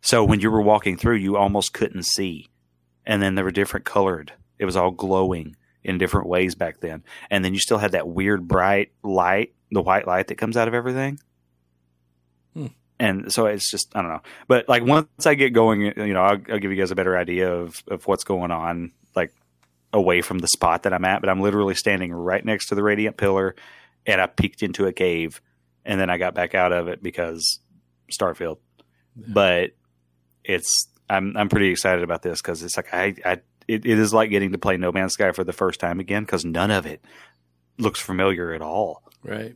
so 0.00 0.24
when 0.24 0.40
you 0.40 0.50
were 0.50 0.62
walking 0.62 0.96
through, 0.96 1.16
you 1.16 1.36
almost 1.36 1.72
couldn't 1.72 2.04
see, 2.04 2.48
and 3.06 3.22
then 3.22 3.34
they 3.34 3.42
were 3.42 3.50
different 3.50 3.86
colored. 3.86 4.32
It 4.58 4.64
was 4.64 4.76
all 4.76 4.90
glowing 4.90 5.56
in 5.84 5.98
different 5.98 6.28
ways 6.28 6.54
back 6.54 6.80
then, 6.80 7.04
and 7.30 7.44
then 7.44 7.54
you 7.54 7.60
still 7.60 7.78
had 7.78 7.92
that 7.92 8.08
weird 8.08 8.48
bright 8.48 8.92
light, 9.02 9.54
the 9.70 9.82
white 9.82 10.06
light 10.06 10.28
that 10.28 10.38
comes 10.38 10.56
out 10.56 10.68
of 10.68 10.74
everything. 10.74 11.18
And 13.00 13.32
so 13.32 13.46
it's 13.46 13.70
just 13.70 13.94
I 13.94 14.02
don't 14.02 14.10
know, 14.10 14.22
but 14.48 14.68
like 14.68 14.82
once 14.82 15.26
I 15.26 15.34
get 15.34 15.50
going, 15.50 15.82
you 15.82 16.14
know, 16.14 16.22
I'll, 16.22 16.38
I'll 16.50 16.58
give 16.58 16.72
you 16.72 16.76
guys 16.76 16.90
a 16.90 16.96
better 16.96 17.16
idea 17.16 17.52
of 17.52 17.82
of 17.88 18.06
what's 18.06 18.24
going 18.24 18.50
on, 18.50 18.92
like 19.14 19.32
away 19.92 20.20
from 20.20 20.38
the 20.40 20.48
spot 20.48 20.82
that 20.82 20.92
I'm 20.92 21.04
at. 21.04 21.20
But 21.20 21.30
I'm 21.30 21.40
literally 21.40 21.74
standing 21.74 22.12
right 22.12 22.44
next 22.44 22.66
to 22.68 22.74
the 22.74 22.82
radiant 22.82 23.16
pillar, 23.16 23.54
and 24.04 24.20
I 24.20 24.26
peeked 24.26 24.62
into 24.62 24.86
a 24.86 24.92
cave, 24.92 25.40
and 25.84 26.00
then 26.00 26.10
I 26.10 26.18
got 26.18 26.34
back 26.34 26.54
out 26.54 26.72
of 26.72 26.88
it 26.88 27.02
because 27.02 27.60
Starfield. 28.10 28.58
But 29.16 29.72
it's 30.44 30.88
I'm 31.08 31.36
I'm 31.36 31.48
pretty 31.48 31.68
excited 31.68 32.02
about 32.02 32.22
this 32.22 32.42
because 32.42 32.62
it's 32.62 32.76
like 32.76 32.92
I 32.92 33.14
I 33.24 33.32
it, 33.68 33.84
it 33.84 33.98
is 33.98 34.12
like 34.12 34.30
getting 34.30 34.52
to 34.52 34.58
play 34.58 34.76
No 34.76 34.90
Man's 34.90 35.12
Sky 35.12 35.30
for 35.32 35.44
the 35.44 35.52
first 35.52 35.78
time 35.78 36.00
again 36.00 36.24
because 36.24 36.44
none 36.44 36.70
of 36.70 36.86
it 36.86 37.04
looks 37.78 38.00
familiar 38.00 38.52
at 38.52 38.62
all. 38.62 39.02
Right. 39.22 39.54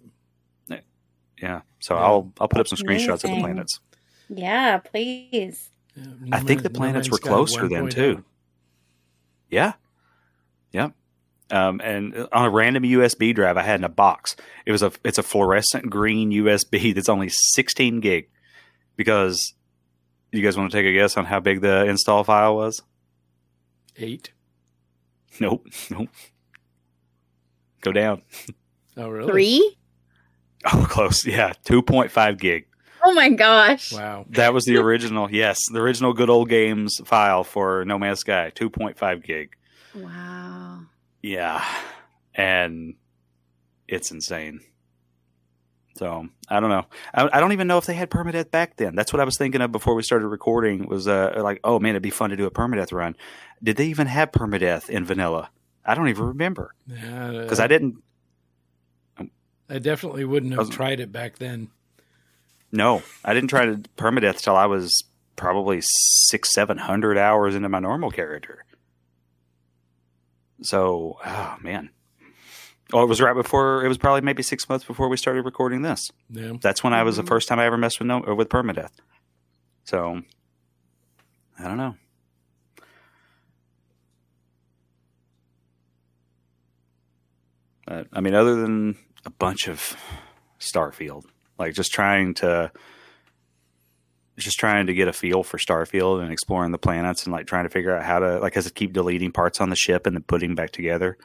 Yeah, 1.42 1.62
so 1.80 1.94
Yeah. 1.96 2.00
I'll 2.02 2.32
I'll 2.40 2.48
put 2.48 2.60
up 2.60 2.68
some 2.68 2.78
screenshots 2.78 3.24
of 3.24 3.30
the 3.30 3.40
planets. 3.40 3.80
Yeah, 4.28 4.78
please. 4.78 5.70
Yeah. 5.96 6.04
I 6.32 6.40
think 6.40 6.62
the 6.62 6.70
planets 6.70 7.10
were 7.10 7.18
closer 7.18 7.68
then 7.68 7.86
1.0. 7.88 7.90
too. 7.94 8.24
Yeah, 9.50 9.72
yeah. 10.72 10.90
Um, 11.50 11.82
and 11.84 12.28
on 12.32 12.46
a 12.46 12.50
random 12.50 12.82
USB 12.84 13.34
drive 13.34 13.58
I 13.58 13.62
had 13.62 13.80
in 13.80 13.84
a 13.84 13.88
box, 13.90 14.36
it 14.64 14.72
was 14.72 14.82
a 14.82 14.92
it's 15.04 15.18
a 15.18 15.22
fluorescent 15.22 15.90
green 15.90 16.30
USB 16.30 16.94
that's 16.94 17.08
only 17.10 17.28
16 17.28 18.00
gig. 18.00 18.28
Because 18.96 19.54
you 20.30 20.42
guys 20.42 20.56
want 20.56 20.70
to 20.70 20.76
take 20.76 20.86
a 20.86 20.92
guess 20.94 21.16
on 21.16 21.24
how 21.26 21.40
big 21.40 21.60
the 21.60 21.84
install 21.86 22.24
file 22.24 22.56
was? 22.56 22.82
Eight. 23.96 24.30
Nope, 25.40 25.66
nope. 25.90 26.08
Go 27.80 27.92
down. 27.92 28.22
Oh, 28.94 29.08
really? 29.08 29.30
Three? 29.32 29.78
Oh, 30.72 30.86
close. 30.88 31.26
Yeah, 31.26 31.52
2.5 31.64 32.38
gig. 32.38 32.66
Oh 33.04 33.12
my 33.14 33.30
gosh. 33.30 33.92
Wow. 33.92 34.26
That 34.30 34.54
was 34.54 34.64
the 34.64 34.76
original. 34.76 35.28
yes, 35.30 35.58
the 35.72 35.80
original 35.80 36.12
good 36.12 36.30
old 36.30 36.48
games 36.48 37.00
file 37.04 37.42
for 37.42 37.84
No 37.84 37.98
Man's 37.98 38.20
Sky, 38.20 38.52
2.5 38.54 39.24
gig. 39.24 39.56
Wow. 39.94 40.82
Yeah, 41.20 41.64
and 42.34 42.94
it's 43.88 44.10
insane. 44.12 44.60
So 45.96 46.28
I 46.48 46.60
don't 46.60 46.70
know. 46.70 46.86
I, 47.12 47.28
I 47.34 47.40
don't 47.40 47.52
even 47.52 47.66
know 47.66 47.78
if 47.78 47.86
they 47.86 47.94
had 47.94 48.08
permadeath 48.10 48.50
back 48.50 48.76
then. 48.76 48.94
That's 48.94 49.12
what 49.12 49.20
I 49.20 49.24
was 49.24 49.36
thinking 49.36 49.60
of 49.60 49.70
before 49.72 49.94
we 49.94 50.02
started 50.02 50.28
recording. 50.28 50.86
Was 50.88 51.06
uh, 51.06 51.34
like, 51.42 51.60
oh 51.64 51.78
man, 51.78 51.90
it'd 51.90 52.02
be 52.02 52.10
fun 52.10 52.30
to 52.30 52.36
do 52.36 52.46
a 52.46 52.50
permadeath 52.50 52.92
run. 52.92 53.14
Did 53.62 53.76
they 53.76 53.86
even 53.86 54.06
have 54.06 54.32
permadeath 54.32 54.88
in 54.88 55.04
vanilla? 55.04 55.50
I 55.84 55.94
don't 55.94 56.08
even 56.08 56.24
remember 56.26 56.74
Yeah. 56.86 57.32
because 57.42 57.60
I 57.60 57.66
didn't. 57.66 57.96
I 59.72 59.78
definitely 59.78 60.24
wouldn't 60.24 60.52
have 60.52 60.58
Wasn't- 60.58 60.74
tried 60.76 61.00
it 61.00 61.10
back 61.12 61.38
then. 61.38 61.70
No, 62.70 63.02
I 63.24 63.32
didn't 63.34 63.48
try 63.50 63.64
to 63.66 63.76
permadeath 63.96 64.40
till 64.42 64.56
I 64.56 64.66
was 64.66 65.04
probably 65.36 65.80
six, 65.82 66.52
seven 66.52 66.78
hundred 66.78 67.16
hours 67.18 67.54
into 67.54 67.68
my 67.68 67.78
normal 67.78 68.10
character. 68.10 68.64
So, 70.62 71.18
oh 71.24 71.56
man. 71.60 71.90
Oh, 72.92 73.02
it 73.02 73.08
was 73.08 73.20
right 73.22 73.32
before. 73.34 73.82
It 73.84 73.88
was 73.88 73.96
probably 73.98 74.20
maybe 74.20 74.42
six 74.42 74.68
months 74.68 74.84
before 74.84 75.08
we 75.08 75.16
started 75.16 75.44
recording 75.46 75.80
this. 75.82 76.10
Yeah. 76.28 76.52
That's 76.60 76.84
when 76.84 76.92
I 76.92 77.02
was 77.02 77.16
the 77.16 77.22
Mhm. 77.22 77.28
first 77.28 77.48
time 77.48 77.58
I 77.58 77.64
ever 77.64 77.78
messed 77.78 77.98
with 77.98 78.06
no 78.08 78.20
or 78.20 78.34
with 78.34 78.50
permadeath. 78.50 78.92
So, 79.84 80.22
I 81.58 81.62
don't 81.64 81.78
know. 81.78 81.96
But 87.86 88.06
I 88.12 88.20
mean, 88.20 88.34
other 88.34 88.54
than 88.56 88.96
a 89.24 89.30
bunch 89.30 89.68
of 89.68 89.96
Starfield, 90.60 91.24
like 91.58 91.74
just 91.74 91.92
trying 91.92 92.34
to, 92.34 92.70
just 94.38 94.58
trying 94.58 94.86
to 94.86 94.94
get 94.94 95.08
a 95.08 95.12
feel 95.12 95.42
for 95.42 95.58
Starfield 95.58 96.22
and 96.22 96.32
exploring 96.32 96.72
the 96.72 96.78
planets 96.78 97.24
and 97.24 97.32
like 97.32 97.46
trying 97.46 97.64
to 97.64 97.70
figure 97.70 97.94
out 97.96 98.04
how 98.04 98.18
to 98.18 98.38
like, 98.38 98.54
has 98.54 98.64
to 98.64 98.72
keep 98.72 98.92
deleting 98.92 99.30
parts 99.32 99.60
on 99.60 99.70
the 99.70 99.76
ship 99.76 100.06
and 100.06 100.16
then 100.16 100.22
putting 100.22 100.54
back 100.54 100.70
together, 100.70 101.16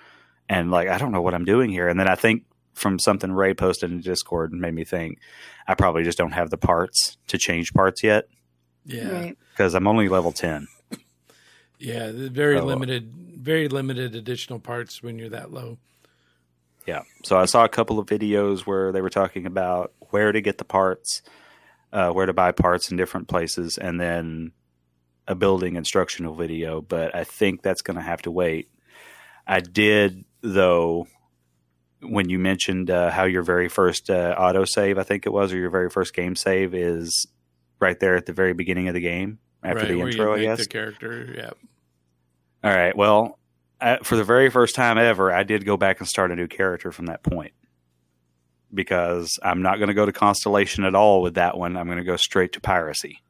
and 0.49 0.69
like 0.71 0.87
I 0.89 0.97
don't 0.97 1.11
know 1.11 1.21
what 1.21 1.33
I'm 1.33 1.45
doing 1.45 1.69
here. 1.69 1.87
And 1.87 1.99
then 1.99 2.07
I 2.07 2.15
think 2.15 2.43
from 2.73 2.99
something 2.99 3.31
Ray 3.31 3.53
posted 3.53 3.91
in 3.91 4.01
Discord 4.01 4.51
and 4.51 4.61
made 4.61 4.73
me 4.75 4.83
think 4.83 5.17
I 5.67 5.73
probably 5.73 6.03
just 6.03 6.17
don't 6.17 6.33
have 6.33 6.49
the 6.51 6.57
parts 6.57 7.17
to 7.27 7.37
change 7.39 7.73
parts 7.73 8.03
yet 8.03 8.25
Yeah. 8.85 9.09
Right. 9.11 9.37
because 9.51 9.73
I'm 9.73 9.87
only 9.87 10.07
level 10.09 10.31
ten. 10.31 10.67
Yeah. 11.79 12.11
Very 12.13 12.59
Oh. 12.59 12.65
limited, 12.65 13.11
very 13.39 13.67
limited 13.67 14.15
additional 14.15 14.59
parts 14.59 15.01
when 15.01 15.17
you're 15.17 15.29
that 15.29 15.51
low. 15.51 15.77
Yeah. 16.87 17.03
So 17.25 17.37
I 17.37 17.45
saw 17.45 17.65
a 17.65 17.69
couple 17.69 17.99
of 17.99 18.07
videos 18.07 18.61
where 18.61 18.91
they 18.93 19.01
were 19.01 19.09
talking 19.09 19.45
about 19.45 19.91
where 20.09 20.31
to 20.31 20.39
get 20.41 20.57
the 20.57 20.65
parts, 20.65 21.21
uh, 21.91 22.11
where 22.11 22.25
to 22.25 22.33
buy 22.33 22.53
parts 22.53 22.89
in 22.89 22.97
different 22.97 23.27
places, 23.27 23.77
and 23.77 23.99
then 23.99 24.53
a 25.27 25.35
building 25.35 25.75
instructional 25.75 26.33
video. 26.33 26.81
But 26.81 27.13
I 27.13 27.25
think 27.25 27.61
that's 27.61 27.81
going 27.81 27.97
to 27.97 28.03
have 28.03 28.21
to 28.21 28.31
wait. 28.31 28.69
I 29.45 29.59
did, 29.59 30.23
though, 30.41 31.07
when 32.01 32.29
you 32.29 32.39
mentioned 32.39 32.89
uh, 32.89 33.11
how 33.11 33.25
your 33.25 33.43
very 33.43 33.67
first 33.67 34.09
uh, 34.09 34.35
auto 34.37 34.63
save, 34.63 34.97
I 34.97 35.03
think 35.03 35.25
it 35.25 35.33
was, 35.33 35.51
or 35.51 35.57
your 35.57 35.69
very 35.69 35.89
first 35.89 36.13
game 36.13 36.37
save 36.37 36.73
is 36.73 37.27
right 37.79 37.99
there 37.99 38.15
at 38.15 38.25
the 38.25 38.33
very 38.33 38.53
beginning 38.53 38.87
of 38.87 38.93
the 38.93 39.01
game 39.01 39.39
after 39.61 39.79
right, 39.79 39.87
the 39.89 39.99
intro, 39.99 40.33
I 40.35 40.39
guess. 40.41 40.59
the 40.59 40.67
character. 40.67 41.33
Yeah. 41.35 41.51
All 42.63 42.75
right. 42.75 42.95
Well, 42.95 43.39
I, 43.79 43.97
for 44.03 44.15
the 44.15 44.23
very 44.23 44.49
first 44.49 44.75
time 44.75 44.97
ever, 44.97 45.31
I 45.31 45.43
did 45.43 45.65
go 45.65 45.77
back 45.77 45.99
and 45.99 46.07
start 46.07 46.31
a 46.31 46.35
new 46.35 46.47
character 46.47 46.91
from 46.91 47.05
that 47.07 47.23
point 47.23 47.53
because 48.73 49.37
I'm 49.43 49.61
not 49.61 49.77
going 49.77 49.87
to 49.89 49.93
go 49.93 50.05
to 50.05 50.11
Constellation 50.11 50.83
at 50.83 50.95
all 50.95 51.21
with 51.21 51.35
that 51.35 51.57
one. 51.57 51.77
I'm 51.77 51.85
going 51.85 51.99
to 51.99 52.03
go 52.03 52.17
straight 52.17 52.53
to 52.53 52.61
piracy. 52.61 53.21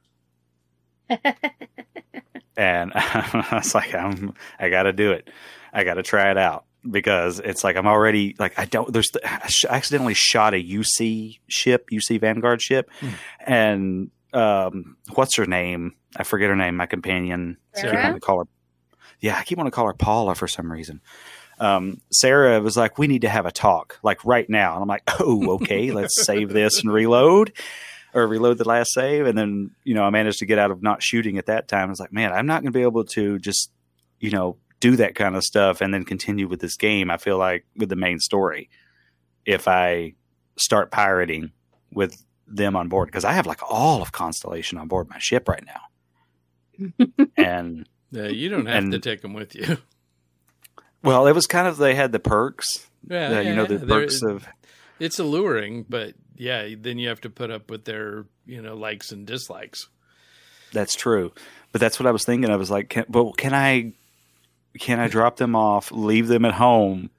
and 1.09 2.91
I 2.95 3.47
was 3.53 3.75
like, 3.75 3.93
I'm, 3.93 4.33
I 4.59 4.69
got 4.69 4.83
to 4.83 4.93
do 4.93 5.11
it. 5.11 5.29
I 5.73 5.83
got 5.83 5.95
to 5.95 6.03
try 6.03 6.31
it 6.31 6.37
out 6.37 6.65
because 6.89 7.39
it's 7.39 7.63
like 7.63 7.75
I'm 7.75 7.87
already 7.87 8.35
like 8.39 8.57
I 8.57 8.65
don't. 8.65 8.91
There's 8.91 9.09
I 9.23 9.47
sh- 9.47 9.65
accidentally 9.69 10.13
shot 10.13 10.53
a 10.53 10.63
UC 10.63 11.39
ship, 11.47 11.89
UC 11.91 12.19
Vanguard 12.21 12.61
ship, 12.61 12.89
Hmm. 12.99 13.09
and 13.45 14.11
um, 14.33 14.97
what's 15.13 15.35
her 15.37 15.45
name? 15.45 15.95
I 16.15 16.23
forget 16.23 16.49
her 16.49 16.55
name. 16.55 16.75
My 16.77 16.85
companion. 16.85 17.57
I 17.75 17.81
keep 17.81 17.89
Sarah? 17.91 18.13
to 18.13 18.19
call 18.19 18.39
her. 18.39 18.45
Yeah, 19.19 19.37
I 19.37 19.43
keep 19.43 19.57
wanting 19.57 19.71
to 19.71 19.75
call 19.75 19.87
her 19.87 19.93
Paula 19.93 20.35
for 20.35 20.47
some 20.47 20.71
reason. 20.71 21.01
Um, 21.59 22.01
Sarah 22.11 22.61
was 22.61 22.77
like, 22.77 22.97
"We 22.97 23.07
need 23.07 23.21
to 23.21 23.29
have 23.29 23.45
a 23.45 23.51
talk, 23.51 23.99
like 24.03 24.23
right 24.23 24.47
now." 24.49 24.73
And 24.73 24.81
I'm 24.83 24.87
like, 24.87 25.03
"Oh, 25.19 25.53
okay, 25.55 25.91
let's 25.99 26.25
save 26.25 26.49
this 26.49 26.81
and 26.81 26.91
reload." 26.91 27.53
Or 28.13 28.25
reload 28.25 28.57
the 28.57 28.67
last 28.67 28.93
save, 28.93 29.27
and 29.27 29.37
then 29.37 29.71
you 29.83 29.93
know 29.93 30.03
I 30.03 30.09
managed 30.09 30.39
to 30.39 30.45
get 30.45 30.57
out 30.57 30.71
of 30.71 30.81
not 30.81 31.03
shooting 31.03 31.37
at 31.37 31.47
that 31.47 31.67
time. 31.67 31.87
I 31.87 31.89
was 31.89 31.99
like, 31.99 32.13
man, 32.13 32.31
I'm 32.31 32.47
not 32.47 32.63
going 32.63 32.71
to 32.71 32.77
be 32.77 32.81
able 32.81 33.03
to 33.03 33.37
just 33.37 33.69
you 34.19 34.31
know, 34.31 34.57
do 34.79 34.95
that 34.95 35.15
kind 35.15 35.35
of 35.35 35.43
stuff 35.43 35.81
and 35.81 35.93
then 35.93 36.03
continue 36.03 36.47
with 36.47 36.59
this 36.59 36.77
game. 36.77 37.09
I 37.09 37.17
feel 37.17 37.37
like 37.37 37.65
with 37.75 37.89
the 37.89 37.95
main 37.95 38.19
story, 38.19 38.69
if 39.45 39.67
I 39.67 40.13
start 40.57 40.91
pirating 40.91 41.51
with 41.91 42.23
them 42.47 42.75
on 42.75 42.89
board, 42.89 43.07
because 43.07 43.25
I 43.25 43.33
have 43.33 43.45
like 43.47 43.61
all 43.69 44.01
of 44.01 44.11
Constellation 44.11 44.77
on 44.77 44.87
board 44.87 45.09
my 45.09 45.19
ship 45.19 45.47
right 45.47 45.63
now, 45.65 47.05
and 47.37 47.87
Uh, 48.17 48.23
you 48.23 48.49
don't 48.49 48.65
have 48.65 48.83
And- 48.83 48.91
to 48.93 48.99
take 48.99 49.21
them 49.21 49.33
with 49.33 49.53
you. 49.55 49.77
well, 51.03 51.27
it 51.27 51.33
was 51.33 51.45
kind 51.45 51.67
of 51.67 51.77
they 51.77 51.93
had 51.95 52.11
the 52.11 52.19
perks, 52.19 52.87
Yeah, 53.07 53.37
uh, 53.37 53.39
you 53.41 53.55
know, 53.55 53.65
the 53.65 53.75
yeah, 53.75 53.79
there- 53.85 53.87
perks 54.01 54.21
of 54.23 54.47
It's 54.99 55.19
alluring, 55.19 55.85
but 55.87 56.15
yeah, 56.35 56.67
then 56.77 56.97
you 56.97 57.09
have 57.09 57.21
to 57.21 57.29
put 57.29 57.51
up 57.51 57.69
with 57.69 57.85
their 57.85 58.25
you 58.45 58.61
know 58.61 58.75
likes 58.75 59.11
and 59.11 59.25
dislikes. 59.27 59.87
That's 60.73 60.95
true, 60.95 61.31
but 61.71 61.79
that's 61.81 61.99
what 61.99 62.07
I 62.07 62.11
was 62.11 62.25
thinking. 62.25 62.49
I 62.49 62.55
was 62.55 62.69
like, 62.71 62.89
can, 62.89 63.05
but 63.07 63.37
can 63.37 63.53
I, 63.53 63.93
can 64.79 64.99
I 64.99 65.07
drop 65.07 65.37
them 65.37 65.55
off, 65.55 65.91
leave 65.91 66.27
them 66.27 66.43
at 66.45 66.53
home, 66.55 67.09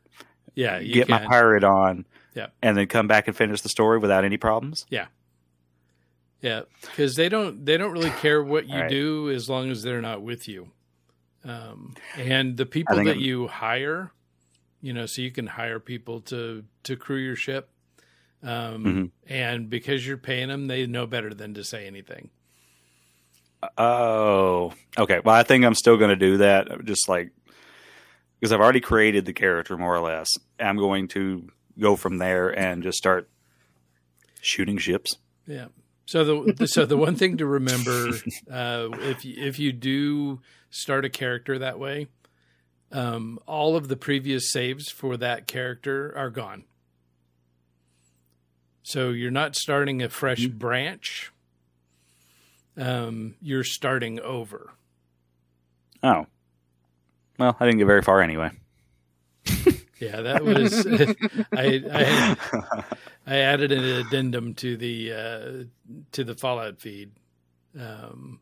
Yeah, 0.55 0.79
you 0.81 0.93
get 0.93 1.09
my 1.09 1.25
pirate 1.27 1.65
on, 1.65 2.05
Yeah. 2.35 2.49
and 2.63 2.77
then 2.77 2.87
come 2.89 3.07
back 3.07 3.27
and 3.27 3.37
finish 3.37 3.61
the 3.63 3.69
story 3.71 3.99
without 3.99 4.25
any 4.25 4.37
problems? 4.37 4.85
Yeah, 4.91 5.07
yeah, 6.43 6.63
because 6.83 7.17
they 7.17 7.29
don't 7.29 7.65
they 7.65 7.77
don't 7.77 7.93
really 7.93 8.11
care 8.11 8.43
what 8.43 8.69
you 8.69 8.81
right. 8.81 8.91
do 8.91 9.31
as 9.31 9.49
long 9.49 9.71
as 9.71 9.83
they're 9.83 10.03
not 10.03 10.23
with 10.23 10.47
you. 10.49 10.69
Um, 11.45 11.95
and 12.17 12.57
the 12.57 12.67
people 12.67 12.97
that 12.97 13.07
I'm- 13.09 13.21
you 13.21 13.47
hire, 13.49 14.13
you 14.83 14.93
know, 14.93 15.07
so 15.07 15.23
you 15.23 15.31
can 15.31 15.47
hire 15.47 15.79
people 15.81 16.21
to 16.23 16.65
to 16.85 16.97
crew 16.97 17.19
your 17.19 17.37
ship. 17.37 17.71
Um, 18.43 18.85
Mhm. 18.85 19.11
And 19.29 19.69
because 19.71 20.07
you're 20.07 20.17
paying 20.17 20.49
them, 20.49 20.67
they 20.69 20.87
know 20.87 21.07
better 21.07 21.35
than 21.35 21.55
to 21.55 21.65
say 21.65 21.87
anything. 21.87 22.31
Oh, 23.77 24.73
okay. 24.97 25.21
Well, 25.25 25.35
I 25.35 25.43
think 25.43 25.65
I'm 25.65 25.75
still 25.75 25.97
going 25.97 26.11
to 26.11 26.17
do 26.17 26.37
that. 26.39 26.85
Just 26.85 27.09
like 27.09 27.31
because 28.39 28.53
I've 28.53 28.61
already 28.61 28.81
created 28.81 29.25
the 29.25 29.33
character 29.33 29.77
more 29.77 29.95
or 29.97 30.01
less. 30.01 30.29
I'm 30.61 30.77
going 30.77 31.09
to 31.09 31.49
go 31.79 31.97
from 31.97 32.19
there 32.19 32.57
and 32.57 32.83
just 32.85 32.99
start 32.99 33.29
shooting 34.41 34.79
ships. 34.79 35.17
Yeah. 35.47 35.67
So 36.07 36.45
the 36.45 36.67
so 36.69 36.87
the 36.87 36.97
one 36.97 37.17
thing 37.17 37.37
to 37.39 37.47
remember 37.59 38.11
uh, 38.51 38.89
if 39.01 39.25
you- 39.25 39.43
if 39.43 39.59
you 39.59 39.73
do 39.73 40.41
start 40.71 41.05
a 41.05 41.11
character 41.11 41.59
that 41.59 41.79
way, 41.79 42.09
um, 42.93 43.39
all 43.47 43.77
of 43.77 43.89
the 43.89 43.97
previous 43.97 44.51
saves 44.51 44.91
for 44.91 45.17
that 45.17 45.47
character 45.47 46.13
are 46.17 46.31
gone. 46.31 46.65
So 48.83 49.11
you're 49.11 49.31
not 49.31 49.55
starting 49.55 50.03
a 50.03 50.09
fresh 50.09 50.47
branch. 50.47 51.31
Um, 52.77 53.35
you're 53.43 53.65
starting 53.65 54.21
over. 54.21 54.73
Oh, 56.03 56.27
well, 57.39 57.57
I 57.59 57.67
didn't 57.67 57.79
get 57.79 57.87
very 57.87 58.03
far 58.03 58.23
anyway. 58.23 58.51
Yeah, 60.01 60.21
that 60.21 60.45
was 60.45 60.87
I, 61.53 61.83
I 61.93 62.37
I 63.27 63.37
added 63.39 63.73
an 63.73 63.85
addendum 63.85 64.55
to 64.55 64.77
the 64.77 65.13
uh, 65.13 65.53
to 66.13 66.25
the 66.25 66.35
Fallout 66.35 66.81
feed 66.81 67.13
um, 67.79 68.41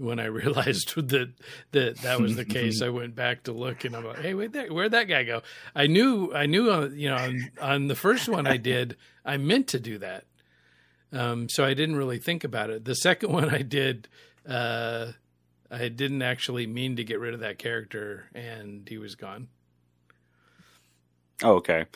when 0.00 0.18
I 0.18 0.24
realized 0.40 0.94
that 0.96 1.32
that 1.72 1.96
that 1.98 2.20
was 2.20 2.36
the 2.36 2.44
case. 2.44 2.82
I 2.82 2.88
went 2.88 3.14
back 3.14 3.44
to 3.44 3.52
look, 3.52 3.84
and 3.84 3.94
I'm 3.94 4.04
like, 4.04 4.20
"Hey, 4.20 4.34
wait, 4.34 4.52
there, 4.52 4.72
where'd 4.72 4.92
that 4.92 5.04
guy 5.04 5.24
go?" 5.24 5.42
I 5.74 5.86
knew, 5.86 6.32
I 6.34 6.46
knew, 6.46 6.70
uh, 6.70 6.88
you 6.88 7.08
know, 7.08 7.16
on, 7.16 7.50
on 7.60 7.88
the 7.88 7.94
first 7.94 8.28
one 8.28 8.46
I 8.46 8.56
did, 8.56 8.96
I 9.24 9.36
meant 9.36 9.68
to 9.68 9.80
do 9.80 9.98
that, 9.98 10.24
um, 11.12 11.48
so 11.48 11.64
I 11.64 11.74
didn't 11.74 11.96
really 11.96 12.18
think 12.18 12.44
about 12.44 12.70
it. 12.70 12.84
The 12.84 12.94
second 12.94 13.32
one 13.32 13.50
I 13.50 13.62
did, 13.62 14.08
uh, 14.48 15.12
I 15.70 15.88
didn't 15.88 16.22
actually 16.22 16.66
mean 16.66 16.96
to 16.96 17.04
get 17.04 17.20
rid 17.20 17.34
of 17.34 17.40
that 17.40 17.58
character, 17.58 18.28
and 18.34 18.88
he 18.88 18.98
was 18.98 19.14
gone. 19.14 19.48
Oh, 21.42 21.54
okay. 21.56 21.86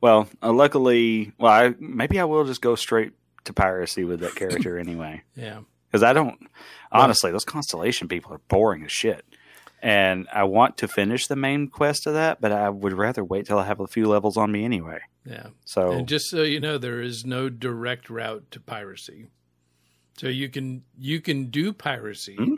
Well, 0.00 0.28
uh, 0.42 0.52
luckily, 0.52 1.32
well, 1.38 1.52
I, 1.52 1.74
maybe 1.78 2.18
I 2.18 2.24
will 2.24 2.44
just 2.44 2.62
go 2.62 2.74
straight 2.74 3.12
to 3.44 3.52
piracy 3.52 4.04
with 4.04 4.20
that 4.20 4.34
character 4.34 4.78
anyway. 4.78 5.22
Yeah. 5.36 5.60
Because 5.90 6.02
I 6.02 6.12
don't, 6.12 6.38
honestly, 6.92 7.30
those 7.32 7.44
constellation 7.44 8.06
people 8.08 8.32
are 8.32 8.40
boring 8.48 8.84
as 8.84 8.92
shit. 8.92 9.24
And 9.82 10.28
I 10.32 10.44
want 10.44 10.76
to 10.78 10.88
finish 10.88 11.26
the 11.26 11.36
main 11.36 11.68
quest 11.68 12.06
of 12.06 12.12
that, 12.14 12.40
but 12.40 12.52
I 12.52 12.68
would 12.68 12.92
rather 12.92 13.24
wait 13.24 13.46
till 13.46 13.58
I 13.58 13.64
have 13.66 13.80
a 13.80 13.86
few 13.86 14.06
levels 14.06 14.36
on 14.36 14.52
me 14.52 14.64
anyway. 14.64 15.00
Yeah. 15.24 15.46
So, 15.64 15.92
And 15.92 16.06
just 16.06 16.28
so 16.28 16.42
you 16.42 16.60
know, 16.60 16.76
there 16.78 17.00
is 17.00 17.24
no 17.24 17.48
direct 17.48 18.10
route 18.10 18.50
to 18.50 18.60
piracy. 18.60 19.28
So 20.18 20.28
you 20.28 20.50
can 20.50 20.82
you 20.98 21.20
can 21.22 21.46
do 21.46 21.72
piracy, 21.72 22.36
Hmm. 22.36 22.56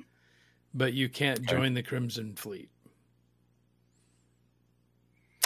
but 0.74 0.94
you 0.94 1.08
can't 1.08 1.38
Okay. 1.38 1.46
join 1.56 1.74
the 1.74 1.82
Crimson 1.84 2.34
Fleet. 2.34 2.70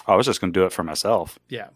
I 0.06 0.14
was 0.16 0.26
just 0.26 0.40
going 0.40 0.52
to 0.52 0.58
do 0.60 0.64
it 0.64 0.72
for 0.72 0.82
myself. 0.84 1.38
Yeah. 1.48 1.68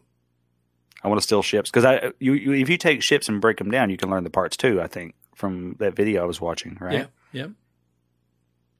I 1.03 1.09
want 1.09 1.21
to 1.21 1.25
steal 1.27 1.43
ships 1.43 1.71
because 1.71 1.85
I, 1.85 2.13
you, 2.21 2.33
you, 2.35 2.53
if 2.53 2.69
you 2.69 2.77
take 2.77 3.03
ships 3.03 3.29
and 3.29 3.41
break 3.41 3.57
them 3.59 3.71
down, 3.71 3.91
you 3.91 3.97
can 3.97 4.11
learn 4.11 4.25
the 4.25 4.31
parts 4.31 4.57
too. 4.57 4.81
I 4.81 4.87
think 4.87 5.15
from 5.41 5.75
that 5.81 5.97
video 5.97 6.23
I 6.23 6.27
was 6.27 6.41
watching, 6.41 6.77
right? 6.81 6.93
Yeah. 6.93 7.07
Yeah. 7.33 7.47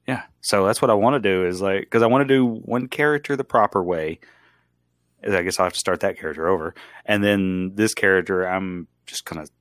Yeah. 0.07 0.21
So 0.41 0.65
that's 0.65 0.81
what 0.81 0.89
I 0.89 0.93
want 0.93 1.21
to 1.21 1.29
do 1.29 1.45
is 1.45 1.61
like, 1.61 1.81
because 1.81 2.01
I 2.03 2.07
want 2.07 2.27
to 2.27 2.33
do 2.33 2.45
one 2.45 2.87
character 2.87 3.35
the 3.35 3.43
proper 3.43 3.83
way. 3.83 4.19
I 5.23 5.41
guess 5.43 5.59
I'll 5.59 5.65
have 5.65 5.73
to 5.73 5.79
start 5.79 5.99
that 5.99 6.17
character 6.19 6.47
over. 6.47 6.73
And 7.05 7.23
then 7.23 7.73
this 7.75 7.93
character, 7.93 8.45
I'm 8.47 8.87
just 9.05 9.25
going 9.25 9.45
to 9.45 9.51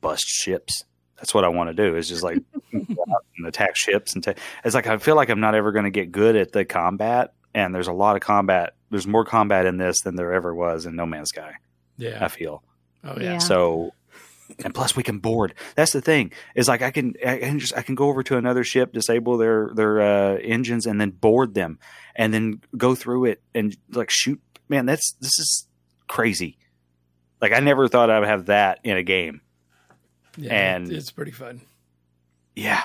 bust 0.00 0.24
ships. 0.26 0.84
That's 1.16 1.32
what 1.32 1.44
I 1.44 1.48
want 1.48 1.70
to 1.70 1.74
do 1.74 1.96
is 1.96 2.08
just 2.08 2.22
like 2.22 2.38
and 2.72 3.46
attack 3.46 3.76
ships. 3.76 4.14
And 4.14 4.22
ta- 4.22 4.34
it's 4.64 4.74
like, 4.74 4.86
I 4.86 4.98
feel 4.98 5.16
like 5.16 5.30
I'm 5.30 5.40
not 5.40 5.54
ever 5.54 5.72
going 5.72 5.84
to 5.84 5.90
get 5.90 6.12
good 6.12 6.36
at 6.36 6.52
the 6.52 6.64
combat. 6.64 7.32
And 7.54 7.74
there's 7.74 7.88
a 7.88 7.92
lot 7.92 8.16
of 8.16 8.22
combat. 8.22 8.74
There's 8.90 9.06
more 9.06 9.24
combat 9.24 9.64
in 9.66 9.76
this 9.78 10.00
than 10.02 10.16
there 10.16 10.32
ever 10.32 10.54
was 10.54 10.84
in 10.86 10.94
No 10.96 11.06
Man's 11.06 11.30
Sky, 11.30 11.54
Yeah. 11.96 12.22
I 12.22 12.28
feel. 12.28 12.62
Oh 13.04 13.14
yeah. 13.18 13.32
Yeah. 13.32 13.38
So, 13.38 13.92
and 14.64 14.74
plus 14.74 14.94
we 14.96 15.02
can 15.02 15.18
board. 15.18 15.54
That's 15.74 15.92
the 15.92 16.00
thing 16.00 16.32
is 16.54 16.68
like 16.68 16.82
I 16.82 16.90
can 16.90 17.14
I 17.26 17.38
can 17.38 17.58
just 17.58 17.76
I 17.76 17.82
can 17.82 17.94
go 17.94 18.08
over 18.08 18.22
to 18.24 18.36
another 18.36 18.64
ship, 18.64 18.92
disable 18.92 19.36
their 19.38 19.70
their 19.74 20.00
uh, 20.00 20.36
engines, 20.38 20.86
and 20.86 21.00
then 21.00 21.10
board 21.10 21.54
them, 21.54 21.78
and 22.14 22.32
then 22.32 22.60
go 22.76 22.94
through 22.94 23.26
it 23.26 23.42
and 23.54 23.76
like 23.90 24.10
shoot. 24.10 24.40
Man, 24.68 24.86
that's 24.86 25.12
this 25.20 25.38
is 25.38 25.66
crazy. 26.08 26.58
Like 27.40 27.52
I 27.52 27.60
never 27.60 27.88
thought 27.88 28.10
I 28.10 28.18
would 28.20 28.28
have 28.28 28.46
that 28.46 28.78
in 28.84 28.96
a 28.96 29.02
game. 29.02 29.40
Yeah, 30.36 30.52
and- 30.52 30.90
it's 30.90 31.10
pretty 31.10 31.32
fun. 31.32 31.60
Yeah, 32.54 32.82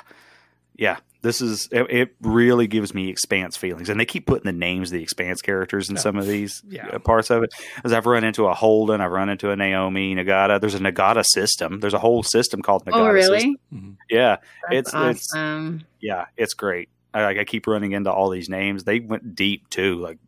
yeah. 0.75 0.97
This 1.21 1.41
is 1.41 1.67
it, 1.71 1.89
it. 1.91 2.15
Really 2.21 2.67
gives 2.67 2.93
me 2.93 3.09
expanse 3.09 3.57
feelings, 3.57 3.89
and 3.89 3.99
they 3.99 4.05
keep 4.05 4.25
putting 4.27 4.45
the 4.45 4.51
names 4.51 4.89
of 4.89 4.93
the 4.97 5.03
expanse 5.03 5.41
characters 5.41 5.89
in 5.89 5.95
Yeah. 5.95 6.01
some 6.01 6.17
of 6.17 6.27
these 6.27 6.61
Yeah. 6.67 6.87
uh, 6.87 6.99
parts 6.99 7.29
of 7.31 7.43
it. 7.43 7.53
As 7.83 7.91
I've 7.91 8.05
run 8.05 8.23
into 8.23 8.45
a 8.45 8.53
Holden, 8.53 9.01
I've 9.01 9.11
run 9.11 9.29
into 9.29 9.49
a 9.51 9.55
Naomi, 9.55 10.15
Nagata. 10.15 10.61
There's 10.61 10.75
a 10.75 10.79
Nagata 10.79 11.23
system. 11.25 11.79
There's 11.79 11.93
a 11.95 11.99
whole 11.99 12.21
system 12.23 12.61
called 12.61 12.85
Nagata. 12.85 12.95
oh, 12.95 13.09
really? 13.09 13.39
System. 13.39 13.97
Yeah, 14.09 14.37
That's 14.69 14.93
it's 14.93 15.33
it's 15.33 15.83
yeah, 15.99 16.25
it's 16.37 16.53
great. 16.53 16.89
I, 17.13 17.23
like 17.23 17.37
I 17.39 17.45
keep 17.45 17.65
running 17.67 17.93
into 17.93 18.11
all 18.11 18.29
these 18.29 18.47
names. 18.49 18.83
They 18.83 18.99
went 18.99 19.33
deep 19.35 19.69
too, 19.69 19.95
like 19.99 20.19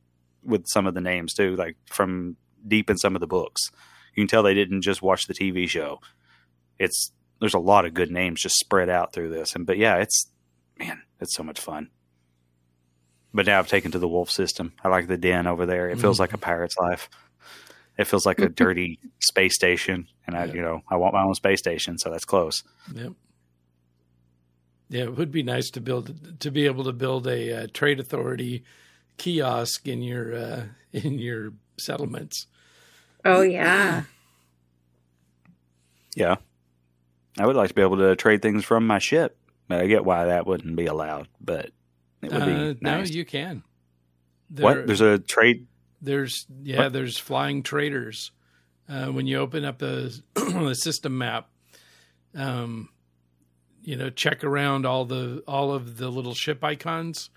with 0.43 0.63
some 0.67 0.87
of 0.87 0.95
the 0.95 1.01
names 1.01 1.33
too, 1.33 1.55
like 1.55 1.75
from 1.85 2.35
deep 2.67 2.89
in 2.89 2.97
some 2.97 3.15
of 3.15 3.19
the 3.19 3.27
books. 3.27 3.69
You 4.15 4.23
can 4.23 4.27
tell 4.27 4.41
they 4.43 4.53
didn't 4.55 4.81
just 4.81 5.01
watch 5.01 5.27
the 5.27 5.33
TV 5.35 5.67
show. 5.69 5.99
It's 6.79 7.11
there's 7.39 7.53
a 7.53 7.59
lot 7.59 7.85
of 7.85 7.93
good 7.93 8.11
names 8.11 8.41
just 8.41 8.55
spread 8.55 8.89
out 8.89 9.13
through 9.13 9.29
this, 9.29 9.53
and 9.55 9.65
but 9.67 9.77
yeah, 9.77 9.97
it's 9.97 10.31
man, 10.79 11.01
it's 11.19 11.35
so 11.35 11.43
much 11.43 11.59
fun. 11.59 11.89
But 13.33 13.45
now 13.45 13.59
I've 13.59 13.67
taken 13.67 13.91
to 13.91 13.99
the 13.99 14.07
wolf 14.07 14.31
system. 14.31 14.73
I 14.83 14.87
like 14.87 15.07
the 15.07 15.17
den 15.17 15.45
over 15.45 15.65
there. 15.67 15.89
It 15.89 15.99
feels 15.99 16.19
like 16.19 16.33
a 16.33 16.37
pirate's 16.37 16.77
life. 16.77 17.09
It 17.97 18.05
feels 18.05 18.25
like 18.25 18.39
a 18.39 18.49
dirty 18.63 18.99
space 19.19 19.53
station, 19.55 20.07
and 20.25 20.35
I, 20.35 20.45
Yeah. 20.45 20.53
you 20.53 20.61
know, 20.61 20.81
I 20.89 20.95
want 20.95 21.13
my 21.13 21.21
own 21.23 21.35
space 21.35 21.59
station, 21.59 21.97
so 21.99 22.09
that's 22.09 22.25
close. 22.25 22.63
Yep. 22.95 23.11
Yeah, 24.91 25.03
it 25.03 25.15
would 25.17 25.31
be 25.31 25.43
nice 25.43 25.69
to 25.71 25.81
build 25.81 26.39
to 26.39 26.49
be 26.49 26.65
able 26.65 26.83
to 26.85 26.93
build 26.93 27.27
a 27.27 27.63
uh, 27.63 27.67
trade 27.71 27.99
authority 27.99 28.63
kiosk 29.17 29.87
in 29.87 30.01
your 30.01 30.33
uh, 30.35 30.63
in 30.93 31.19
your 31.19 31.53
settlements. 31.77 32.47
Oh 33.23 33.41
yeah. 33.41 34.03
Yeah. 36.15 36.37
I 37.37 37.45
would 37.45 37.55
like 37.55 37.69
to 37.69 37.75
be 37.75 37.81
able 37.83 37.97
to 37.97 38.15
trade 38.15 38.41
things 38.41 38.65
from 38.65 38.87
my 38.87 38.97
ship. 38.99 39.37
I 39.69 39.87
get 39.87 40.03
why 40.05 40.25
that 40.25 40.47
wouldn't 40.47 40.75
be 40.75 40.85
allowed, 40.87 41.27
but 41.39 41.71
it 42.21 42.31
would 42.31 42.41
Uh, 42.41 42.73
be 42.73 42.77
no, 42.81 42.99
you 43.01 43.25
can. 43.25 43.63
what? 44.49 44.87
There's 44.87 45.01
a 45.01 45.19
trade. 45.19 45.67
There's 46.01 46.47
yeah, 46.63 46.77
What? 46.83 46.93
there's 46.93 47.17
flying 47.17 47.61
traders. 47.63 48.31
Uh, 48.87 49.07
when 49.07 49.27
you 49.27 49.37
open 49.37 49.63
up 49.65 49.77
the 49.77 50.19
the 50.33 50.73
system 50.73 51.17
map, 51.17 51.49
um, 52.35 52.89
you 53.83 53.95
know, 53.95 54.09
check 54.09 54.43
around 54.43 54.85
all 54.85 55.05
the 55.05 55.43
all 55.47 55.71
of 55.73 55.97
the 55.97 56.09
little 56.09 56.33
ship 56.33 56.63
icons 56.63 57.29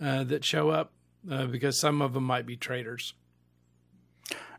uh, 0.00 0.24
that 0.24 0.44
show 0.44 0.70
up 0.70 0.92
uh, 1.30 1.46
because 1.46 1.78
some 1.80 2.02
of 2.02 2.12
them 2.14 2.24
might 2.24 2.46
be 2.46 2.56
traders. 2.56 3.14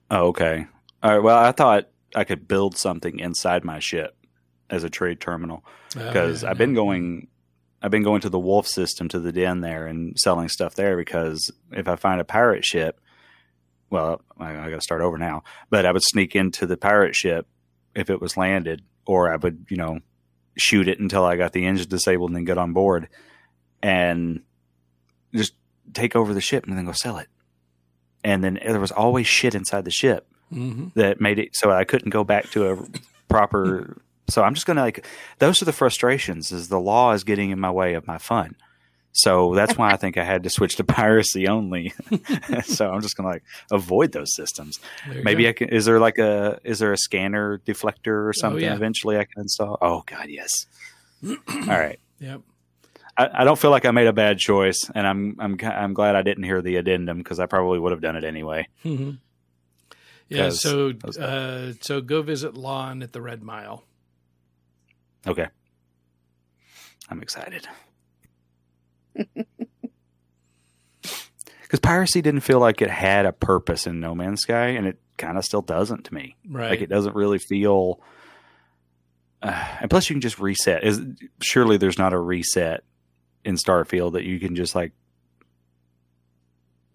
Oh, 0.10 0.28
okay. 0.28 0.68
All 1.04 1.12
right. 1.12 1.24
Well, 1.24 1.38
I 1.38 1.52
thought 1.52 1.90
I 2.16 2.24
could 2.24 2.48
build 2.48 2.78
something 2.78 3.20
inside 3.20 3.66
my 3.66 3.80
ship 3.80 4.16
as 4.70 4.84
a 4.84 4.90
trade 4.90 5.20
terminal 5.20 5.64
because 5.94 6.44
yeah, 6.44 6.50
I've 6.50 6.58
been 6.58 6.74
going. 6.74 7.28
I've 7.82 7.92
been 7.92 8.04
going 8.04 8.22
to 8.22 8.30
the 8.30 8.40
Wolf 8.40 8.68
system 8.68 9.08
to 9.10 9.20
the 9.20 9.32
den 9.32 9.62
there 9.62 9.86
and 9.86 10.18
selling 10.18 10.50
stuff 10.50 10.74
there 10.74 10.98
because 10.98 11.52
if 11.72 11.88
I 11.88 11.96
find 11.96 12.20
a 12.20 12.24
pirate 12.26 12.66
ship, 12.66 13.00
well, 13.92 14.22
I, 14.40 14.50
I 14.50 14.70
got 14.70 14.78
to 14.78 14.82
start 14.82 15.02
over 15.02 15.18
now. 15.18 15.44
But 15.70 15.86
I 15.86 15.92
would 15.92 16.04
sneak 16.04 16.36
into 16.36 16.66
the 16.66 16.76
pirate 16.76 17.16
ship 17.16 17.48
if 17.94 18.10
it 18.10 18.20
was 18.20 18.36
landed, 18.36 18.82
or 19.06 19.32
I 19.32 19.36
would, 19.36 19.68
you 19.70 19.78
know, 19.78 20.00
shoot 20.58 20.88
it 20.88 21.00
until 21.00 21.24
I 21.24 21.38
got 21.38 21.54
the 21.54 21.68
engine 21.68 21.88
disabled 21.88 22.32
and 22.32 22.38
then 22.38 22.46
get 22.46 22.58
on 22.58 22.74
board 22.74 23.10
and 23.84 24.42
just 25.34 25.54
take 25.94 26.16
over 26.16 26.34
the 26.34 26.42
ship 26.42 26.66
and 26.66 26.76
then 26.76 26.86
go 26.86 26.94
sell 26.94 27.18
it. 27.18 27.28
And 28.24 28.44
then 28.44 28.60
there 28.66 28.80
was 28.80 28.92
always 28.92 29.28
shit 29.28 29.54
inside 29.56 29.86
the 29.86 29.92
ship 29.92 30.28
hmm 30.50 30.88
that 30.96 31.22
made 31.22 31.40
it 31.40 31.50
so 31.54 31.72
I 31.72 31.84
couldn't 31.84 32.10
go 32.10 32.24
back 32.24 32.50
to 32.52 32.72
a 32.72 32.78
proper. 33.30 34.02
So 34.30 34.44
I'm 34.44 34.54
just 34.54 34.66
gonna 34.66 34.82
like 34.82 35.06
those 35.40 35.62
are 35.62 35.66
the 35.66 35.74
frustrations. 35.74 36.52
Is 36.52 36.68
the 36.70 36.80
law 36.80 37.14
is 37.14 37.24
getting 37.24 37.52
in 37.52 37.60
my 37.60 37.72
way 37.72 37.94
of 37.94 38.08
my 38.08 38.18
fun. 38.18 38.56
So 39.14 39.56
that's 39.56 39.76
why 39.76 39.92
I 39.92 39.96
think 39.96 40.16
I 40.18 40.24
had 40.24 40.44
to 40.44 40.50
switch 40.50 40.76
to 40.76 40.84
piracy 40.84 41.48
only. 41.48 41.92
so 42.66 42.92
I'm 42.92 43.02
just 43.02 43.18
gonna 43.18 43.30
like 43.30 43.44
avoid 43.72 44.12
those 44.12 44.36
systems. 44.36 44.80
Maybe 45.24 45.44
go. 45.44 45.50
I 45.50 45.54
can. 45.54 45.70
Is 45.70 45.86
there 45.86 46.00
like 46.00 46.18
a 46.20 46.60
is 46.64 46.80
there 46.80 46.94
a 46.94 46.98
scanner 46.98 47.60
deflector 47.66 48.28
or 48.28 48.34
something? 48.34 48.62
yeah. 48.62 48.76
Eventually, 48.76 49.18
I 49.18 49.24
can 49.24 49.42
install. 49.42 49.78
Oh 49.82 50.04
God, 50.06 50.28
yes. 50.30 50.52
All 51.28 51.36
right. 51.68 52.00
Yep. 52.20 52.42
I, 53.18 53.42
I 53.42 53.44
don't 53.44 53.58
feel 53.58 53.72
like 53.72 53.86
I 53.86 53.92
made 53.92 54.06
a 54.06 54.14
bad 54.14 54.38
choice, 54.38 54.90
and 54.94 55.08
I'm 55.08 55.36
I'm 55.40 55.58
I'm 55.64 55.94
glad 55.94 56.16
I 56.16 56.22
didn't 56.22 56.44
hear 56.44 56.62
the 56.62 56.76
addendum 56.76 57.18
because 57.18 57.40
I 57.40 57.48
probably 57.48 57.80
would 57.80 57.92
have 57.92 58.02
done 58.02 58.16
it 58.16 58.24
anyway. 58.24 58.68
hmm 58.84 59.12
Yeah. 60.30 60.50
So, 60.50 60.94
uh, 61.20 61.72
so 61.82 62.02
go 62.02 62.22
visit 62.22 62.56
Lon 62.56 63.02
at 63.02 63.14
the 63.14 63.22
Red 63.22 63.42
Mile. 63.42 63.84
Okay, 65.28 65.48
I'm 67.10 67.22
excited. 67.22 67.68
Because 71.68 71.82
piracy 71.82 72.22
didn't 72.22 72.42
feel 72.42 72.62
like 72.62 72.82
it 72.82 72.90
had 72.90 73.26
a 73.26 73.34
purpose 73.34 73.88
in 73.88 74.00
No 74.00 74.16
Man's 74.16 74.40
Sky, 74.42 74.68
and 74.68 74.88
it 74.88 75.00
kind 75.18 75.38
of 75.38 75.44
still 75.44 75.62
doesn't 75.62 76.06
to 76.06 76.14
me. 76.14 76.38
Right. 76.48 76.70
Like 76.70 76.82
it 76.82 76.88
doesn't 76.88 77.14
really 77.14 77.40
feel. 77.40 78.00
Uh, 79.42 79.66
and 79.82 79.90
plus, 79.90 80.10
you 80.10 80.14
can 80.14 80.22
just 80.22 80.40
reset. 80.40 80.86
Is 80.86 81.02
surely 81.42 81.76
there's 81.76 82.00
not 82.00 82.14
a 82.14 82.20
reset 82.20 82.86
in 83.44 83.56
Starfield 83.56 84.14
that 84.14 84.24
you 84.24 84.40
can 84.40 84.56
just 84.56 84.76
like. 84.76 84.94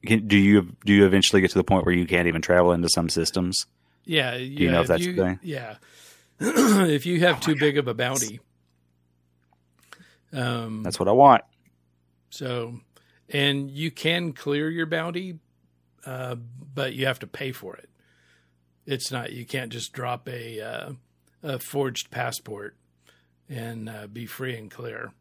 Can, 0.06 0.26
do 0.26 0.38
you 0.38 0.74
do 0.86 0.94
you 0.94 1.04
eventually 1.04 1.42
get 1.42 1.50
to 1.50 1.58
the 1.58 1.64
point 1.64 1.84
where 1.84 1.94
you 1.94 2.06
can't 2.06 2.26
even 2.26 2.40
travel 2.40 2.72
into 2.72 2.88
some 2.88 3.10
systems? 3.10 3.66
Yeah. 4.06 4.38
Do 4.38 4.42
you 4.42 4.70
know 4.70 4.80
if 4.80 4.86
that's 4.86 5.04
the 5.04 5.14
thing? 5.14 5.38
Yeah. 5.42 5.76
if 6.40 7.06
you 7.06 7.20
have 7.20 7.40
too 7.40 7.56
big 7.56 7.78
of 7.78 7.88
a 7.88 7.94
bounty. 7.94 8.40
Um, 10.32 10.82
That's 10.82 10.98
what 10.98 11.08
I 11.08 11.12
want. 11.12 11.42
so, 12.30 12.80
and 13.28 13.70
you 13.70 13.90
can 13.90 14.32
clear 14.32 14.70
your 14.70 14.86
bounty, 14.86 15.38
uh, 16.06 16.34
but 16.74 16.94
you 16.94 17.06
have 17.06 17.18
to 17.20 17.26
pay 17.26 17.52
for 17.52 17.76
it. 17.76 17.88
It's 18.86 19.12
not, 19.12 19.32
you 19.32 19.44
can't 19.44 19.70
just 19.70 19.92
drop 19.92 20.28
a, 20.28 20.60
uh, 20.60 20.92
a 21.42 21.58
forged 21.58 22.10
passport 22.10 22.76
and 23.48 23.88
uh, 23.88 24.06
be 24.06 24.26
free 24.26 24.56
and 24.56 24.70
clear. 24.70 25.12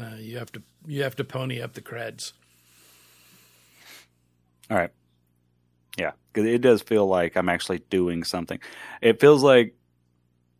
Uh, 0.00 0.16
you 0.18 0.36
have 0.38 0.52
to, 0.52 0.62
you 0.86 1.02
have 1.02 1.16
to 1.16 1.24
pony 1.24 1.60
up 1.62 1.72
the 1.72 1.80
creds. 1.80 2.32
All 4.70 4.76
right. 4.76 4.90
Yeah, 5.96 6.12
'cause 6.34 6.44
it 6.44 6.60
does 6.60 6.82
feel 6.82 7.06
like 7.06 7.36
I'm 7.36 7.48
actually 7.48 7.78
doing 7.88 8.22
something. 8.22 8.58
It 9.00 9.18
feels 9.20 9.42
like 9.42 9.74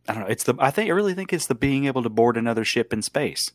I 0.08 0.14
don't 0.14 0.22
know. 0.24 0.28
It's 0.28 0.44
the 0.44 0.54
I 0.58 0.70
think 0.70 0.88
I 0.88 0.92
really 0.92 1.14
think 1.14 1.32
it's 1.32 1.46
the 1.46 1.54
being 1.54 1.86
able 1.86 2.02
to 2.02 2.08
board 2.10 2.36
another 2.36 2.64
ship 2.64 2.92
in 2.92 3.02
space, 3.02 3.50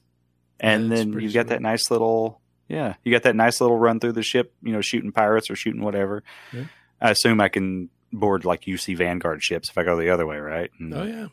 and 0.60 0.90
Yeah, 0.90 0.96
then 0.96 1.14
you 1.20 1.32
got 1.32 1.48
that 1.48 1.62
nice 1.62 1.90
little 1.92 2.42
yeah, 2.68 2.96
you 3.04 3.12
got 3.12 3.24
that 3.24 3.36
nice 3.36 3.60
little 3.62 3.78
run 3.78 4.00
through 4.00 4.14
the 4.14 4.24
ship. 4.24 4.54
You 4.64 4.72
know, 4.74 4.82
shooting 4.82 5.12
pirates 5.12 5.50
or 5.50 5.56
shooting 5.56 5.82
whatever. 5.82 6.24
Yeah. 6.54 6.66
I 7.02 7.12
assume 7.12 7.42
I 7.42 7.50
can 7.50 7.90
board 8.14 8.44
like 8.46 8.62
UC 8.66 8.98
Vanguard 8.98 9.42
ships 9.44 9.70
if 9.70 9.78
I 9.78 9.84
go 9.84 9.98
the 9.98 10.10
other 10.10 10.26
way, 10.28 10.38
right? 10.38 10.70
And- 10.80 10.94
Oh 10.94 11.04
yeah, 11.04 11.28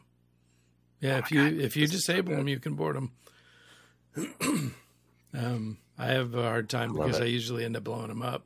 yeah. 1.01 1.19
if 1.19 1.31
you 1.33 1.45
if 1.47 1.77
you 1.77 1.87
disable 1.87 2.35
them, 2.37 2.49
you 2.49 2.59
can 2.61 2.75
board 2.75 2.97
them. 2.97 3.13
um, 5.35 5.79
I 5.99 6.07
have 6.07 6.35
a 6.35 6.43
hard 6.43 6.69
time 6.69 6.93
Love 6.93 7.07
because 7.09 7.21
it. 7.21 7.25
I 7.25 7.27
usually 7.27 7.65
end 7.65 7.77
up 7.77 7.85
blowing 7.85 8.09
them 8.09 8.23
up. 8.23 8.45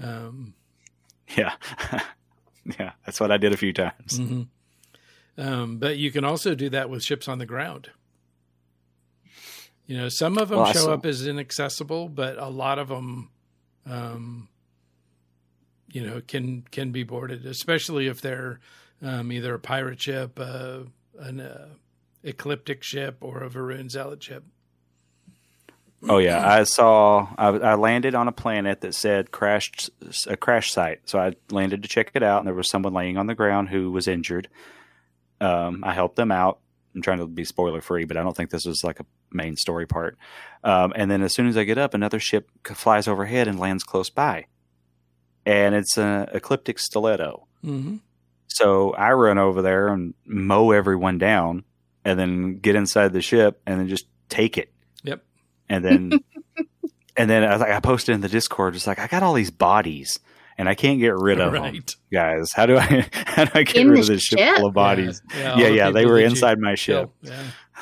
Um, 0.00 0.54
yeah, 1.36 1.54
yeah. 2.78 2.92
That's 3.04 3.20
what 3.20 3.30
I 3.32 3.36
did 3.36 3.52
a 3.52 3.56
few 3.56 3.72
times. 3.72 4.18
mhm. 4.18 4.48
Um, 5.36 5.78
but 5.78 5.96
you 5.96 6.12
can 6.12 6.24
also 6.24 6.54
do 6.54 6.68
that 6.70 6.90
with 6.90 7.02
ships 7.02 7.28
on 7.28 7.38
the 7.38 7.46
ground. 7.46 7.90
You 9.86 9.98
know, 9.98 10.08
some 10.08 10.38
of 10.38 10.48
them 10.48 10.60
I 10.60 10.72
show 10.72 10.92
up 10.92 11.04
as 11.04 11.26
inaccessible, 11.26 12.08
but 12.08 12.38
a 12.38 12.48
lot 12.48 12.78
of 12.78 12.88
them, 12.88 13.30
um, 13.84 14.48
you 15.90 16.06
know, 16.06 16.22
can 16.26 16.62
can 16.70 16.90
be 16.90 17.02
boarded, 17.02 17.44
especially 17.44 18.06
if 18.06 18.20
they're 18.20 18.60
um, 19.02 19.30
either 19.30 19.52
a 19.54 19.58
pirate 19.58 20.00
ship, 20.00 20.38
uh, 20.40 20.80
an 21.18 21.40
uh, 21.40 21.68
ecliptic 22.22 22.82
ship, 22.82 23.18
or 23.20 23.42
a 23.42 23.50
Va'ruun 23.50 23.90
Zealot 23.90 24.22
ship. 24.22 24.44
Oh 26.08 26.18
yeah, 26.18 26.46
I 26.46 26.64
saw. 26.64 27.28
I, 27.36 27.48
I 27.48 27.74
landed 27.74 28.14
on 28.14 28.28
a 28.28 28.32
planet 28.32 28.80
that 28.82 28.94
said 28.94 29.30
crashed 29.30 29.90
a 30.26 30.36
crash 30.36 30.72
site. 30.72 31.00
So 31.08 31.18
I 31.18 31.32
landed 31.50 31.82
to 31.82 31.88
check 31.88 32.10
it 32.14 32.22
out, 32.22 32.38
and 32.38 32.46
there 32.46 32.54
was 32.54 32.70
someone 32.70 32.94
laying 32.94 33.16
on 33.16 33.26
the 33.26 33.34
ground 33.34 33.68
who 33.68 33.90
was 33.90 34.08
injured. 34.08 34.48
Um, 35.44 35.84
I 35.84 35.92
helped 35.92 36.16
them 36.16 36.32
out. 36.32 36.58
I'm 36.94 37.02
trying 37.02 37.18
to 37.18 37.26
be 37.26 37.44
spoiler 37.44 37.80
free, 37.80 38.04
but 38.04 38.16
I 38.16 38.22
don't 38.22 38.36
think 38.36 38.50
this 38.50 38.64
was 38.66 38.84
like 38.84 39.00
a 39.00 39.06
main 39.32 39.56
story 39.56 39.86
part. 39.86 40.16
Um, 40.62 40.92
and 40.94 41.10
then 41.10 41.22
as 41.22 41.34
soon 41.34 41.48
as 41.48 41.56
I 41.56 41.64
get 41.64 41.76
up, 41.78 41.92
another 41.92 42.20
ship 42.20 42.48
flies 42.64 43.08
overhead 43.08 43.48
and 43.48 43.58
lands 43.58 43.82
close 43.82 44.10
by, 44.10 44.46
and 45.44 45.74
it's 45.74 45.98
an 45.98 46.28
ecliptic 46.32 46.78
stiletto. 46.78 47.46
Mm-hmm. 47.64 47.96
So 48.48 48.92
I 48.92 49.12
run 49.12 49.38
over 49.38 49.60
there 49.62 49.88
and 49.88 50.14
mow 50.24 50.70
everyone 50.70 51.18
down, 51.18 51.64
and 52.04 52.18
then 52.18 52.58
get 52.58 52.76
inside 52.76 53.12
the 53.12 53.20
ship 53.22 53.60
and 53.66 53.80
then 53.80 53.88
just 53.88 54.06
take 54.28 54.56
it 54.56 54.72
Yep. 55.02 55.22
and 55.68 55.84
then 55.84 56.12
and 57.16 57.28
then 57.30 57.44
I, 57.44 57.56
like, 57.56 57.70
I 57.72 57.80
posted 57.80 58.14
in 58.14 58.20
the 58.20 58.28
Discord, 58.28 58.74
just 58.74 58.86
like 58.86 58.98
I 58.98 59.06
got 59.06 59.22
all 59.22 59.34
these 59.34 59.50
bodies 59.50 60.20
and 60.58 60.68
I 60.68 60.74
can't 60.74 60.98
get 61.00 61.14
rid 61.16 61.40
of 61.40 61.52
them, 61.52 61.62
Right. 61.62 61.96
guys. 62.12 62.52
How 62.52 62.66
do 62.66 62.76
I 62.76 63.08
how 63.12 63.44
do 63.44 63.50
I 63.54 63.62
get 63.64 63.76
In 63.76 63.90
rid 63.90 64.00
of 64.00 64.06
this 64.06 64.22
ship 64.22 64.38
ship? 64.38 64.56
full 64.56 64.66
of 64.66 64.74
bodies? 64.74 65.22
Yeah, 65.36 65.52
all 65.52 65.60
Yeah, 65.60 65.68
the 65.68 65.74
yeah, 65.74 65.90
they 65.90 66.06
were 66.06 66.14
that 66.14 66.20
you 66.20 66.26
inside 66.26 66.58
my 66.58 66.74
ship. 66.74 67.10
kill. 67.22 67.32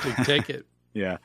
Yeah, 0.06 0.24
take 0.24 0.50
it. 0.50 0.66
Yeah. 0.94 1.16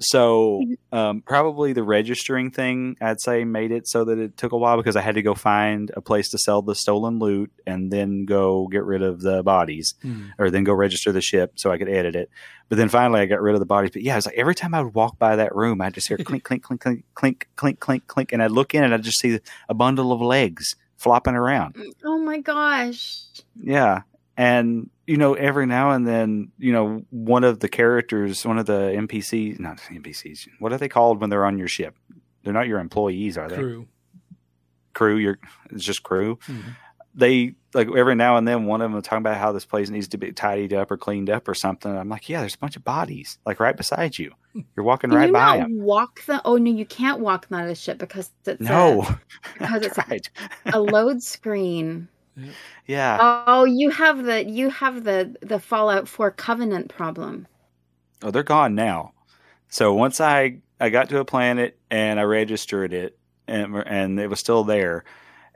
So 0.00 0.62
um, 0.92 1.22
probably 1.22 1.72
the 1.72 1.82
registering 1.82 2.50
thing, 2.50 2.96
I'd 3.00 3.20
say, 3.20 3.44
made 3.44 3.72
it 3.72 3.88
so 3.88 4.04
that 4.04 4.18
it 4.18 4.36
took 4.36 4.52
a 4.52 4.56
while 4.56 4.76
because 4.76 4.94
I 4.96 5.00
had 5.00 5.16
to 5.16 5.22
go 5.22 5.34
find 5.34 5.90
a 5.96 6.00
place 6.00 6.28
to 6.30 6.38
sell 6.38 6.62
the 6.62 6.74
stolen 6.74 7.18
loot 7.18 7.50
and 7.66 7.90
then 7.92 8.24
go 8.24 8.68
get 8.68 8.84
rid 8.84 9.02
of 9.02 9.20
the 9.20 9.42
bodies 9.42 9.94
Hmm. 10.02 10.28
or 10.38 10.50
then 10.50 10.64
go 10.64 10.72
register 10.72 11.10
the 11.10 11.20
ship 11.20 11.54
so 11.56 11.70
I 11.72 11.78
could 11.78 11.88
edit 11.88 12.14
it. 12.14 12.30
But 12.68 12.78
then 12.78 12.88
finally 12.88 13.20
I 13.20 13.26
got 13.26 13.40
rid 13.40 13.54
of 13.54 13.60
the 13.60 13.66
bodies. 13.66 13.90
But 13.92 14.02
yeah, 14.02 14.16
it's 14.16 14.26
like 14.26 14.36
every 14.36 14.54
time 14.54 14.74
I 14.74 14.82
would 14.82 14.94
walk 14.94 15.18
by 15.18 15.36
that 15.36 15.54
room, 15.54 15.80
I'd 15.80 15.94
just 15.94 16.06
hear 16.08 16.18
clink, 16.18 16.44
clink, 16.44 16.62
clink, 16.62 16.80
clink, 16.80 17.04
clink, 17.14 17.48
clink, 17.56 17.80
clink, 17.80 18.06
clink. 18.06 18.32
And 18.32 18.42
I'd 18.42 18.50
look 18.52 18.74
in 18.74 18.84
and 18.84 18.94
I'd 18.94 19.02
just 19.02 19.18
see 19.20 19.40
a 19.68 19.74
bundle 19.74 20.12
of 20.12 20.20
legs 20.20 20.76
flopping 20.96 21.34
around. 21.34 21.76
Oh 22.04 22.18
my 22.18 22.38
gosh. 22.40 23.22
Yeah. 23.60 24.02
And, 24.38 24.88
you 25.06 25.16
know, 25.16 25.34
every 25.34 25.66
now 25.66 25.90
and 25.90 26.06
then, 26.06 26.52
you 26.58 26.72
know, 26.72 27.04
one 27.10 27.42
of 27.44 27.58
the 27.58 27.68
characters, 27.68 28.46
one 28.46 28.56
of 28.58 28.66
the 28.66 28.92
NPCs, 28.96 29.58
not 29.58 29.78
NPCs, 29.78 30.46
what 30.60 30.72
are 30.72 30.78
they 30.78 30.88
called 30.88 31.20
when 31.20 31.28
they're 31.28 31.44
on 31.44 31.58
your 31.58 31.66
ship? 31.68 31.96
They're 32.44 32.52
not 32.52 32.68
your 32.68 32.78
employees, 32.78 33.36
are 33.36 33.48
they? 33.48 33.56
Crew. 33.56 33.88
Crew, 34.94 35.16
your 35.16 35.38
it's 35.70 35.84
just 35.84 36.02
crew. 36.04 36.36
Mhm. 36.46 36.76
They 37.14 37.54
like 37.74 37.88
every 37.96 38.14
now 38.14 38.36
and 38.36 38.46
then 38.46 38.64
one 38.66 38.80
of 38.80 38.84
them 38.86 38.92
will 38.94 39.02
talk 39.02 39.18
about 39.18 39.36
how 39.38 39.50
this 39.50 39.64
place 39.64 39.90
needs 39.90 40.06
to 40.08 40.18
be 40.18 40.30
tidied 40.32 40.72
up 40.72 40.90
or 40.90 40.96
cleaned 40.96 41.30
up 41.30 41.48
or 41.48 41.54
something. 41.54 41.90
I'm 41.96 42.08
like, 42.08 42.28
yeah, 42.28 42.40
there's 42.40 42.54
a 42.54 42.58
bunch 42.58 42.76
of 42.76 42.84
bodies 42.84 43.38
like 43.44 43.58
right 43.58 43.76
beside 43.76 44.18
you. 44.18 44.32
You're 44.76 44.84
walking 44.84 45.10
Can 45.10 45.18
right 45.18 45.26
you 45.26 45.32
by 45.32 45.58
not 45.58 45.68
them. 45.68 45.80
walk 45.80 46.24
the? 46.26 46.40
Oh 46.44 46.56
no, 46.58 46.70
you 46.70 46.86
can't 46.86 47.18
walk 47.20 47.48
them 47.48 47.58
out 47.58 47.62
of 47.64 47.68
the 47.68 47.74
ship 47.74 47.98
because 47.98 48.30
it's 48.46 48.60
No, 48.60 49.02
a, 49.08 49.20
because 49.58 49.82
it's 49.86 49.98
right. 49.98 50.30
a 50.66 50.80
load 50.80 51.22
screen. 51.24 52.06
Yeah. 52.86 53.44
Oh, 53.46 53.64
you 53.64 53.90
have 53.90 54.24
the 54.24 54.44
you 54.44 54.70
have 54.70 55.04
the 55.04 55.36
the 55.42 55.58
Fallout 55.58 56.08
4 56.08 56.30
Covenant 56.32 56.88
problem. 56.88 57.46
Oh, 58.22 58.30
they're 58.30 58.42
gone 58.42 58.74
now. 58.74 59.12
So 59.68 59.92
once 59.94 60.20
I 60.20 60.58
I 60.80 60.90
got 60.90 61.08
to 61.10 61.18
a 61.18 61.24
planet 61.24 61.78
and 61.90 62.18
I 62.18 62.22
registered 62.22 62.92
it 62.92 63.18
and 63.46 63.76
and 63.86 64.20
it 64.20 64.28
was 64.28 64.40
still 64.40 64.64
there, 64.64 65.04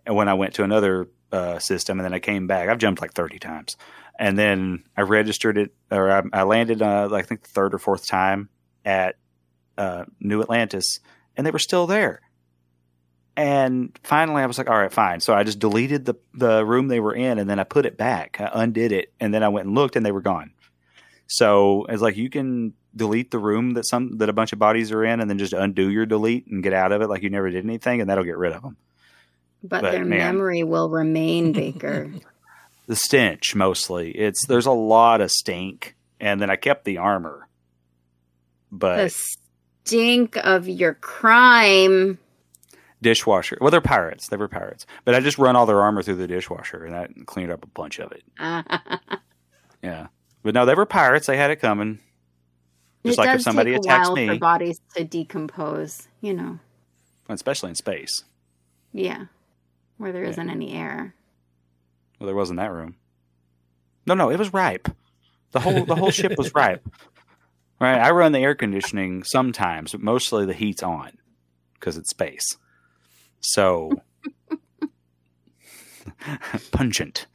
and 0.07 0.17
when 0.17 0.29
I 0.29 0.35
went 0.35 0.55
to 0.55 0.65
another 0.65 1.09
uh, 1.31 1.59
system 1.59 1.99
and 1.99 2.05
then 2.05 2.15
I 2.15 2.19
came 2.19 2.47
back, 2.47 2.69
I've 2.69 2.79
jumped 2.79 3.01
like 3.01 3.15
thirty 3.15 3.39
times, 3.39 3.77
and 4.19 4.39
then 4.39 4.85
I 4.97 5.03
registered 5.03 5.59
it 5.59 5.75
or 5.91 6.11
I, 6.11 6.23
I 6.33 6.43
landed 6.43 6.83
uh, 6.83 7.09
I 7.13 7.23
think 7.23 7.43
the 7.43 7.49
third 7.49 7.75
or 7.75 7.79
fourth 7.79 8.07
time 8.07 8.49
at 8.85 9.17
uh, 9.79 10.05
New 10.21 10.43
Atlantis, 10.43 11.01
and 11.37 11.47
they 11.47 11.51
were 11.51 11.59
still 11.59 11.87
there. 11.87 12.21
And 13.37 13.99
finally, 14.05 14.43
I 14.43 14.47
was 14.47 14.59
like, 14.59 14.69
"All 14.69 14.79
right, 14.79 14.93
fine." 14.93 15.21
So 15.21 15.35
I 15.35 15.43
just 15.43 15.59
deleted 15.59 16.05
the 16.05 16.15
the 16.35 16.65
room 16.65 16.89
they 16.89 17.01
were 17.01 17.15
in, 17.15 17.39
and 17.39 17.49
then 17.49 17.59
I 17.59 17.65
put 17.65 17.87
it 17.87 17.97
back. 17.97 18.37
I 18.41 18.51
undid 18.53 18.93
it, 18.93 19.13
and 19.21 19.33
then 19.33 19.43
I 19.43 19.49
went 19.49 19.67
and 19.67 19.75
looked, 19.75 19.97
and 19.97 20.05
they 20.05 20.13
were 20.13 20.21
gone. 20.21 20.53
So 21.29 21.87
it's 21.89 22.03
like 22.03 22.17
you 22.17 22.29
can 22.29 22.75
delete 22.95 23.31
the 23.31 23.39
room 23.39 23.71
that 23.73 23.85
some 23.87 24.19
that 24.19 24.29
a 24.29 24.35
bunch 24.35 24.53
of 24.53 24.59
bodies 24.59 24.93
are 24.93 25.03
in, 25.03 25.21
and 25.21 25.31
then 25.31 25.39
just 25.39 25.55
undo 25.55 25.89
your 25.89 26.05
delete 26.05 26.47
and 26.47 26.63
get 26.63 26.75
out 26.75 26.93
of 26.93 27.01
it 27.01 27.09
like 27.09 27.23
you 27.23 27.31
never 27.31 27.49
did 27.51 27.65
anything, 27.65 28.03
and 28.03 28.11
that'll 28.11 28.25
get 28.25 28.37
rid 28.37 28.53
of 28.53 28.63
them. 28.63 28.77
But, 29.63 29.81
But, 29.83 29.93
their 29.93 30.05
man. 30.05 30.19
memory 30.35 30.63
will 30.65 30.91
remain, 30.91 31.53
Baker. 31.55 32.13
The 32.87 32.97
stench 32.97 33.55
mostly. 33.55 34.11
It's 34.11 34.45
there's 34.47 34.67
a 34.67 34.73
lot 34.73 35.23
of 35.23 35.31
stink, 35.31 35.97
and 36.21 36.39
then 36.39 36.51
I 36.51 36.57
kept 36.57 36.85
the 36.85 36.99
armor, 36.99 37.49
but 38.71 38.97
the 38.97 39.25
stink 39.85 40.37
of 40.37 40.69
your 40.69 40.95
crime. 40.95 42.19
Dishwasher. 43.03 43.59
Well, 43.61 43.71
they're 43.71 43.81
pirates. 43.83 44.29
They 44.29 44.37
were 44.39 44.49
pirates, 44.49 44.87
but 45.05 45.15
I 45.15 45.21
just 45.21 45.37
run 45.39 45.57
all 45.57 45.67
their 45.67 45.81
armor 45.83 46.03
through 46.03 46.15
the 46.17 46.27
dishwasher, 46.27 46.85
and 46.85 46.95
that 46.95 47.27
cleaned 47.27 47.51
up 47.53 47.63
a 47.65 47.69
bunch 47.69 47.99
of 48.01 48.13
it. 48.13 48.23
Yeah, 49.83 50.07
but 50.45 50.55
no, 50.55 50.65
they 50.65 50.75
were 50.75 50.87
pirates. 50.87 51.27
They 51.27 51.37
had 51.37 51.51
it 51.51 51.57
coming. 51.57 51.99
Just 53.05 53.19
it 53.19 53.23
like 53.23 53.35
if 53.35 53.43
somebody 53.43 53.73
take 53.73 53.81
attacks 53.81 54.07
a 54.09 54.13
while 54.13 54.17
me. 54.17 54.29
for 54.29 54.39
bodies 54.39 54.81
to 54.95 55.03
decompose. 55.03 56.07
You 56.21 56.35
know, 56.35 56.59
especially 57.29 57.71
in 57.71 57.75
space. 57.75 58.23
yeah, 58.93 59.25
where 59.97 60.13
there 60.13 60.23
Yeah. 60.23 60.31
isn't 60.31 60.51
any 60.51 60.73
air. 60.73 61.17
Well, 62.21 62.27
there 62.27 62.37
wasn't 62.37 62.59
that 62.61 62.71
room. 62.71 62.95
No, 64.07 64.15
no, 64.15 64.31
it 64.31 64.39
was 64.39 64.53
ripe. 64.53 64.89
The 65.51 65.59
whole 65.59 65.85
the 65.85 65.97
whole 65.97 66.13
ship 66.13 66.39
was 66.39 66.55
ripe. 66.55 66.89
Right, 67.81 67.99
I 67.99 68.13
run 68.13 68.31
the 68.31 68.39
air 68.39 68.55
conditioning 68.55 69.25
sometimes, 69.25 69.91
but 69.91 70.01
mostly 70.01 70.47
the 70.47 70.53
heat's 70.53 70.85
on 70.85 71.19
because 71.75 71.97
it's 71.97 72.11
space. 72.11 72.57
So 73.43 73.93
pungent, 76.71 77.27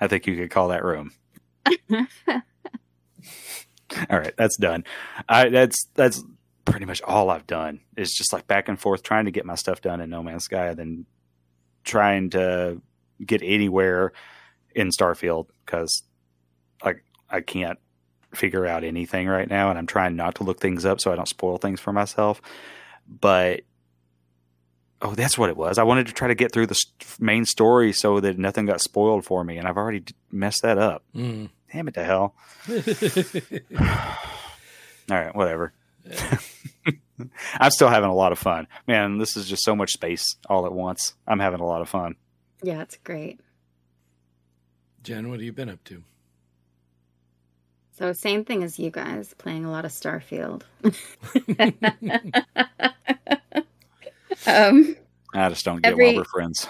I 0.00 0.08
think 0.08 0.26
you 0.26 0.36
could 0.36 0.50
call 0.50 0.68
that 0.68 0.84
room. 0.84 1.12
all 4.10 4.18
right, 4.18 4.34
that's 4.36 4.56
done. 4.56 4.84
I 5.28 5.48
that's 5.48 5.86
that's 5.94 6.22
pretty 6.64 6.86
much 6.86 7.02
all 7.02 7.30
I've 7.30 7.46
done. 7.46 7.80
Is 7.96 8.12
just 8.12 8.32
like 8.32 8.46
back 8.46 8.68
and 8.68 8.80
forth 8.80 9.02
trying 9.02 9.26
to 9.26 9.30
get 9.30 9.46
my 9.46 9.54
stuff 9.54 9.80
done 9.80 10.00
in 10.00 10.10
No 10.10 10.22
Man's 10.22 10.44
Sky, 10.44 10.68
and 10.68 10.78
then 10.78 11.06
trying 11.84 12.30
to 12.30 12.80
get 13.24 13.42
anywhere 13.42 14.12
in 14.74 14.90
Starfield 14.90 15.46
because 15.64 16.02
like 16.84 17.04
I 17.30 17.40
can't 17.40 17.78
figure 18.34 18.66
out 18.66 18.84
anything 18.84 19.28
right 19.28 19.48
now, 19.48 19.70
and 19.70 19.78
I'm 19.78 19.86
trying 19.86 20.16
not 20.16 20.36
to 20.36 20.44
look 20.44 20.60
things 20.60 20.84
up 20.84 21.00
so 21.00 21.12
I 21.12 21.16
don't 21.16 21.28
spoil 21.28 21.58
things 21.58 21.80
for 21.80 21.92
myself. 21.92 22.40
But 23.06 23.62
oh, 25.02 25.14
that's 25.14 25.36
what 25.36 25.50
it 25.50 25.56
was. 25.56 25.78
I 25.78 25.82
wanted 25.82 26.06
to 26.06 26.12
try 26.12 26.28
to 26.28 26.34
get 26.34 26.52
through 26.52 26.68
the 26.68 26.80
main 27.18 27.44
story 27.44 27.92
so 27.92 28.20
that 28.20 28.38
nothing 28.38 28.66
got 28.66 28.80
spoiled 28.80 29.24
for 29.24 29.44
me, 29.44 29.58
and 29.58 29.68
I've 29.68 29.76
already 29.76 30.04
messed 30.30 30.62
that 30.62 30.78
up. 30.78 31.04
Mm. 31.14 31.50
Damn 31.72 31.88
it 31.88 31.94
to 31.94 32.04
hell! 32.04 32.34
All 35.10 35.16
right, 35.16 35.34
whatever. 35.34 35.72
I'm 37.58 37.70
still 37.70 37.88
having 37.88 38.10
a 38.10 38.14
lot 38.14 38.32
of 38.32 38.38
fun, 38.38 38.66
man. 38.86 39.18
This 39.18 39.36
is 39.36 39.48
just 39.48 39.64
so 39.64 39.76
much 39.76 39.92
space 39.92 40.36
all 40.48 40.66
at 40.66 40.72
once. 40.72 41.14
I'm 41.26 41.38
having 41.38 41.60
a 41.60 41.66
lot 41.66 41.80
of 41.80 41.88
fun. 41.88 42.16
Yeah, 42.62 42.82
it's 42.82 42.96
great. 42.96 43.40
Jen, 45.02 45.28
what 45.28 45.34
have 45.34 45.44
you 45.44 45.52
been 45.52 45.68
up 45.68 45.82
to? 45.84 46.02
So 47.92 48.12
same 48.12 48.44
thing 48.44 48.64
as 48.64 48.78
you 48.78 48.90
guys, 48.90 49.34
playing 49.38 49.64
a 49.64 49.70
lot 49.70 49.84
of 49.84 49.92
Starfield. 49.92 50.62
um, 54.46 54.96
I 55.34 55.48
just 55.48 55.64
don't 55.64 55.82
get 55.82 55.92
Every- 55.92 56.06
while 56.06 56.16
we're 56.16 56.24
friends. 56.24 56.66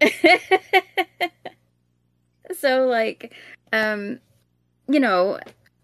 so 2.58 2.86
like, 2.86 3.32
um, 3.72 4.20
you 4.88 5.00
know, 5.00 5.38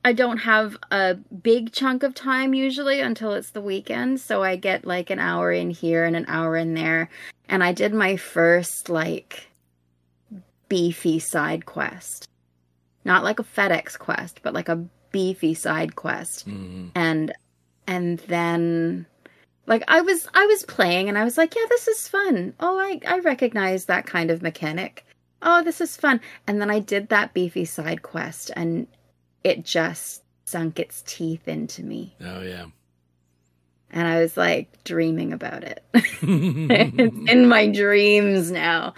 I 0.04 0.12
don't 0.12 0.38
have 0.38 0.76
a 0.90 1.14
big 1.14 1.72
chunk 1.72 2.02
of 2.02 2.14
time 2.14 2.54
usually 2.54 3.00
until 3.00 3.32
it's 3.34 3.50
the 3.50 3.60
weekend, 3.60 4.20
so 4.20 4.42
I 4.42 4.56
get 4.56 4.84
like 4.84 5.10
an 5.10 5.18
hour 5.18 5.52
in 5.52 5.70
here 5.70 6.04
and 6.04 6.16
an 6.16 6.24
hour 6.28 6.56
in 6.56 6.74
there, 6.74 7.08
and 7.48 7.62
I 7.62 7.72
did 7.72 7.94
my 7.94 8.16
first 8.16 8.88
like 8.88 9.46
beefy 10.68 11.18
side 11.18 11.66
quest. 11.66 12.28
Not 13.04 13.24
like 13.24 13.38
a 13.38 13.44
FedEx 13.44 13.98
quest, 13.98 14.40
but 14.42 14.54
like 14.54 14.68
a 14.68 14.84
beefy 15.12 15.54
side 15.54 15.94
quest. 15.94 16.48
Mm. 16.48 16.90
and 16.94 17.32
and 17.86 18.18
then 18.20 19.06
like 19.66 19.82
i 19.88 20.00
was 20.00 20.28
i 20.34 20.44
was 20.46 20.64
playing 20.64 21.08
and 21.08 21.16
i 21.16 21.24
was 21.24 21.38
like 21.38 21.54
yeah 21.54 21.66
this 21.68 21.88
is 21.88 22.08
fun. 22.08 22.54
Oh 22.60 22.78
i 22.78 23.00
i 23.06 23.18
recognize 23.20 23.84
that 23.86 24.06
kind 24.06 24.30
of 24.30 24.42
mechanic. 24.42 25.04
Oh 25.42 25.62
this 25.62 25.80
is 25.80 25.96
fun. 25.96 26.20
And 26.46 26.60
then 26.60 26.70
i 26.70 26.78
did 26.78 27.08
that 27.08 27.34
beefy 27.34 27.64
side 27.64 28.02
quest 28.02 28.50
and 28.56 28.86
it 29.44 29.64
just 29.64 30.22
sunk 30.44 30.78
its 30.78 31.02
teeth 31.06 31.48
into 31.48 31.82
me. 31.82 32.14
Oh 32.20 32.42
yeah. 32.42 32.66
and 33.90 34.06
i 34.08 34.20
was 34.20 34.36
like 34.36 34.82
dreaming 34.84 35.32
about 35.32 35.64
it. 35.64 35.84
It's 35.94 37.30
in 37.30 37.48
my 37.48 37.68
dreams 37.68 38.50
now. 38.50 38.94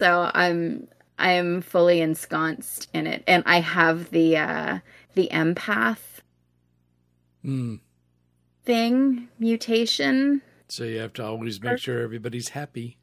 So 0.00 0.30
i'm 0.34 0.88
i'm 1.18 1.62
fully 1.62 2.00
ensconced 2.00 2.88
in 2.92 3.06
it. 3.06 3.24
And 3.26 3.42
i 3.46 3.60
have 3.60 4.10
the 4.10 4.36
uh 4.36 4.78
the 5.14 5.28
empath. 5.32 5.98
Mm. 7.44 7.80
Thing 8.68 9.26
mutation 9.38 10.42
So 10.68 10.84
you 10.84 10.98
have 10.98 11.14
to 11.14 11.24
always 11.24 11.58
make 11.62 11.78
sure 11.78 12.02
everybody's 12.02 12.50
happy. 12.50 12.98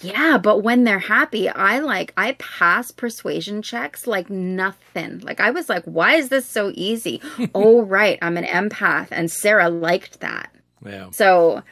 Yeah, 0.00 0.38
but 0.38 0.64
when 0.64 0.82
they're 0.82 0.98
happy, 0.98 1.48
I 1.48 1.78
like 1.78 2.12
I 2.16 2.32
pass 2.32 2.90
persuasion 2.90 3.62
checks 3.62 4.08
like 4.08 4.28
nothing. 4.28 5.20
Like 5.20 5.38
I 5.38 5.52
was 5.52 5.68
like, 5.68 5.84
why 5.84 6.14
is 6.14 6.30
this 6.30 6.46
so 6.46 6.72
easy? 6.74 7.22
oh 7.54 7.82
right, 7.82 8.18
I'm 8.22 8.36
an 8.36 8.44
empath 8.44 9.08
and 9.12 9.30
Sarah 9.30 9.70
liked 9.70 10.18
that. 10.18 10.52
Yeah. 10.84 11.10
So 11.12 11.62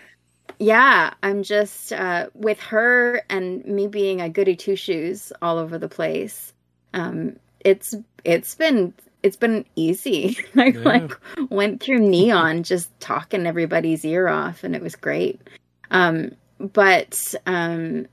yeah, 0.60 1.14
I'm 1.20 1.42
just 1.42 1.92
uh 1.92 2.28
with 2.34 2.60
her 2.60 3.22
and 3.28 3.64
me 3.64 3.88
being 3.88 4.20
a 4.20 4.28
goody 4.28 4.54
two 4.54 4.76
shoes 4.76 5.32
all 5.42 5.58
over 5.58 5.78
the 5.78 5.88
place. 5.88 6.52
Um 6.94 7.40
it's 7.58 7.92
it's 8.22 8.54
been 8.54 8.94
it's 9.22 9.36
been 9.36 9.64
easy. 9.76 10.36
I 10.56 10.66
Yeah. 10.66 10.80
like 10.80 11.18
went 11.50 11.82
through 11.82 11.98
neon 12.00 12.62
just 12.72 12.88
talking 13.00 13.46
everybody's 13.46 14.04
ear 14.04 14.28
off 14.28 14.64
and 14.64 14.74
it 14.76 14.82
was 14.82 14.96
great. 14.96 15.40
Um 15.90 16.32
but 16.58 17.16
um 17.46 18.06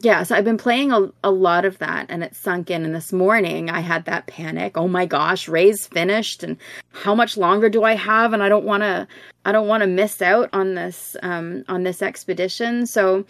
yeah, 0.00 0.22
so 0.22 0.36
I've 0.36 0.44
been 0.44 0.58
playing 0.58 0.92
a, 0.92 1.10
a 1.24 1.30
lot 1.30 1.64
of 1.64 1.78
that 1.78 2.06
and 2.08 2.22
it 2.22 2.36
sunk 2.36 2.70
in. 2.70 2.84
And 2.84 2.94
this 2.94 3.12
morning 3.12 3.68
I 3.68 3.80
had 3.80 4.04
that 4.04 4.26
panic. 4.28 4.76
Oh 4.76 4.86
my 4.86 5.06
gosh, 5.06 5.48
Ray's 5.48 5.86
finished 5.88 6.44
and 6.44 6.56
how 6.90 7.16
much 7.16 7.36
longer 7.36 7.68
do 7.68 7.82
I 7.82 7.96
have? 7.96 8.32
And 8.32 8.42
I 8.42 8.48
don't 8.48 8.64
want 8.66 8.82
to, 8.84 9.08
I 9.44 9.50
don't 9.50 9.66
want 9.66 9.80
to 9.82 9.88
miss 9.88 10.22
out 10.22 10.50
on 10.52 10.74
this, 10.74 11.16
um, 11.22 11.64
on 11.68 11.82
this 11.82 12.00
expedition. 12.02 12.86
So 12.86 13.24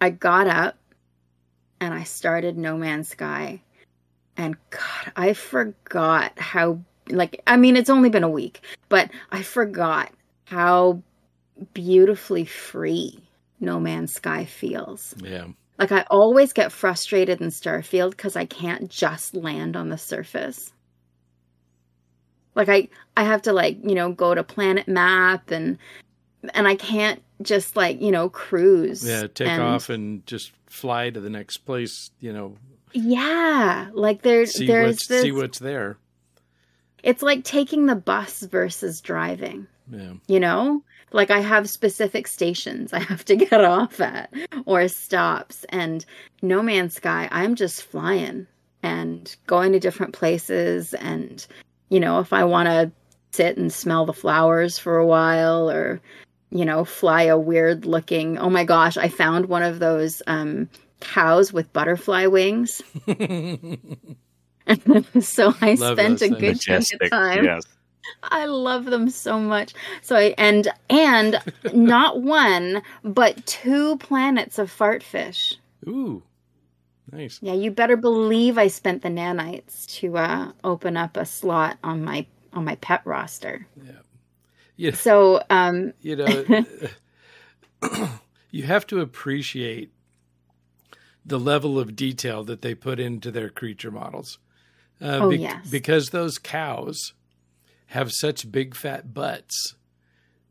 I 0.00 0.10
got 0.10 0.48
up 0.48 0.76
and 1.80 1.94
I 1.94 2.02
started 2.04 2.56
No 2.58 2.76
Man's 2.76 3.08
Sky. 3.08 3.60
And 4.36 4.56
God, 4.70 5.12
I 5.16 5.32
forgot 5.32 6.38
how, 6.38 6.80
like, 7.08 7.42
I 7.46 7.56
mean, 7.56 7.76
it's 7.76 7.90
only 7.90 8.08
been 8.08 8.24
a 8.24 8.30
week, 8.30 8.62
but 8.88 9.10
I 9.30 9.42
forgot 9.42 10.10
how 10.44 11.02
beautifully 11.74 12.44
free 12.44 13.18
No 13.60 13.78
Man's 13.78 14.12
Sky 14.12 14.44
feels. 14.44 15.14
Yeah. 15.22 15.46
Like 15.78 15.92
I 15.92 16.04
always 16.10 16.52
get 16.52 16.72
frustrated 16.72 17.40
in 17.40 17.48
Starfield 17.48 18.10
because 18.10 18.36
I 18.36 18.44
can't 18.44 18.90
just 18.90 19.34
land 19.34 19.76
on 19.76 19.88
the 19.88 19.96
surface. 19.96 20.72
Like 22.54 22.68
I 22.68 22.88
I 23.16 23.24
have 23.24 23.42
to 23.42 23.52
like, 23.52 23.78
you 23.82 23.94
know, 23.94 24.12
go 24.12 24.34
to 24.34 24.42
planet 24.44 24.88
map 24.88 25.50
and 25.50 25.78
and 26.52 26.68
I 26.68 26.74
can't 26.74 27.22
just 27.40 27.76
like, 27.76 28.00
you 28.02 28.10
know, 28.10 28.28
cruise. 28.28 29.06
Yeah. 29.06 29.26
Take 29.32 29.48
and- 29.48 29.62
off 29.62 29.88
and 29.88 30.26
just 30.26 30.52
fly 30.66 31.08
to 31.10 31.20
the 31.20 31.30
next 31.30 31.58
place. 31.58 32.10
You 32.20 32.32
know, 32.34 32.56
Yeah. 32.92 33.90
Like 33.92 34.22
there's 34.22 34.52
see 34.52 34.66
there's 34.66 34.94
what's 34.94 35.06
this 35.08 35.22
see 35.22 35.32
what's 35.32 35.58
there. 35.58 35.98
it's 37.02 37.22
like 37.22 37.44
taking 37.44 37.86
the 37.86 37.96
bus 37.96 38.40
versus 38.42 39.00
driving. 39.00 39.66
Yeah. 39.92 40.12
you 40.28 40.38
know 40.38 40.84
like 41.10 41.32
i 41.32 41.40
have 41.40 41.68
specific 41.68 42.28
stations 42.28 42.92
i 42.92 43.00
have 43.00 43.24
to 43.24 43.34
get 43.50 43.64
off 43.64 43.98
at 44.00 44.32
or 44.66 44.86
stops 44.86 45.64
and 45.70 46.04
no 46.42 46.62
man's 46.62 46.94
sky 46.94 47.28
i'm 47.32 47.56
just 47.56 47.82
flying 47.82 48.46
and 48.84 49.34
going 49.48 49.72
to 49.72 49.80
different 49.80 50.12
places 50.12 50.94
and 50.94 51.48
you 51.88 51.98
know 51.98 52.20
if 52.20 52.32
i 52.32 52.44
want 52.44 52.68
to 52.68 52.92
sit 53.32 53.56
and 53.56 53.72
smell 53.72 54.06
the 54.06 54.12
flowers 54.12 54.78
for 54.78 54.96
a 54.96 55.06
while 55.06 55.68
or 55.68 56.00
you 56.50 56.64
know 56.64 56.84
fly 56.84 57.22
a 57.22 57.36
weird 57.36 57.84
looking 57.84 58.38
oh 58.38 58.48
my 58.50 58.62
gosh 58.62 58.96
i 58.96 59.08
found 59.08 59.46
one 59.46 59.64
of 59.64 59.80
those 59.80 60.22
um 60.28 60.68
cows 61.00 61.52
with 61.52 61.72
butterfly 61.72 62.26
wings 62.26 62.80
so 65.20 65.54
i 65.60 65.74
Love 65.74 65.98
spent 65.98 66.22
a 66.22 66.28
things. 66.28 66.36
good 66.40 66.60
chunk 66.60 66.84
of 67.00 67.10
time 67.10 67.44
Yes. 67.44 67.64
I 68.24 68.46
love 68.46 68.86
them 68.86 69.08
so 69.10 69.38
much. 69.38 69.74
So 70.02 70.16
I 70.16 70.34
and 70.38 70.66
and 70.88 71.40
not 71.72 72.20
one, 72.22 72.82
but 73.04 73.44
two 73.46 73.98
planets 73.98 74.58
of 74.58 74.70
fartfish. 74.70 75.56
Ooh. 75.86 76.22
Nice. 77.12 77.38
Yeah, 77.42 77.52
you 77.52 77.70
better 77.70 77.96
believe 77.96 78.56
I 78.58 78.66
spent 78.68 79.02
the 79.02 79.10
nanites 79.10 79.86
to 79.98 80.16
uh, 80.16 80.52
open 80.64 80.96
up 80.96 81.16
a 81.16 81.26
slot 81.26 81.76
on 81.84 82.02
my 82.02 82.26
on 82.54 82.64
my 82.64 82.76
pet 82.76 83.02
roster. 83.04 83.66
Yeah. 84.76 84.92
So 84.92 85.42
um, 85.50 85.92
you 86.00 86.16
know 86.16 86.64
you 88.50 88.62
have 88.64 88.86
to 88.88 89.00
appreciate 89.00 89.92
the 91.30 91.38
level 91.40 91.78
of 91.78 91.96
detail 91.96 92.44
that 92.44 92.60
they 92.62 92.74
put 92.74 93.00
into 93.00 93.30
their 93.30 93.48
creature 93.48 93.90
models 93.90 94.38
uh, 95.00 95.18
Oh, 95.22 95.30
yes. 95.30 95.66
because 95.70 96.10
those 96.10 96.36
cows 96.38 97.14
have 97.86 98.12
such 98.12 98.52
big 98.52 98.74
fat 98.76 99.14
butts 99.14 99.74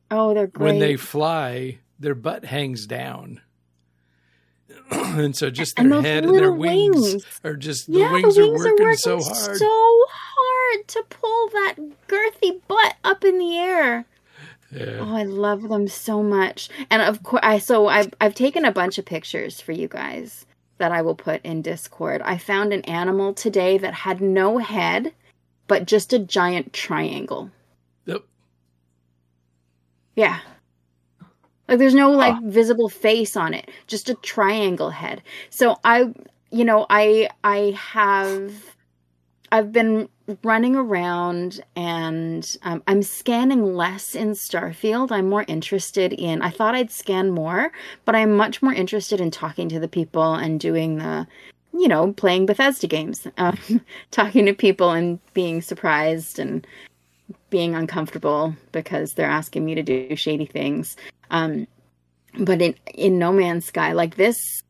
oh, 0.10 0.34
they're 0.34 0.48
great. 0.48 0.66
when 0.66 0.80
they 0.80 0.96
fly 0.96 1.78
their 2.00 2.16
butt 2.16 2.46
hangs 2.46 2.88
down 2.88 3.42
and 4.92 5.36
so 5.36 5.50
just 5.50 5.76
their 5.76 5.86
And 5.94 6.06
head 6.06 6.24
and 6.26 6.36
their 6.36 6.52
wings, 6.52 7.02
wings. 7.02 7.26
are 7.44 7.56
just 7.56 7.88
the 7.92 8.00
yeah, 8.00 8.12
wings, 8.12 8.36
the 8.36 8.42
are, 8.44 8.46
wings 8.48 8.60
working 8.60 8.82
are 8.82 8.86
working 8.86 8.98
so 8.98 9.20
hard 9.22 9.58
so 9.58 10.06
hard 10.10 10.88
to 10.88 11.04
pull 11.10 11.50
that 11.50 11.76
girthy 12.08 12.60
butt 12.68 12.96
up 13.04 13.24
in 13.24 13.38
the 13.38 13.58
air. 13.58 14.06
yeah. 14.72 14.98
Oh, 15.00 15.16
I 15.16 15.24
love 15.24 15.64
them 15.70 15.88
so 15.88 16.22
much. 16.24 16.70
And 16.92 17.02
of 17.02 17.24
course, 17.24 17.42
I 17.44 17.58
so 17.60 17.88
I've 17.88 18.14
I've 18.22 18.36
taken 18.36 18.66
a 18.66 18.72
bunch 18.72 18.98
of 18.98 19.06
pictures 19.06 19.60
for 19.62 19.72
you 19.72 19.88
guys 19.88 20.46
that 20.80 20.92
I 20.92 21.02
will 21.02 21.16
put 21.16 21.42
in 21.46 21.62
Discord. 21.62 22.22
I 22.24 22.38
found 22.38 22.74
an 22.74 22.82
animal 22.86 23.34
today 23.34 23.78
that 23.78 23.94
had 23.94 24.20
no 24.20 24.58
head, 24.58 25.14
but 25.68 25.86
just 25.86 26.12
a 26.12 26.20
giant 26.20 26.74
triangle. 26.74 27.52
Yep. 28.06 28.24
Yeah. 30.16 30.40
Like 31.68 31.78
there's 31.78 31.94
no 31.94 32.12
like 32.12 32.42
visible 32.42 32.90
face 32.90 33.38
on 33.38 33.54
it, 33.54 33.70
just 33.86 34.10
a 34.10 34.16
triangle 34.16 34.90
head. 34.90 35.22
So 35.52 35.78
I 35.84 36.12
you 36.52 36.66
know, 36.66 36.88
I 36.90 37.30
I 37.44 37.78
have 37.78 38.52
I've 39.52 39.72
been 39.72 40.10
running 40.44 40.76
around 40.76 41.62
and 41.76 42.58
um, 42.64 42.84
I'm 42.88 43.02
scanning 43.02 43.76
less 43.76 44.16
in 44.16 44.32
Starfield. 44.32 45.12
I'm 45.12 45.30
more 45.30 45.46
interested 45.48 46.14
in 46.14 46.42
I 46.42 46.50
thought 46.50 46.76
I'd 46.76 46.92
scan 46.92 47.32
more, 47.32 47.72
but 48.06 48.16
I'm 48.16 48.36
much 48.36 48.62
more 48.62 48.74
interested 48.74 49.20
in 49.20 49.32
talking 49.32 49.70
to 49.70 49.80
the 49.80 49.88
people 49.88 50.36
and 50.36 50.60
doing 50.60 50.98
the 50.98 51.28
you 51.72 51.88
know, 51.88 52.14
playing 52.14 52.46
Bethesda 52.46 52.88
games, 52.88 53.28
um, 53.38 53.58
talking 54.12 54.46
to 54.46 54.54
people 54.54 54.92
and 54.92 55.20
being 55.34 55.62
surprised 55.62 56.40
and 56.40 56.66
being 57.50 57.76
uncomfortable 57.76 58.56
because 58.72 59.14
they're 59.14 59.30
asking 59.30 59.66
me 59.66 59.76
to 59.76 59.84
do 59.84 60.16
shady 60.16 60.46
things. 60.46 60.98
Um, 61.32 61.68
but 62.40 62.62
in 62.62 62.76
in 62.94 63.20
No 63.20 63.32
Man's 63.32 63.66
Sky, 63.66 63.94
like 63.94 64.16
this, 64.16 64.62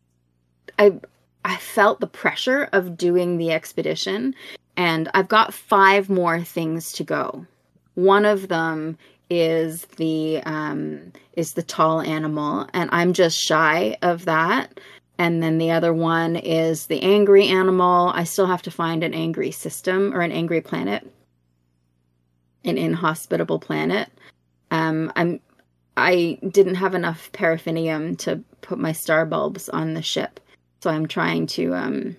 I 0.77 0.99
I 1.45 1.57
felt 1.57 1.99
the 1.99 2.07
pressure 2.07 2.69
of 2.71 2.97
doing 2.97 3.37
the 3.37 3.51
expedition, 3.51 4.35
and 4.79 5.11
I've 5.13 5.27
got 5.27 5.53
five 5.53 6.09
more 6.09 6.41
things 6.41 6.93
to 6.93 7.03
go. 7.03 7.45
One 7.95 8.23
of 8.23 8.47
them 8.47 8.97
is 9.29 9.81
the 9.97 10.41
um, 10.45 11.11
is 11.33 11.53
the 11.53 11.63
tall 11.63 11.99
animal, 11.99 12.65
and 12.73 12.89
I'm 12.93 13.11
just 13.11 13.37
shy 13.37 13.97
of 14.01 14.23
that. 14.25 14.79
And 15.17 15.43
then 15.43 15.57
the 15.57 15.71
other 15.71 15.93
one 15.93 16.37
is 16.37 16.85
the 16.85 17.01
angry 17.01 17.47
animal. 17.47 18.13
I 18.15 18.23
still 18.23 18.45
have 18.45 18.61
to 18.61 18.71
find 18.71 19.03
an 19.03 19.13
angry 19.13 19.51
system 19.51 20.15
or 20.15 20.21
an 20.21 20.31
angry 20.31 20.61
planet 20.61 21.05
an 22.63 22.77
inhospitable 22.77 23.59
planet. 23.59 24.09
Um, 24.71 25.11
I'm 25.15 25.41
I 25.97 26.39
didn't 26.47 26.75
have 26.75 26.95
enough 26.95 27.31
paraffinium 27.33 28.17
to 28.19 28.41
put 28.61 28.79
my 28.79 28.93
star 28.93 29.25
bulbs 29.25 29.67
on 29.67 29.93
the 29.93 30.01
ship, 30.01 30.39
so 30.81 30.89
I'm 30.89 31.07
trying 31.07 31.47
to. 31.47 31.75
Um, 31.75 32.15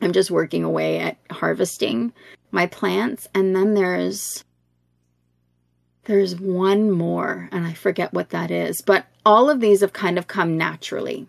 I'm 0.00 0.12
just 0.12 0.30
working 0.30 0.64
away 0.64 0.98
at 0.98 1.16
harvesting 1.30 2.12
my 2.50 2.66
plants, 2.66 3.28
and 3.34 3.54
then 3.54 3.74
there's 3.74 4.44
there's 6.04 6.38
one 6.40 6.90
more, 6.90 7.48
and 7.52 7.66
I 7.66 7.74
forget 7.74 8.12
what 8.12 8.30
that 8.30 8.50
is. 8.50 8.80
But 8.80 9.06
all 9.24 9.50
of 9.50 9.60
these 9.60 9.82
have 9.82 9.92
kind 9.92 10.18
of 10.18 10.26
come 10.26 10.56
naturally 10.56 11.26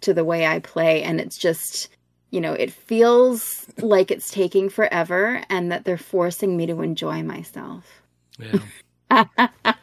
to 0.00 0.14
the 0.14 0.24
way 0.24 0.46
I 0.46 0.60
play, 0.60 1.02
and 1.02 1.20
it's 1.20 1.38
just 1.38 1.88
you 2.34 2.40
know, 2.40 2.52
it 2.52 2.72
feels 2.72 3.64
like 3.78 4.10
it's 4.10 4.28
taking 4.28 4.68
forever 4.68 5.44
and 5.48 5.70
that 5.70 5.84
they're 5.84 5.96
forcing 5.96 6.56
me 6.56 6.66
to 6.66 6.82
enjoy 6.82 7.22
myself. 7.22 8.02
Yeah. 8.40 9.26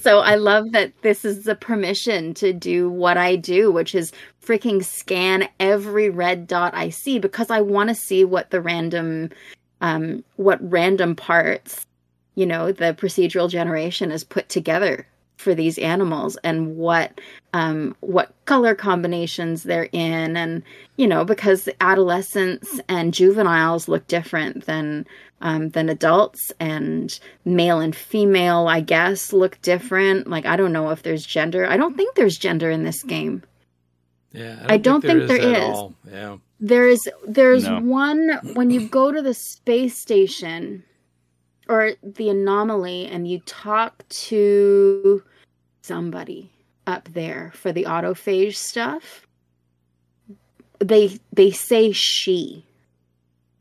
So 0.00 0.20
I 0.20 0.36
love 0.36 0.72
that 0.72 0.92
this 1.02 1.24
is 1.24 1.44
the 1.44 1.54
permission 1.54 2.34
to 2.34 2.52
do 2.52 2.90
what 2.90 3.16
I 3.16 3.36
do, 3.36 3.70
which 3.70 3.94
is 3.94 4.12
freaking 4.44 4.84
scan 4.84 5.48
every 5.60 6.10
red 6.10 6.46
dot 6.46 6.74
I 6.74 6.90
see 6.90 7.18
because 7.18 7.50
I 7.50 7.60
want 7.60 7.88
to 7.88 7.94
see 7.94 8.24
what 8.24 8.50
the 8.50 8.60
random, 8.60 9.30
um, 9.80 10.24
what 10.36 10.58
random 10.60 11.14
parts, 11.14 11.86
you 12.34 12.46
know, 12.46 12.72
the 12.72 12.94
procedural 12.94 13.50
generation 13.50 14.10
is 14.10 14.24
put 14.24 14.48
together 14.48 15.06
for 15.38 15.54
these 15.54 15.78
animals 15.78 16.36
and 16.44 16.76
what 16.76 17.20
um, 17.54 17.96
what 18.00 18.34
color 18.44 18.74
combinations 18.74 19.62
they're 19.62 19.88
in 19.92 20.36
and 20.36 20.62
you 20.96 21.06
know 21.06 21.24
because 21.24 21.68
adolescents 21.80 22.80
and 22.88 23.14
juveniles 23.14 23.88
look 23.88 24.06
different 24.08 24.66
than 24.66 25.06
um, 25.40 25.70
than 25.70 25.88
adults 25.88 26.52
and 26.60 27.20
male 27.44 27.78
and 27.80 27.94
female 27.96 28.66
i 28.68 28.80
guess 28.80 29.32
look 29.32 29.60
different 29.62 30.26
like 30.28 30.44
i 30.44 30.56
don't 30.56 30.72
know 30.72 30.90
if 30.90 31.02
there's 31.04 31.24
gender 31.24 31.64
i 31.66 31.76
don't 31.76 31.96
think 31.96 32.14
there's 32.16 32.36
gender 32.36 32.70
in 32.70 32.82
this 32.84 33.02
game 33.04 33.42
Yeah. 34.32 34.66
I 34.68 34.76
don't 34.76 35.00
think 35.00 35.28
there 35.28 35.38
at 35.40 35.62
is. 35.62 35.74
all. 35.76 35.94
Yeah. 36.12 36.36
there's 36.60 37.06
there's 37.26 37.64
No. 37.64 37.78
one 37.80 38.40
when 38.54 38.70
you 38.70 38.88
go 38.88 39.12
to 39.12 39.22
the 39.22 39.34
space 39.34 39.96
station 39.96 40.82
or 41.68 41.92
the 42.02 42.28
anomaly 42.30 43.06
and 43.06 43.28
you 43.28 43.40
talk 43.46 44.06
to 44.08 45.22
somebody 45.82 46.50
up 46.86 47.08
there 47.12 47.52
for 47.54 47.72
the 47.72 47.84
autophage 47.84 48.56
stuff 48.56 49.26
they 50.80 51.18
they 51.32 51.50
say 51.50 51.92
she 51.92 52.64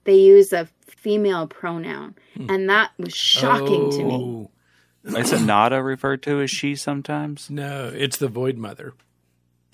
they 0.03 0.15
use 0.15 0.53
a 0.53 0.67
female 0.85 1.47
pronoun 1.47 2.15
Hmm. 2.35 2.49
and 2.49 2.69
that 2.69 2.91
was 2.97 3.13
shocking 3.15 3.91
to 3.91 4.03
me 4.03 4.13
Oh, 5.09 5.17
Isn't 5.17 5.45
Nada 5.45 5.81
referred 5.81 6.21
to 6.23 6.41
as 6.41 6.51
she 6.51 6.75
sometimes? 6.75 7.49
No, 7.49 7.89
it's 7.95 8.17
the 8.17 8.27
Void 8.27 8.57
Mother. 8.57 8.93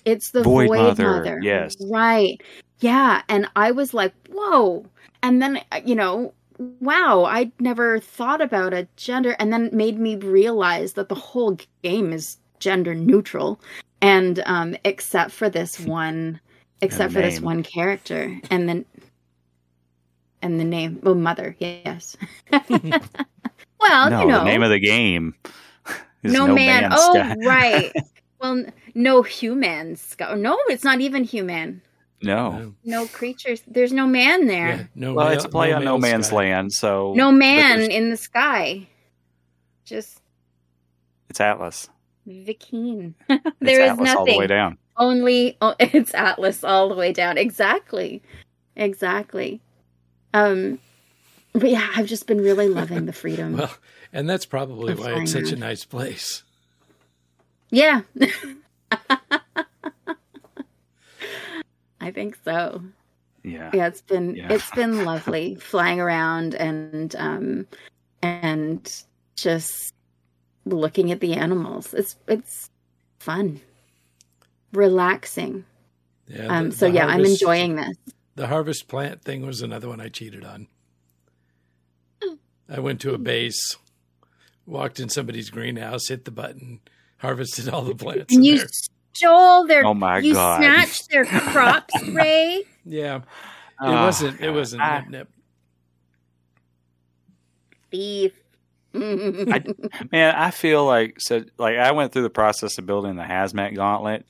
It's 0.05 0.29
the 0.29 0.43
Void 0.43 0.67
Void, 0.67 0.77
Mother, 0.77 1.09
Mother. 1.09 1.39
yes. 1.41 1.75
Right. 1.81 2.39
Yeah. 2.81 3.23
And 3.27 3.47
I 3.55 3.71
was 3.71 3.95
like, 3.95 4.13
whoa. 4.31 4.86
And 5.23 5.41
then, 5.41 5.59
uh, 5.71 5.81
you 5.84 5.95
know, 5.95 6.36
wow, 6.58 7.26
I'd 7.26 7.51
never 7.60 7.99
thought 7.99 8.41
about 8.41 8.74
a 8.74 8.88
gender. 8.95 9.36
And 9.39 9.51
then 9.51 9.68
it 9.68 9.74
made 9.74 9.99
me 9.99 10.16
realize 10.16 10.93
that 10.93 11.10
the 11.10 11.16
whole 11.16 11.58
game 11.84 12.14
is 12.14 12.38
gender 12.60 12.95
neutral. 12.95 13.60
And 14.01 14.41
um, 14.45 14.76
except 14.84 15.32
for 15.32 15.49
this 15.49 15.80
one, 15.80 16.39
except 16.82 17.14
for 17.14 17.22
this 17.22 17.39
one 17.39 17.64
character. 17.64 18.39
And 18.49 18.68
then, 18.68 18.86
and 20.41 20.60
the 20.60 20.66
name, 20.66 20.99
oh, 21.04 21.14
Mother. 21.14 21.56
Yes. 21.60 22.18
well, 22.51 24.10
no, 24.10 24.22
you 24.22 24.28
know 24.28 24.39
the 24.39 24.43
name 24.43 24.64
of 24.64 24.70
the 24.70 24.80
game 24.80 25.36
is 26.24 26.34
no, 26.34 26.47
No, 26.47 26.56
man. 26.56 26.89
Man's 26.89 26.95
oh, 26.97 27.36
right. 27.45 27.91
Well, 28.41 28.66
no 28.93 29.22
humans. 29.22 30.16
No, 30.20 30.60
it's 30.68 30.84
not 30.84 30.99
even 30.99 31.24
human. 31.24 31.82
No. 32.24 32.51
No. 32.51 32.74
No 32.84 33.07
creatures. 33.07 33.61
There's 33.67 33.93
no 33.93 34.07
man 34.07 34.47
there. 34.47 34.67
Yeah, 34.69 34.84
no 34.95 35.13
Well, 35.13 35.26
male- 35.28 35.36
it's 35.36 35.45
a 35.45 35.49
play 35.49 35.74
on 35.74 35.84
No 35.84 35.97
Man's 35.97 36.28
sky. 36.28 36.36
Land, 36.38 36.74
so 36.74 37.13
No 37.15 37.32
man 37.32 37.82
in 37.91 38.09
the 38.09 38.17
sky. 38.17 38.88
Just 39.86 40.21
It's 41.30 41.41
Atlas. 41.41 41.89
Vy'keen. 42.28 43.13
It's 43.30 43.41
there 43.59 43.82
is 43.84 43.91
Atlas 43.91 44.15
all 44.15 44.26
the 44.26 44.32
way 44.32 44.38
nothing. 44.45 44.47
down. 44.47 44.78
Only 44.95 45.57
oh, 45.61 45.76
it's 45.80 46.13
Atlas 46.13 46.63
all 46.63 46.89
the 46.89 46.95
way 46.95 47.11
down. 47.13 47.38
Exactly. 47.38 48.21
Exactly. 48.76 49.61
Um 50.34 50.80
but 51.53 51.69
yeah, 51.69 51.88
I've 51.95 52.07
just 52.07 52.26
been 52.26 52.39
really 52.41 52.67
loving 52.69 53.05
the 53.05 53.13
freedom. 53.13 53.57
Well, 53.57 53.76
and 54.13 54.30
that's 54.30 54.45
probably 54.45 54.93
why 54.95 55.21
it's 55.21 55.32
such 55.34 55.51
a 55.51 55.55
nice 55.55 55.86
place. 55.86 56.43
yeah. 57.71 58.01
I 62.04 62.12
think 62.12 62.38
so. 62.43 62.84
Yeah. 63.43 63.72
yeah 63.74 63.88
it's 63.88 64.01
been 64.01 64.36
Yeah. 64.36 64.51
it's 64.54 64.70
been 64.72 65.04
lovely 65.06 65.56
flying 65.56 65.99
around 65.99 66.54
and 66.56 67.14
um 67.18 67.68
and 68.22 69.04
just 69.36 69.93
looking 70.66 71.12
at 71.12 71.20
the 71.20 71.34
animals 71.34 71.93
it's 71.93 72.16
it's 72.28 72.70
fun 73.20 73.60
relaxing 74.72 75.66
Yeah. 76.28 76.47
um 76.58 76.72
so 76.72 76.88
the 76.88 76.93
yeah 76.95 77.08
i'm 77.08 77.26
enjoying 77.26 77.76
this 77.76 77.97
The 78.36 78.47
harvest 78.47 78.88
plant 78.88 79.22
thing 79.24 79.45
was 79.45 79.62
another 79.62 79.89
one 79.89 79.99
I 80.01 80.08
cheated 80.10 80.43
on. 80.45 80.68
I 82.70 82.80
went 82.80 83.01
to 83.01 83.14
a 83.14 83.18
base, 83.18 83.76
walked 84.66 84.99
in 84.99 85.10
somebody's 85.10 85.49
greenhouse, 85.51 86.08
hit 86.08 86.24
the 86.26 86.32
button, 86.32 86.80
harvested 87.18 87.68
all 87.70 87.82
the 87.84 87.93
plants. 87.93 88.34
and 88.34 88.45
you 88.45 88.58
there. 88.60 88.68
Stole 89.14 89.66
their 89.68 89.86
Oh 89.86 89.93
my 89.93 90.20
you 90.20 90.34
God. 90.34 90.57
snatched 90.57 91.09
their 91.09 91.26
crops 91.26 91.93
ray 92.09 92.64
Yeah, 92.86 93.18
it 93.18 93.24
Oh, 93.80 93.91
wasn't. 94.05 94.39
It 94.41 94.51
wasn't 94.51 94.82
I- 94.82 94.99
nip 95.01 95.09
nip. 95.09 95.30
thief. 97.91 98.34
I, 98.95 99.64
man, 100.11 100.36
I 100.36 100.51
feel 100.51 100.86
like 100.86 101.20
so. 101.20 101.43
Like 101.57 101.78
I 101.78 101.91
went 101.91 102.11
through 102.11 102.22
the 102.24 102.30
process 102.30 102.78
of 102.78 102.86
building 102.86 103.16
the 103.16 103.24
hazmat 103.24 103.76
gauntlet. 103.76 104.26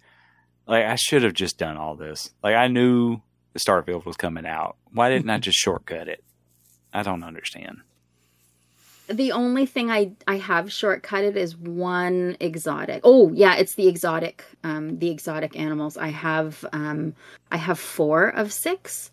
Like 0.67 0.85
I 0.85 0.95
should 0.95 1.23
have 1.23 1.33
just 1.33 1.57
done 1.57 1.75
all 1.75 1.95
this. 1.95 2.33
Like 2.41 2.55
I 2.55 2.67
knew 2.69 3.19
the 3.51 3.59
Starfield 3.59 4.05
was 4.05 4.15
coming 4.15 4.45
out. 4.45 4.77
Why 4.93 5.09
didn't 5.09 5.29
I 5.29 5.37
just 5.39 5.57
shortcut 5.57 6.07
it? 6.07 6.23
I 6.93 7.03
don't 7.03 7.23
understand. 7.23 7.79
The 9.07 9.31
only 9.31 9.65
thing 9.65 9.91
I 9.91 10.11
I 10.27 10.37
have 10.37 10.67
shortcutted 10.67 11.35
is 11.35 11.57
one 11.57 12.37
exotic. 12.39 13.01
Oh 13.03 13.31
yeah, 13.33 13.55
it's 13.55 13.75
the 13.75 13.87
exotic 13.87 14.45
um 14.63 14.99
the 14.99 15.09
exotic 15.09 15.57
animals. 15.59 15.97
I 15.97 16.07
have 16.07 16.63
um 16.71 17.13
I 17.51 17.57
have 17.57 17.79
4 17.79 18.29
of 18.29 18.51
6 18.51 19.11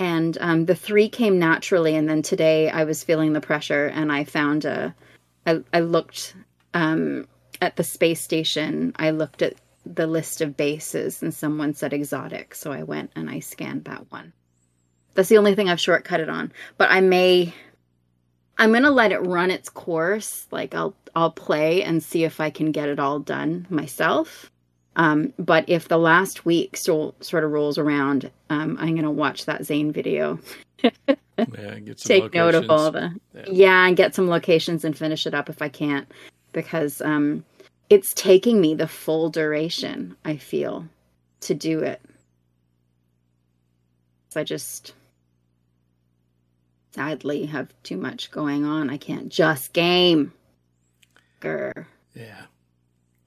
and 0.00 0.38
um 0.40 0.66
the 0.66 0.74
3 0.74 1.08
came 1.08 1.38
naturally 1.38 1.94
and 1.94 2.08
then 2.08 2.22
today 2.22 2.68
I 2.70 2.84
was 2.84 3.04
feeling 3.04 3.32
the 3.32 3.40
pressure 3.40 3.86
and 3.86 4.12
I 4.12 4.24
found 4.24 4.64
a 4.64 4.94
I 5.46 5.62
I 5.72 5.80
looked 5.80 6.34
um 6.74 7.28
at 7.60 7.76
the 7.76 7.84
space 7.84 8.20
station. 8.20 8.92
I 8.96 9.10
looked 9.10 9.42
at 9.42 9.54
the 9.86 10.06
list 10.06 10.40
of 10.40 10.56
bases 10.56 11.22
and 11.22 11.32
someone 11.32 11.74
said 11.74 11.92
exotic, 11.92 12.54
so 12.54 12.72
I 12.72 12.82
went 12.82 13.10
and 13.16 13.30
I 13.30 13.40
scanned 13.40 13.84
that 13.84 14.10
one. 14.10 14.32
That's 15.14 15.28
the 15.28 15.38
only 15.38 15.54
thing 15.54 15.68
I've 15.68 15.78
shortcutted 15.78 16.30
on, 16.30 16.52
but 16.76 16.90
I 16.90 17.00
may 17.00 17.54
I'm 18.58 18.72
gonna 18.72 18.90
let 18.90 19.12
it 19.12 19.20
run 19.20 19.50
its 19.50 19.68
course. 19.68 20.46
Like 20.50 20.74
I'll 20.74 20.94
I'll 21.14 21.30
play 21.30 21.82
and 21.82 22.02
see 22.02 22.24
if 22.24 22.40
I 22.40 22.50
can 22.50 22.72
get 22.72 22.88
it 22.88 22.98
all 22.98 23.20
done 23.20 23.66
myself. 23.70 24.50
Um, 24.96 25.32
but 25.38 25.64
if 25.68 25.86
the 25.86 25.96
last 25.98 26.44
week 26.44 26.76
so, 26.76 27.14
sort 27.20 27.44
of 27.44 27.52
rolls 27.52 27.78
around, 27.78 28.30
um, 28.50 28.76
I'm 28.80 28.96
gonna 28.96 29.12
watch 29.12 29.44
that 29.44 29.60
Xaine 29.62 29.92
video, 29.92 30.40
Yeah, 30.82 31.78
get 31.78 32.00
some 32.00 32.08
take 32.08 32.34
note 32.34 32.56
of 32.56 32.68
all 32.68 32.90
the 32.90 33.12
Yeah. 33.32 33.44
yeah. 33.46 33.86
and 33.86 33.96
get 33.96 34.14
some 34.14 34.28
locations 34.28 34.84
and 34.84 34.98
finish 34.98 35.24
it 35.26 35.34
up 35.34 35.48
if 35.48 35.62
I 35.62 35.68
can't, 35.68 36.10
because 36.52 37.00
um, 37.02 37.44
it's 37.90 38.12
taking 38.14 38.60
me 38.60 38.74
the 38.74 38.88
full 38.88 39.30
duration. 39.30 40.16
I 40.24 40.36
feel 40.36 40.84
to 41.42 41.54
do 41.54 41.78
it. 41.78 42.00
So 44.30 44.40
I 44.40 44.44
just 44.44 44.94
sadly 46.98 47.46
have 47.46 47.72
too 47.84 47.96
much 47.96 48.28
going 48.32 48.64
on. 48.64 48.90
I 48.90 48.96
can't 48.96 49.28
just 49.28 49.72
game. 49.72 50.32
Grr. 51.40 51.86
Yeah, 52.12 52.46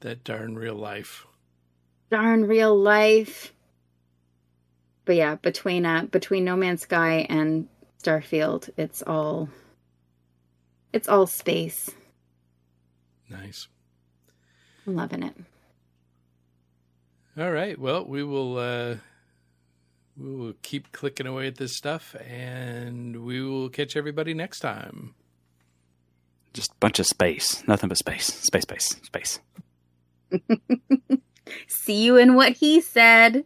that 0.01 0.25
darn 0.25 0.55
real 0.55 0.75
life. 0.75 1.25
Darn 2.09 2.43
real 2.43 2.77
life. 2.77 3.53
But 5.05 5.15
yeah, 5.15 5.35
between 5.35 5.85
uh 5.85 6.03
between 6.03 6.43
No 6.43 6.57
Man's 6.57 6.81
Sky 6.81 7.25
and 7.29 7.69
Starfield, 8.03 8.69
it's 8.75 9.01
all 9.03 9.47
it's 10.91 11.07
all 11.07 11.25
space. 11.25 11.89
Nice. 13.29 13.69
I'm 14.85 14.97
loving 14.97 15.23
it. 15.23 15.35
All 17.37 17.51
right. 17.51 17.79
Well, 17.79 18.03
we 18.05 18.21
will 18.21 18.57
uh 18.57 18.95
we 20.21 20.35
will 20.35 20.53
keep 20.61 20.91
clicking 20.91 21.25
away 21.25 21.47
at 21.47 21.57
this 21.57 21.75
stuff 21.75 22.15
and 22.27 23.25
we 23.25 23.41
will 23.41 23.69
catch 23.69 23.95
everybody 23.95 24.33
next 24.33 24.59
time. 24.59 25.15
Just 26.53 26.71
a 26.71 26.75
bunch 26.79 26.99
of 26.99 27.07
space. 27.07 27.63
Nothing 27.67 27.89
but 27.89 27.97
space. 27.97 28.27
Space, 28.27 28.63
space, 28.63 28.95
space. 29.03 29.39
See 31.67 32.03
you 32.03 32.17
in 32.17 32.35
what 32.35 32.53
he 32.53 32.81
said. 32.81 33.45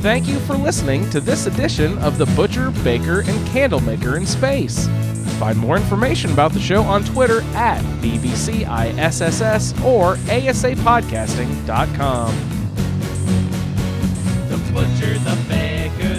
Thank 0.00 0.26
you 0.28 0.38
for 0.40 0.54
listening 0.54 1.08
to 1.10 1.20
this 1.20 1.46
edition 1.46 1.96
of 1.98 2.18
the 2.18 2.26
Butcher, 2.36 2.70
Baker, 2.82 3.20
and 3.20 3.46
Candlemaker 3.48 4.16
in 4.16 4.26
Space. 4.26 4.86
Find 5.38 5.58
more 5.58 5.76
information 5.76 6.30
about 6.30 6.52
the 6.52 6.60
show 6.60 6.82
on 6.82 7.02
Twitter 7.04 7.40
at 7.54 7.80
BBCISSS 8.02 9.84
or 9.84 10.16
ASApodcasting.com 10.16 12.63
butcher, 14.74 15.16
the 15.20 15.36
baker. 15.48 16.13